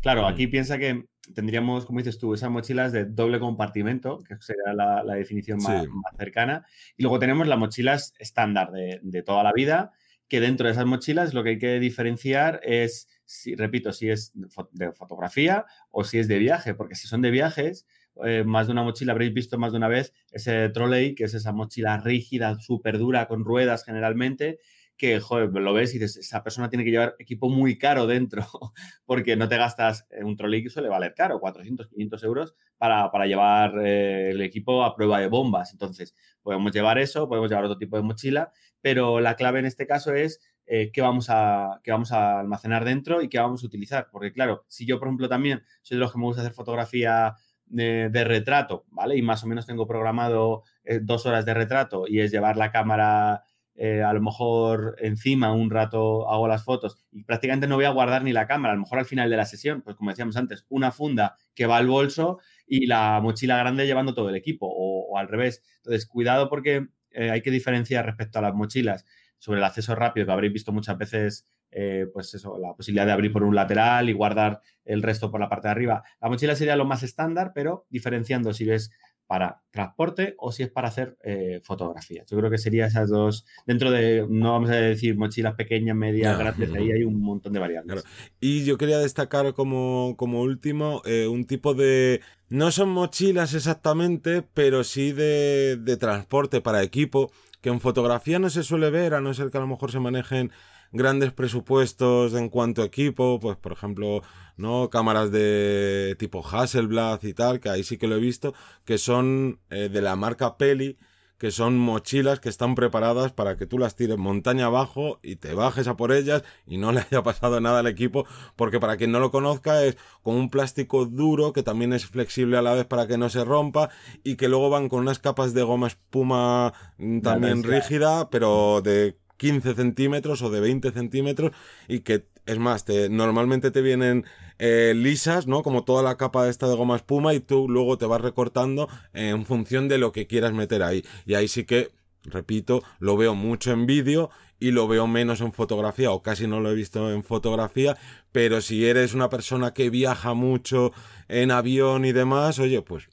Claro, 0.00 0.28
aquí 0.28 0.46
piensa 0.46 0.78
que 0.78 1.06
tendríamos, 1.34 1.86
como 1.86 1.98
dices 1.98 2.20
tú, 2.20 2.34
esas 2.34 2.50
mochilas 2.50 2.92
de 2.92 3.04
doble 3.04 3.40
compartimento, 3.40 4.20
que 4.20 4.36
sería 4.38 4.72
la, 4.74 5.02
definición 5.16 5.58
más, 5.60 5.88
cercana. 6.16 6.64
Y 6.96 7.02
luego 7.02 7.18
tenemos 7.18 7.48
las 7.48 7.58
mochilas 7.58 8.14
estándar 8.20 8.70
de, 8.70 9.00
de 9.02 9.22
toda 9.24 9.42
la 9.42 9.52
vida, 9.52 9.90
que 10.28 10.38
dentro 10.38 10.66
de 10.66 10.72
esas 10.72 10.86
mochilas 10.86 11.34
lo 11.34 11.42
que 11.42 11.50
hay 11.50 11.58
que 11.58 11.80
diferenciar 11.80 12.60
es 12.62 13.08
si, 13.24 13.56
repito, 13.56 13.92
si 13.92 14.08
es 14.08 14.32
de 14.70 14.92
fotografía 14.92 15.66
o 15.90 16.04
si 16.04 16.20
es 16.20 16.28
de 16.28 16.38
viaje, 16.38 16.74
porque 16.74 16.94
si 16.94 17.08
son 17.08 17.22
de 17.22 17.32
viajes, 17.32 17.88
eh, 18.24 18.44
más 18.44 18.66
de 18.66 18.72
una 18.72 18.82
mochila, 18.82 19.12
habréis 19.12 19.34
visto 19.34 19.58
más 19.58 19.72
de 19.72 19.78
una 19.78 19.88
vez 19.88 20.12
ese 20.30 20.68
trolley, 20.70 21.14
que 21.14 21.24
es 21.24 21.34
esa 21.34 21.52
mochila 21.52 21.98
rígida, 21.98 22.58
súper 22.58 22.98
dura, 22.98 23.28
con 23.28 23.44
ruedas 23.44 23.84
generalmente, 23.84 24.58
que, 24.96 25.20
joder, 25.20 25.50
lo 25.50 25.72
ves 25.72 25.94
y 25.94 25.98
dices, 25.98 26.16
esa 26.16 26.42
persona 26.42 26.68
tiene 26.68 26.84
que 26.84 26.90
llevar 26.90 27.14
equipo 27.20 27.48
muy 27.48 27.78
caro 27.78 28.06
dentro, 28.06 28.42
porque 29.06 29.36
no 29.36 29.48
te 29.48 29.56
gastas 29.56 30.06
un 30.22 30.36
trolley 30.36 30.62
que 30.62 30.70
suele 30.70 30.88
valer 30.88 31.14
caro, 31.14 31.38
400, 31.38 31.86
500 31.86 32.24
euros, 32.24 32.54
para, 32.78 33.26
llevar 33.26 33.78
eh, 33.84 34.30
el 34.30 34.40
equipo 34.40 34.84
a 34.84 34.94
prueba 34.94 35.20
de 35.20 35.28
bombas. 35.28 35.72
Entonces, 35.72 36.14
podemos 36.42 36.72
llevar 36.72 36.98
eso, 36.98 37.28
podemos 37.28 37.48
llevar 37.48 37.64
otro 37.64 37.78
tipo 37.78 37.96
de 37.96 38.02
mochila, 38.02 38.50
pero 38.80 39.20
la 39.20 39.36
clave 39.36 39.60
en 39.60 39.66
este 39.66 39.86
caso 39.86 40.14
es 40.14 40.40
eh, 40.66 40.90
qué, 40.92 41.00
vamos 41.00 41.30
a, 41.30 41.80
vamos 41.86 42.12
a 42.12 42.40
almacenar 42.40 42.84
dentro 42.84 43.22
y 43.22 43.28
qué 43.28 43.38
vamos 43.38 43.62
a 43.62 43.66
utilizar. 43.66 44.08
Porque 44.10 44.32
claro, 44.32 44.64
si 44.68 44.86
yo, 44.86 44.98
por 44.98 45.08
ejemplo, 45.08 45.28
también 45.28 45.62
soy 45.82 45.96
de 45.96 46.00
los 46.00 46.12
que 46.12 46.18
me 46.18 46.24
gusta 46.24 46.42
hacer 46.42 46.52
fotografía 46.52 47.34
de, 47.68 48.24
retrato, 48.24 48.84
¿vale? 48.90 49.16
Y 49.16 49.22
más 49.22 49.44
o 49.44 49.46
menos 49.46 49.66
tengo 49.66 49.86
programado 49.86 50.62
eh, 50.84 51.00
dos 51.02 51.26
horas 51.26 51.44
de 51.44 51.54
retrato 51.54 52.04
y 52.06 52.20
es 52.20 52.30
llevar 52.30 52.56
la 52.56 52.70
cámara 52.70 53.44
eh, 53.74 54.02
a 54.02 54.12
lo 54.12 54.20
mejor 54.20 54.96
encima 54.98 55.52
un 55.52 55.70
rato 55.70 56.28
hago 56.28 56.48
las 56.48 56.64
fotos 56.64 56.96
y 57.12 57.22
prácticamente 57.22 57.68
no 57.68 57.76
voy 57.76 57.84
a 57.84 57.90
guardar 57.90 58.24
ni 58.24 58.32
la 58.32 58.48
cámara, 58.48 58.72
a 58.72 58.74
lo 58.74 58.82
mejor 58.82 58.98
al 58.98 59.04
final 59.04 59.30
de 59.30 59.36
la 59.36 59.44
sesión, 59.44 59.82
pues 59.82 59.94
como 59.94 60.10
decíamos 60.10 60.36
antes, 60.36 60.66
una 60.68 60.90
funda 60.90 61.36
que 61.54 61.66
va 61.66 61.76
al 61.76 61.86
bolso 61.86 62.40
y 62.66 62.86
la 62.86 63.20
mochila 63.22 63.56
grande 63.56 63.86
llevando 63.86 64.14
todo 64.14 64.30
el 64.30 64.36
equipo 64.36 64.66
o, 64.68 65.16
al 65.16 65.28
revés. 65.28 65.62
Entonces, 65.76 66.06
cuidado 66.06 66.48
porque 66.48 66.88
hay 67.14 67.40
que 67.40 67.50
diferenciar 67.50 68.04
respecto 68.04 68.38
a 68.38 68.42
las 68.42 68.54
mochilas 68.54 69.04
sobre 69.38 69.58
el 69.58 69.64
acceso 69.64 69.94
rápido, 69.94 70.26
que 70.26 70.32
habréis 70.32 70.52
visto 70.52 70.72
muchas 70.72 70.98
veces, 70.98 71.46
eh, 71.70 72.06
pues 72.12 72.34
eso, 72.34 72.58
la 72.58 72.74
posibilidad 72.74 73.06
de 73.06 73.12
abrir 73.12 73.32
por 73.32 73.42
un 73.42 73.54
lateral 73.54 74.08
y 74.08 74.12
guardar 74.12 74.60
el 74.84 75.02
resto 75.02 75.30
por 75.30 75.40
la 75.40 75.48
parte 75.48 75.68
de 75.68 75.72
arriba. 75.72 76.02
La 76.20 76.28
mochila 76.28 76.56
sería 76.56 76.76
lo 76.76 76.84
más 76.84 77.02
estándar, 77.02 77.52
pero 77.54 77.86
diferenciando 77.90 78.52
si 78.52 78.70
es 78.70 78.90
para 79.28 79.60
transporte 79.70 80.34
o 80.38 80.50
si 80.52 80.62
es 80.62 80.70
para 80.70 80.88
hacer 80.88 81.18
eh, 81.22 81.60
fotografía. 81.62 82.24
Yo 82.28 82.38
creo 82.38 82.50
que 82.50 82.56
sería 82.56 82.86
esas 82.86 83.10
dos, 83.10 83.44
dentro 83.66 83.90
de, 83.90 84.26
no 84.28 84.52
vamos 84.52 84.70
a 84.70 84.76
decir 84.76 85.18
mochilas 85.18 85.54
pequeñas, 85.54 85.94
medias, 85.94 86.38
grandes, 86.38 86.72
ahí 86.72 86.90
hay 86.90 87.04
un 87.04 87.20
montón 87.20 87.52
de 87.52 87.58
variables. 87.58 88.04
Y 88.40 88.64
yo 88.64 88.78
quería 88.78 88.98
destacar 88.98 89.52
como, 89.52 90.14
como 90.16 90.40
último 90.40 91.02
eh, 91.04 91.28
un 91.28 91.44
tipo 91.44 91.74
de, 91.74 92.22
no 92.48 92.70
son 92.70 92.88
mochilas 92.88 93.52
exactamente, 93.52 94.42
pero 94.54 94.82
sí 94.82 95.12
de, 95.12 95.76
de 95.76 95.96
transporte 95.98 96.62
para 96.62 96.82
equipo 96.82 97.30
que 97.60 97.68
en 97.68 97.80
fotografía 97.80 98.38
no 98.38 98.48
se 98.48 98.62
suele 98.62 98.88
ver, 98.88 99.12
a 99.12 99.20
no 99.20 99.34
ser 99.34 99.50
que 99.50 99.58
a 99.58 99.60
lo 99.60 99.66
mejor 99.66 99.92
se 99.92 100.00
manejen 100.00 100.52
grandes 100.92 101.32
presupuestos 101.32 102.34
en 102.34 102.48
cuanto 102.48 102.82
a 102.82 102.86
equipo, 102.86 103.38
pues 103.40 103.56
por 103.56 103.72
ejemplo, 103.72 104.22
¿no? 104.56 104.90
Cámaras 104.90 105.30
de 105.30 106.16
tipo 106.18 106.46
Hasselblad 106.46 107.22
y 107.22 107.34
tal, 107.34 107.60
que 107.60 107.68
ahí 107.68 107.84
sí 107.84 107.98
que 107.98 108.08
lo 108.08 108.16
he 108.16 108.20
visto, 108.20 108.54
que 108.84 108.98
son 108.98 109.60
eh, 109.70 109.88
de 109.88 110.02
la 110.02 110.16
marca 110.16 110.56
Peli, 110.56 110.98
que 111.38 111.52
son 111.52 111.78
mochilas 111.78 112.40
que 112.40 112.48
están 112.48 112.74
preparadas 112.74 113.32
para 113.32 113.56
que 113.56 113.66
tú 113.66 113.78
las 113.78 113.94
tires 113.94 114.18
montaña 114.18 114.66
abajo 114.66 115.20
y 115.22 115.36
te 115.36 115.54
bajes 115.54 115.86
a 115.86 115.96
por 115.96 116.12
ellas 116.12 116.42
y 116.66 116.78
no 116.78 116.90
le 116.92 117.00
haya 117.00 117.22
pasado 117.22 117.60
nada 117.60 117.78
al 117.78 117.86
equipo, 117.86 118.26
porque 118.56 118.80
para 118.80 118.96
quien 118.96 119.12
no 119.12 119.20
lo 119.20 119.30
conozca 119.30 119.84
es 119.84 119.96
con 120.22 120.34
un 120.34 120.50
plástico 120.50 121.06
duro 121.06 121.52
que 121.52 121.62
también 121.62 121.92
es 121.92 122.06
flexible 122.06 122.58
a 122.58 122.62
la 122.62 122.74
vez 122.74 122.86
para 122.86 123.06
que 123.06 123.18
no 123.18 123.28
se 123.28 123.44
rompa 123.44 123.90
y 124.24 124.36
que 124.36 124.48
luego 124.48 124.68
van 124.68 124.88
con 124.88 125.00
unas 125.00 125.20
capas 125.20 125.54
de 125.54 125.62
goma 125.62 125.86
espuma 125.86 126.74
mm, 126.98 127.20
también 127.20 127.62
rígida, 127.62 128.28
pero 128.30 128.80
de 128.82 129.16
15 129.38 129.74
centímetros 129.74 130.42
o 130.42 130.50
de 130.50 130.60
20 130.60 130.90
centímetros 130.90 131.52
y 131.88 132.00
que 132.00 132.26
es 132.44 132.58
más, 132.58 132.84
te, 132.84 133.08
normalmente 133.08 133.70
te 133.70 133.80
vienen 133.82 134.24
eh, 134.58 134.92
lisas, 134.96 135.46
¿no? 135.46 135.62
Como 135.62 135.84
toda 135.84 136.02
la 136.02 136.16
capa 136.16 136.48
esta 136.48 136.68
de 136.68 136.76
goma 136.76 136.96
espuma 136.96 137.34
y 137.34 137.40
tú 137.40 137.68
luego 137.68 137.98
te 137.98 138.06
vas 138.06 138.20
recortando 138.20 138.88
en 139.12 139.46
función 139.46 139.88
de 139.88 139.98
lo 139.98 140.12
que 140.12 140.26
quieras 140.26 140.52
meter 140.52 140.82
ahí. 140.82 141.04
Y 141.26 141.34
ahí 141.34 141.48
sí 141.48 141.64
que, 141.64 141.90
repito, 142.24 142.82
lo 142.98 143.16
veo 143.16 143.34
mucho 143.34 143.70
en 143.70 143.86
vídeo 143.86 144.30
y 144.58 144.72
lo 144.72 144.88
veo 144.88 145.06
menos 145.06 145.40
en 145.40 145.52
fotografía 145.52 146.10
o 146.10 146.22
casi 146.22 146.46
no 146.46 146.60
lo 146.60 146.70
he 146.70 146.74
visto 146.74 147.12
en 147.12 147.22
fotografía, 147.22 147.96
pero 148.32 148.60
si 148.60 148.86
eres 148.86 149.14
una 149.14 149.28
persona 149.28 149.72
que 149.72 149.90
viaja 149.90 150.34
mucho 150.34 150.92
en 151.28 151.50
avión 151.50 152.04
y 152.04 152.12
demás, 152.12 152.58
oye, 152.58 152.82
pues 152.82 153.08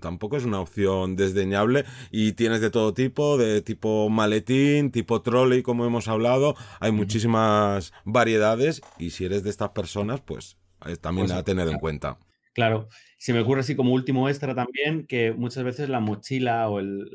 tampoco 0.00 0.36
es 0.36 0.44
una 0.44 0.60
opción 0.60 1.16
desdeñable 1.16 1.84
y 2.10 2.32
tienes 2.32 2.60
de 2.60 2.70
todo 2.70 2.94
tipo, 2.94 3.38
de 3.38 3.62
tipo 3.62 4.08
maletín, 4.08 4.90
tipo 4.90 5.22
trolley, 5.22 5.62
como 5.62 5.84
hemos 5.86 6.08
hablado, 6.08 6.54
hay 6.80 6.92
muchísimas 6.92 7.92
variedades 8.04 8.82
y 8.98 9.10
si 9.10 9.24
eres 9.24 9.42
de 9.42 9.50
estas 9.50 9.70
personas, 9.70 10.20
pues 10.20 10.56
también 11.00 11.26
pues, 11.26 11.38
a 11.38 11.42
tener 11.42 11.68
en 11.68 11.78
cuenta. 11.78 12.18
Claro, 12.52 12.88
se 13.18 13.34
me 13.34 13.40
ocurre 13.40 13.60
así 13.60 13.76
como 13.76 13.92
último 13.92 14.28
extra 14.28 14.54
también 14.54 15.06
que 15.06 15.32
muchas 15.32 15.62
veces 15.62 15.88
la 15.90 16.00
mochila 16.00 16.68
o 16.70 16.80
el, 16.80 17.10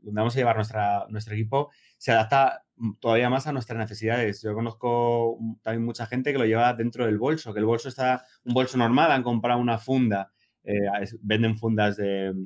donde 0.00 0.20
vamos 0.20 0.34
a 0.34 0.38
llevar 0.38 0.56
nuestra, 0.56 1.06
nuestro 1.10 1.34
equipo 1.34 1.70
se 1.96 2.10
adapta 2.10 2.64
todavía 3.00 3.30
más 3.30 3.46
a 3.46 3.52
nuestras 3.52 3.78
necesidades. 3.78 4.42
Yo 4.42 4.52
conozco 4.52 5.38
también 5.62 5.84
mucha 5.84 6.06
gente 6.06 6.32
que 6.32 6.38
lo 6.38 6.44
lleva 6.44 6.74
dentro 6.74 7.06
del 7.06 7.18
bolso, 7.18 7.54
que 7.54 7.60
el 7.60 7.66
bolso 7.66 7.88
está 7.88 8.24
un 8.44 8.52
bolso 8.52 8.76
normal, 8.76 9.12
han 9.12 9.22
comprado 9.22 9.60
una 9.60 9.78
funda 9.78 10.32
eh, 10.64 10.80
venden 11.20 11.56
fundas 11.56 11.98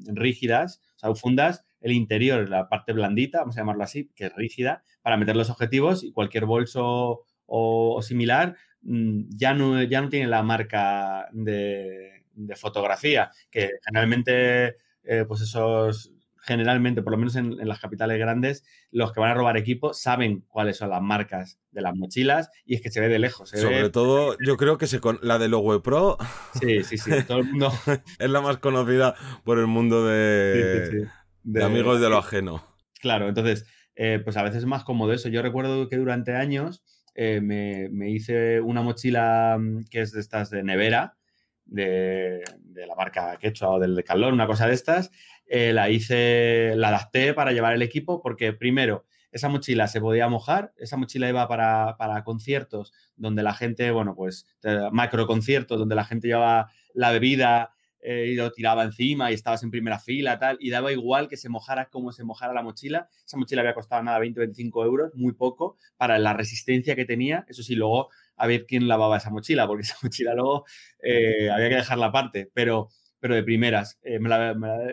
rígidas, 0.06 0.80
o 0.96 0.98
sea, 0.98 1.14
fundas, 1.14 1.64
el 1.80 1.92
interior, 1.92 2.48
la 2.48 2.68
parte 2.68 2.92
blandita, 2.92 3.40
vamos 3.40 3.56
a 3.56 3.60
llamarlo 3.60 3.84
así, 3.84 4.10
que 4.14 4.26
es 4.26 4.34
rígida, 4.34 4.82
para 5.02 5.16
meter 5.16 5.36
los 5.36 5.50
objetivos 5.50 6.02
y 6.04 6.12
cualquier 6.12 6.44
bolso 6.44 7.22
o, 7.46 8.02
similar 8.02 8.56
mm, 8.82 9.22
ya 9.30 9.54
no, 9.54 9.82
ya 9.82 10.00
no 10.00 10.08
tiene 10.08 10.26
la 10.26 10.42
marca 10.42 11.28
de, 11.32 12.24
fotografía, 12.56 13.30
que 13.50 13.70
generalmente, 13.84 14.76
eh, 15.02 15.24
pues 15.26 15.40
esos 15.40 16.12
generalmente, 16.48 17.02
por 17.02 17.12
lo 17.12 17.18
menos 17.18 17.36
en, 17.36 17.56
las 17.68 17.78
capitales 17.78 18.18
grandes, 18.18 18.64
los 18.90 19.12
que 19.12 19.20
van 19.20 19.30
a 19.30 19.34
robar 19.34 19.58
equipo 19.58 19.92
saben 19.92 20.44
cuáles 20.48 20.78
son 20.78 20.88
las 20.88 21.02
marcas 21.02 21.60
de 21.70 21.82
las 21.82 21.94
mochilas 21.94 22.50
y 22.64 22.74
es 22.74 22.80
que 22.80 22.90
se 22.90 23.00
ve 23.00 23.08
de 23.08 23.18
lejos. 23.18 23.50
Sobre 23.50 23.90
todo, 23.90 24.34
yo 24.44 24.56
creo 24.56 24.78
que 24.78 24.86
se 24.86 24.98
con... 24.98 25.18
la 25.22 25.38
de 25.38 25.48
Lowe 25.48 25.82
Pro. 25.82 26.16
Sí, 26.58 26.82
sí, 26.84 26.96
sí. 26.96 27.10
Todo 27.28 27.38
el 27.38 27.44
mundo... 27.44 27.70
es 28.18 28.30
la 28.30 28.40
más 28.40 28.56
conocida 28.56 29.14
por 29.44 29.58
el 29.58 29.66
mundo 29.66 30.06
de, 30.06 31.06
de... 31.42 31.64
amigos 31.64 32.00
de 32.00 32.08
lo 32.08 32.16
ajeno. 32.16 32.64
Claro, 32.98 33.28
entonces, 33.28 33.66
eh, 33.94 34.20
pues 34.24 34.38
a 34.38 34.42
veces 34.42 34.60
es 34.60 34.66
más 34.66 34.84
cómodo 34.84 35.12
eso. 35.12 35.28
Yo 35.28 35.42
recuerdo 35.42 35.88
que 35.88 35.98
durante 35.98 36.34
años 36.34 36.82
eh, 37.14 37.42
me, 37.42 38.10
hice 38.10 38.60
una 38.60 38.80
mochila 38.80 39.58
mm, 39.60 39.84
que 39.90 40.00
es 40.00 40.12
de 40.12 40.20
estas 40.20 40.48
de 40.48 40.62
nevera, 40.62 41.18
de, 41.66 42.42
la 42.86 42.94
marca 42.94 43.36
Quechua 43.38 43.70
o 43.70 43.78
del 43.78 43.94
de 43.94 44.04
Calor, 44.04 44.32
una 44.32 44.46
cosa 44.46 44.66
de 44.66 44.74
estas. 44.74 45.10
Eh, 45.48 45.72
la 45.72 45.90
hice, 45.90 46.74
la 46.76 46.88
adapté 46.88 47.32
para 47.34 47.52
llevar 47.52 47.74
el 47.74 47.82
equipo 47.82 48.20
porque 48.22 48.52
primero, 48.52 49.06
esa 49.32 49.48
mochila 49.48 49.88
se 49.88 50.00
podía 50.00 50.28
mojar, 50.28 50.72
esa 50.76 50.96
mochila 50.96 51.28
iba 51.28 51.48
para, 51.48 51.96
para 51.98 52.22
conciertos 52.24 52.92
donde 53.16 53.42
la 53.42 53.54
gente, 53.54 53.90
bueno, 53.90 54.14
pues 54.14 54.46
macro 54.92 55.26
conciertos 55.26 55.78
donde 55.78 55.94
la 55.94 56.04
gente 56.04 56.28
llevaba 56.28 56.70
la 56.94 57.12
bebida 57.12 57.72
eh, 58.00 58.28
y 58.30 58.34
lo 58.34 58.52
tiraba 58.52 58.84
encima 58.84 59.30
y 59.30 59.34
estabas 59.34 59.62
en 59.62 59.70
primera 59.70 59.98
fila, 59.98 60.38
tal, 60.38 60.56
y 60.60 60.70
daba 60.70 60.92
igual 60.92 61.28
que 61.28 61.36
se 61.36 61.48
mojara 61.48 61.88
como 61.90 62.12
se 62.12 62.24
mojara 62.24 62.52
la 62.52 62.62
mochila. 62.62 63.08
Esa 63.26 63.36
mochila 63.36 63.62
había 63.62 63.74
costado 63.74 64.02
nada, 64.02 64.18
20 64.18 64.38
25 64.38 64.84
euros, 64.84 65.14
muy 65.14 65.32
poco, 65.32 65.76
para 65.96 66.18
la 66.18 66.32
resistencia 66.32 66.94
que 66.94 67.04
tenía. 67.04 67.44
Eso 67.48 67.62
sí, 67.62 67.74
luego 67.74 68.08
a 68.36 68.46
ver 68.46 68.66
quién 68.66 68.86
lavaba 68.86 69.16
esa 69.16 69.30
mochila, 69.30 69.66
porque 69.66 69.82
esa 69.86 69.96
mochila 70.02 70.34
luego 70.34 70.64
eh, 71.02 71.50
había 71.50 71.68
que 71.68 71.74
dejarla 71.76 72.06
aparte, 72.06 72.50
pero, 72.54 72.88
pero 73.20 73.34
de 73.34 73.42
primeras. 73.42 73.98
Eh, 74.02 74.20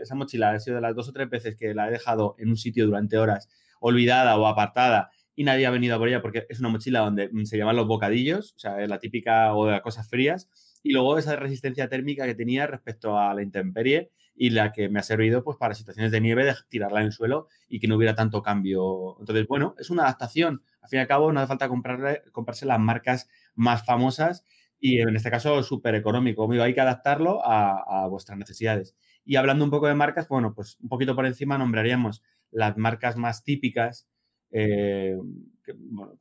esa 0.01 0.15
mochila 0.15 0.51
ha 0.51 0.59
sido 0.59 0.75
de 0.75 0.81
las 0.81 0.95
dos 0.95 1.09
o 1.09 1.13
tres 1.13 1.29
veces 1.29 1.55
que 1.55 1.73
la 1.73 1.87
he 1.87 1.91
dejado 1.91 2.35
en 2.37 2.49
un 2.49 2.57
sitio 2.57 2.85
durante 2.85 3.17
horas, 3.17 3.49
olvidada 3.79 4.37
o 4.37 4.47
apartada, 4.47 5.11
y 5.35 5.43
nadie 5.43 5.65
ha 5.65 5.71
venido 5.71 5.95
a 5.95 5.99
por 5.99 6.07
ella 6.07 6.21
porque 6.21 6.45
es 6.49 6.59
una 6.59 6.69
mochila 6.69 6.99
donde 7.01 7.29
mm, 7.31 7.45
se 7.45 7.57
llaman 7.57 7.75
los 7.75 7.87
bocadillos, 7.87 8.53
o 8.55 8.59
sea, 8.59 8.81
es 8.81 8.89
la 8.89 8.99
típica 8.99 9.53
o 9.53 9.67
de 9.67 9.81
cosas 9.81 10.09
frías 10.09 10.49
y 10.81 10.91
luego 10.93 11.17
esa 11.17 11.35
resistencia 11.35 11.89
térmica 11.89 12.25
que 12.25 12.35
tenía 12.35 12.67
respecto 12.67 13.17
a 13.17 13.33
la 13.33 13.41
intemperie 13.41 14.11
y 14.35 14.51
la 14.51 14.71
que 14.71 14.89
me 14.89 14.99
ha 14.99 15.03
servido 15.03 15.43
pues 15.43 15.57
para 15.57 15.73
situaciones 15.73 16.11
de 16.11 16.21
nieve 16.21 16.45
de 16.45 16.53
tirarla 16.69 16.99
en 16.99 17.07
el 17.07 17.11
suelo 17.11 17.47
y 17.67 17.79
que 17.79 17.87
no 17.87 17.95
hubiera 17.95 18.15
tanto 18.15 18.41
cambio. 18.41 19.17
Entonces, 19.19 19.47
bueno, 19.47 19.75
es 19.79 19.89
una 19.89 20.03
adaptación. 20.03 20.61
Al 20.81 20.89
fin 20.89 20.97
y 20.97 21.01
al 21.01 21.07
cabo, 21.07 21.31
no 21.31 21.39
hace 21.39 21.47
falta 21.47 21.69
comprarle, 21.69 22.21
comprarse 22.31 22.65
las 22.65 22.79
marcas 22.79 23.27
más 23.55 23.85
famosas 23.85 24.43
y 24.85 25.01
en 25.01 25.15
este 25.15 25.31
caso 25.31 25.63
súper 25.63 25.95
económico. 25.95 26.47
Hay 26.61 26.75
que 26.75 26.81
adaptarlo 26.81 27.41
a, 27.43 28.07
vuestras 28.07 28.37
necesidades. 28.37 28.95
Y 29.25 29.35
hablando 29.35 29.65
un 29.65 29.71
poco 29.71 29.87
de 29.87 29.95
marcas, 29.95 30.27
bueno, 30.27 30.53
pues 30.53 30.77
un 30.79 30.89
poquito 30.89 31.15
por 31.15 31.25
encima 31.25 31.57
nombraríamos 31.57 32.21
las 32.51 32.77
marcas 32.77 33.17
más 33.17 33.43
típicas, 33.43 34.07
eh, 34.51 35.17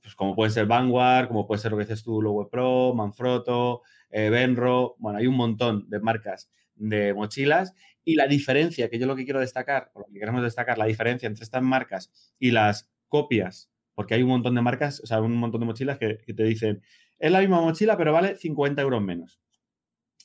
pues 0.01 0.15
como 0.15 0.35
puede 0.35 0.51
ser 0.51 0.65
Vanguard, 0.65 1.29
como 1.29 1.47
puede 1.47 1.61
ser 1.61 1.73
lo 1.73 1.77
que 1.77 1.85
dices 1.85 2.03
tú, 2.03 2.23
Lowe 2.23 2.49
Pro, 2.51 2.95
Manfrotto, 2.95 3.83
eh, 4.11 4.31
Benro, 4.31 4.97
bueno, 4.99 5.19
hay 5.19 5.27
un 5.27 5.37
montón 5.37 5.87
de 5.91 6.01
marcas 6.01 6.51
de 6.75 7.13
mochilas 7.13 7.75
y 8.03 8.15
la 8.15 8.27
diferencia, 8.27 8.89
que 8.89 8.99
yo 8.99 9.07
lo 9.07 9.15
que 9.15 9.25
quiero 9.25 9.41
destacar, 9.41 9.91
o 9.93 10.01
lo 10.01 10.07
que 10.07 10.19
queremos 10.19 10.43
destacar, 10.43 10.79
la 10.79 10.87
diferencia 10.87 11.27
entre 11.27 11.45
estas 11.45 11.63
marcas 11.63 12.11
y 12.39 12.51
las 12.51 12.91
copias, 13.09 13.71
porque 13.95 14.15
hay 14.15 14.23
un 14.23 14.31
montón 14.31 14.55
de 14.55 14.63
marcas, 14.63 15.01
o 15.01 15.07
sea, 15.07 15.21
un 15.21 15.37
montón 15.37 15.61
de 15.61 15.67
mochilas 15.67 15.99
que, 15.99 16.17
te 16.17 16.45
dicen, 16.45 16.83
es 17.25 17.33
la 17.33 17.41
misma 17.41 17.63
mochila, 17.63 17.97
pero 17.97 18.13
vale 18.13 18.37
50 18.37 18.83
euros 18.83 19.03
menos. 19.03 19.41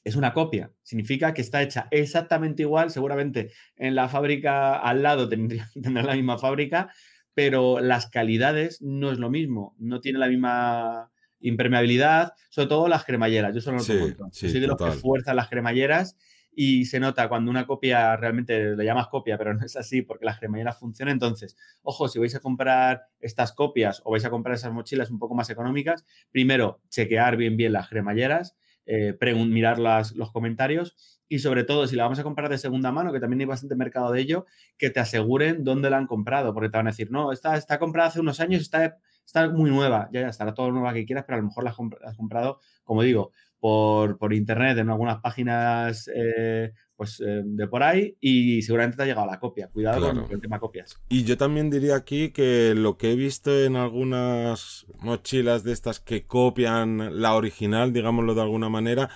Es 0.04 0.18
una 0.18 0.34
copia, 0.34 0.74
significa 0.84 1.34
que 1.34 1.42
está 1.42 1.62
hecha 1.62 1.88
exactamente 1.92 2.64
igual, 2.64 2.92
seguramente 2.92 3.54
en 3.78 3.96
la 3.96 4.10
fábrica 4.10 4.78
al 4.78 5.02
lado 5.02 5.30
tendría 5.30 5.70
que 5.74 5.80
tener 5.80 6.04
la 6.04 6.16
misma 6.16 6.38
fábrica, 6.38 6.92
pero 7.34 7.80
las 7.80 8.10
calidades 8.10 8.82
no 8.82 9.14
es 9.14 9.18
lo 9.18 9.30
mismo, 9.30 9.76
no 9.78 10.02
tiene 10.02 10.20
la 10.20 10.28
misma 10.28 11.10
impermeabilidad, 11.40 12.34
sobre 12.50 12.68
todo 12.68 12.90
las 12.90 13.06
cremalleras. 13.06 13.56
Yo 13.56 13.62
solo 13.62 13.78
lo 13.78 13.84
sí, 13.84 14.50
soy 14.50 14.60
de 14.60 14.68
los 14.68 14.76
que 14.76 14.92
fuerzan 14.92 15.38
las 15.38 15.48
cremalleras 15.48 16.18
y 16.52 16.86
se 16.86 17.00
nota 17.00 17.30
cuando 17.30 17.52
una 17.52 17.66
copia 17.66 18.16
realmente 18.18 18.76
le 18.76 18.86
llamas 18.86 19.08
copia, 19.08 19.38
pero 19.38 19.54
no 19.54 19.66
es 19.66 19.76
así 19.76 20.02
porque 20.02 20.26
las 20.26 20.40
cremalleras 20.40 20.78
funcionan. 20.78 21.14
Entonces, 21.14 21.56
ojo, 21.84 22.08
si 22.08 22.20
vais 22.20 22.36
a 22.36 22.40
comprar 22.40 23.04
estas 23.20 23.54
copias 23.54 24.02
o 24.06 24.12
vais 24.12 24.26
a 24.26 24.30
comprar 24.30 24.56
esas 24.56 24.74
mochilas 24.74 25.12
un 25.12 25.20
poco 25.20 25.36
más 25.36 25.50
económicas, 25.50 26.06
primero 26.32 26.82
chequear 26.90 27.38
bien 27.38 27.58
bien 27.58 27.74
las 27.74 27.90
cremalleras, 27.90 28.58
eh, 28.86 29.16
mirar 29.36 29.80
los 29.80 30.32
comentarios 30.32 30.96
y 31.28 31.40
sobre 31.40 31.64
todo 31.64 31.86
si 31.86 31.96
la 31.96 32.04
vamos 32.04 32.20
a 32.20 32.24
comprar 32.24 32.50
de 32.50 32.58
segunda 32.58 32.92
mano, 32.92 33.14
que 33.14 33.20
también 33.20 33.42
hay 33.42 33.46
bastante 33.46 33.76
mercado 33.76 34.12
de 34.12 34.22
ello, 34.22 34.46
que 34.78 34.90
te 34.90 35.00
aseguren 35.00 35.64
dónde 35.64 35.92
la 35.92 35.98
han 35.98 36.08
comprado, 36.08 36.54
porque 36.54 36.70
te 36.70 36.78
van 36.78 36.88
a 36.88 36.90
decir, 36.90 37.12
no, 37.12 37.32
esta 37.32 37.56
está 37.56 37.78
comprada 37.78 38.10
hace 38.10 38.20
unos 38.20 38.40
años, 38.40 38.62
está 38.62 38.98
está 39.30 39.48
muy 39.48 39.70
nueva, 39.70 40.10
ya, 40.12 40.22
ya 40.22 40.30
estará 40.30 40.56
todo 40.56 40.72
nueva 40.72 40.92
que 40.92 41.06
quieras, 41.06 41.24
pero 41.26 41.38
a 41.38 41.42
lo 41.42 41.48
mejor 41.48 41.64
la 41.64 41.70
has, 41.70 42.18
comprado, 42.18 42.60
como 42.84 43.04
digo, 43.04 43.32
por, 43.60 44.18
por, 44.18 44.34
internet 44.34 44.78
en 44.78 44.90
algunas 44.90 45.20
páginas 45.20 46.10
eh, 46.14 46.72
pues, 46.96 47.22
eh, 47.22 47.42
de 47.46 47.68
por 47.68 47.84
ahí 47.84 48.18
y 48.20 48.62
seguramente 48.62 48.98
te 48.98 49.04
ha 49.04 49.06
llegado 49.06 49.28
la 49.28 49.40
copia. 49.40 49.70
Cuidado 49.70 50.14
con 50.14 50.32
el 50.32 50.42
tema 50.42 50.60
copias. 50.60 50.98
Y 51.10 51.24
yo 51.24 51.38
también 51.38 51.70
diría 51.70 51.96
aquí 51.96 52.32
que 52.32 52.74
lo 52.76 52.98
que 52.98 53.12
he 53.12 53.16
visto 53.16 53.58
en 53.58 53.76
algunas 53.76 54.86
mochilas 55.00 55.64
de 55.64 55.72
estas 55.74 56.00
que 56.00 56.26
copian 56.26 57.22
la 57.22 57.36
original, 57.36 57.94
digámoslo 57.94 58.36
de 58.36 58.42
alguna 58.42 58.70
manera, 58.70 59.10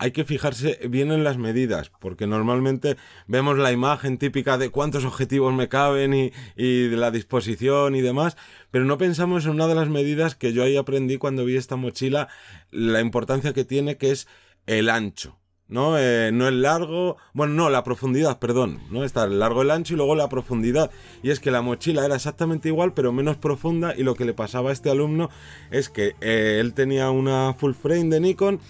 hay 0.00 0.12
que 0.12 0.24
fijarse 0.24 0.80
bien 0.88 1.12
en 1.12 1.24
las 1.24 1.36
medidas, 1.36 1.92
porque 2.00 2.26
normalmente 2.26 2.96
vemos 3.26 3.58
la 3.58 3.70
imagen 3.70 4.16
típica 4.16 4.56
de 4.56 4.70
cuántos 4.70 5.04
objetivos 5.04 5.52
me 5.52 5.68
caben 5.68 6.14
y, 6.14 6.30
de 6.56 6.96
la 6.96 7.10
disposición 7.10 7.94
y 7.94 8.00
demás, 8.00 8.38
pero 8.70 8.86
no 8.86 8.96
pensamos 8.96 9.44
en 9.44 9.52
una 9.52 9.66
de 9.66 9.74
las 9.74 9.90
medidas 9.90 10.34
que 10.34 10.54
yo 10.54 10.62
ahí 10.62 10.78
aprendí 10.78 11.18
cuando 11.18 11.44
vi 11.44 11.56
esta 11.56 11.76
mochila, 11.76 12.28
la 12.70 13.02
importancia 13.02 13.52
que 13.52 13.66
tiene, 13.66 13.98
que 13.98 14.10
es 14.10 14.26
el 14.66 14.88
ancho. 14.88 15.36
¿no? 15.68 15.98
Eh, 15.98 16.30
no 16.32 16.48
el 16.48 16.62
largo, 16.62 17.18
bueno, 17.34 17.52
no, 17.52 17.70
la 17.70 17.84
profundidad, 17.84 18.40
perdón, 18.40 18.80
¿no? 18.90 19.04
Está 19.04 19.22
el 19.22 19.38
largo, 19.38 19.62
el 19.62 19.70
ancho 19.70 19.94
y 19.94 19.96
luego 19.96 20.16
la 20.16 20.28
profundidad. 20.28 20.90
Y 21.22 21.30
es 21.30 21.38
que 21.38 21.52
la 21.52 21.62
mochila 21.62 22.04
era 22.04 22.16
exactamente 22.16 22.68
igual, 22.68 22.92
pero 22.92 23.12
menos 23.12 23.36
profunda 23.36 23.94
y 23.96 24.02
lo 24.02 24.16
que 24.16 24.24
le 24.24 24.34
pasaba 24.34 24.70
a 24.70 24.72
este 24.72 24.90
alumno 24.90 25.30
es 25.70 25.88
que 25.88 26.16
eh, 26.22 26.58
él 26.58 26.74
tenía 26.74 27.10
una 27.10 27.54
full 27.56 27.74
frame 27.74 28.08
de 28.08 28.18
Nikon 28.18 28.60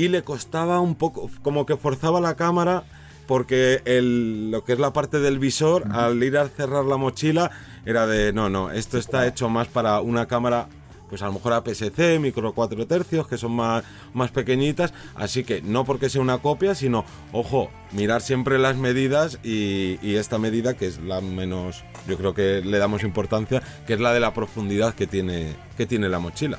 y 0.00 0.08
le 0.08 0.22
costaba 0.22 0.80
un 0.80 0.94
poco, 0.94 1.30
como 1.42 1.66
que 1.66 1.76
forzaba 1.76 2.22
la 2.22 2.34
cámara 2.34 2.84
porque 3.26 3.82
el, 3.84 4.50
lo 4.50 4.64
que 4.64 4.72
es 4.72 4.78
la 4.78 4.94
parte 4.94 5.20
del 5.20 5.38
visor, 5.38 5.84
al 5.92 6.22
ir 6.22 6.38
a 6.38 6.48
cerrar 6.48 6.86
la 6.86 6.96
mochila, 6.96 7.50
era 7.84 8.06
de, 8.06 8.32
no, 8.32 8.48
no, 8.48 8.70
esto 8.70 8.96
está 8.96 9.26
hecho 9.26 9.50
más 9.50 9.68
para 9.68 10.00
una 10.00 10.24
cámara, 10.24 10.68
pues 11.10 11.20
a 11.20 11.26
lo 11.26 11.34
mejor 11.34 11.52
APS-C, 11.52 12.18
micro 12.18 12.54
4 12.54 12.86
tercios, 12.86 13.28
que 13.28 13.36
son 13.36 13.52
más, 13.52 13.84
más 14.14 14.30
pequeñitas, 14.30 14.94
así 15.16 15.44
que 15.44 15.60
no 15.60 15.84
porque 15.84 16.08
sea 16.08 16.22
una 16.22 16.38
copia, 16.38 16.74
sino, 16.74 17.04
ojo, 17.30 17.70
mirar 17.92 18.22
siempre 18.22 18.58
las 18.58 18.78
medidas 18.78 19.38
y, 19.44 19.98
y 20.00 20.14
esta 20.16 20.38
medida, 20.38 20.78
que 20.78 20.86
es 20.86 20.98
la 20.98 21.20
menos, 21.20 21.84
yo 22.08 22.16
creo 22.16 22.32
que 22.32 22.62
le 22.64 22.78
damos 22.78 23.02
importancia, 23.02 23.62
que 23.86 23.92
es 23.92 24.00
la 24.00 24.14
de 24.14 24.20
la 24.20 24.32
profundidad 24.32 24.94
que 24.94 25.06
tiene, 25.06 25.54
que 25.76 25.84
tiene 25.84 26.08
la 26.08 26.20
mochila. 26.20 26.58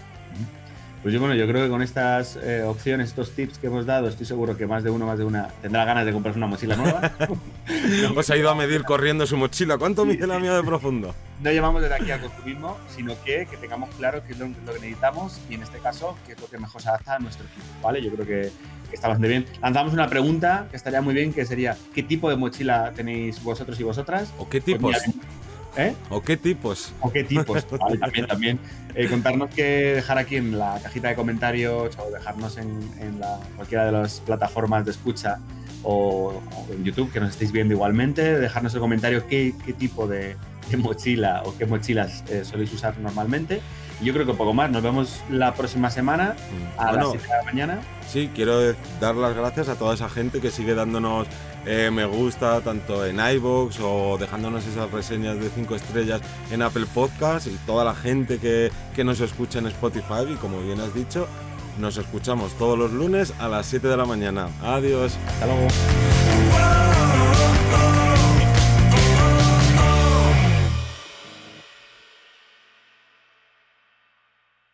Pues 1.02 1.16
yo, 1.16 1.20
bueno, 1.20 1.34
yo 1.34 1.48
creo 1.48 1.64
que 1.64 1.70
con 1.70 1.82
estas 1.82 2.36
eh, 2.36 2.62
opciones, 2.62 3.10
estos 3.10 3.32
tips 3.32 3.58
que 3.58 3.68
hemos 3.68 3.88
dado, 3.88 4.08
estoy 4.08 4.28
seguro 4.28 4.56
que 4.56 4.68
más 4.68 4.84
de 4.84 4.92
uno, 4.92 5.08
más 5.08 5.18
de 5.18 5.24
una 5.24 5.48
tendrá 5.60 5.84
ganas 5.84 6.06
de 6.06 6.14
comprarse 6.14 6.38
una 6.38 6.46
mochila 6.46 6.76
nueva. 6.76 7.12
Os 8.16 8.30
ha 8.30 8.38
ido 8.38 8.52
a 8.52 8.56
medir 8.56 8.84
corriendo 8.84 9.26
su 9.26 9.36
mochila. 9.36 9.80
¿Cuánto 9.80 10.06
mide 10.06 10.28
la 10.28 10.38
mía 10.38 10.54
de 10.54 10.62
profundo? 10.62 11.16
No 11.42 11.52
llevamos 11.52 11.82
desde 11.82 11.96
aquí 11.96 12.12
al 12.12 12.22
consumismo, 12.22 12.78
sino 12.96 13.16
que, 13.24 13.48
que 13.50 13.58
tengamos 13.58 13.90
claro 13.96 14.22
qué 14.28 14.34
es 14.34 14.40
lo, 14.40 14.46
que 14.46 14.80
necesitamos 14.80 15.42
y 15.50 15.56
en 15.56 15.64
este 15.64 15.80
caso 15.80 16.16
qué 16.28 16.34
es 16.34 16.40
lo 16.40 16.48
que 16.48 16.60
mejor 16.60 16.80
se 16.84 16.90
adapta 16.90 17.16
a 17.16 17.20
nuestro 17.20 17.48
equipo, 17.48 17.66
¿vale? 17.82 18.00
Yo 18.04 18.12
creo 18.12 18.28
que, 18.28 18.52
está 18.94 19.08
bastante 19.08 19.28
bien. 19.28 19.48
Lanzamos 19.60 19.94
una 19.94 20.08
pregunta 20.08 20.68
que 20.70 20.78
estaría 20.78 21.02
muy 21.02 21.16
bien, 21.16 21.34
que 21.34 21.46
sería 21.46 21.76
¿qué 21.96 22.04
tipo 22.04 22.30
de 22.30 22.36
mochila 22.36 22.92
tenéis 22.96 23.42
vosotros 23.42 23.80
y 23.80 23.84
vosotras? 23.84 24.32
¿O 24.38 24.48
qué 24.48 24.62
tipos? 24.62 24.92
Pues 24.92 25.16
¿Eh? 25.78 25.94
¿O 26.10 26.22
qué 26.22 26.38
tipos? 26.38 26.94
¿O 27.02 27.12
qué 27.12 27.24
tipos? 27.24 27.66
también, 28.00 28.28
también. 28.28 28.60
Eh, 28.96 29.08
contarnos 29.08 29.50
que 29.50 29.96
dejar 29.96 30.18
aquí 30.18 30.36
en 30.36 30.58
la 30.60 30.80
cajita 30.84 31.10
de 31.10 31.16
comentarios 31.16 31.98
o 31.98 32.12
dejarnos 32.12 32.58
en, 32.58 33.20
la, 33.20 33.40
cualquiera 33.56 33.86
de 33.86 33.92
las 33.94 34.20
plataformas 34.20 34.86
de 34.86 34.92
escucha 34.92 35.40
o, 35.84 36.42
en 36.72 36.84
YouTube, 36.84 37.12
que 37.12 37.20
nos 37.20 37.30
estéis 37.32 37.52
viendo 37.52 37.74
igualmente, 37.74 38.38
dejarnos 38.40 38.74
el 38.74 38.82
comentario 38.82 39.26
qué, 39.28 39.54
qué 39.66 39.74
tipo 39.74 40.08
de, 40.08 40.36
mochila 40.78 41.44
o 41.46 41.58
qué 41.58 41.66
mochilas 41.66 42.24
eh, 42.30 42.44
soléis 42.44 42.74
usar 42.74 42.98
normalmente. 43.00 43.62
Yo 44.02 44.14
creo 44.14 44.26
que 44.26 44.34
poco 44.34 44.54
más. 44.54 44.70
Nos 44.72 44.82
vemos 44.82 45.22
la 45.30 45.54
próxima 45.54 45.90
semana 45.90 46.36
a 46.78 46.92
las 46.92 47.12
7 47.12 47.26
de 47.26 47.34
la 47.34 47.44
mañana. 47.44 47.80
Sí, 48.08 48.30
quiero 48.34 48.74
dar 49.00 49.16
las 49.16 49.36
gracias 49.36 49.70
a 49.70 49.76
toda 49.76 49.94
esa 49.94 50.10
gente 50.10 50.42
que 50.42 50.52
sigue 50.52 50.74
dándonos 50.74 51.28
eh, 51.66 51.92
me 51.94 52.06
gusta 52.06 52.60
tanto 52.62 53.06
en 53.06 53.20
iVoox 53.20 53.80
o 53.82 54.18
dejándonos 54.20 54.66
esas 54.66 54.90
reseñas 54.92 55.40
de 55.40 55.50
5 55.50 55.76
estrellas 55.76 56.22
en 56.50 56.64
Apple 56.64 56.88
Podcast 56.92 57.46
y 57.48 57.56
toda 57.68 57.86
la 57.86 57.94
gente 57.94 58.40
que, 58.40 58.72
que 58.96 59.04
nos 59.04 59.20
escucha 59.20 59.60
en 59.60 59.68
Spotify 59.68 60.26
y 60.28 60.36
como 60.36 60.60
bien 60.62 60.80
has 60.80 60.94
dicho, 60.96 61.28
nos 61.80 61.98
escuchamos 61.98 62.54
todos 62.54 62.78
los 62.78 62.92
lunes 62.92 63.34
a 63.40 63.48
las 63.48 63.68
7 63.68 63.88
de 63.88 63.98
la 63.98 64.06
mañana. 64.06 64.48
Adiós. 64.64 65.18
Hasta 65.28 65.46
luego. 65.46 65.68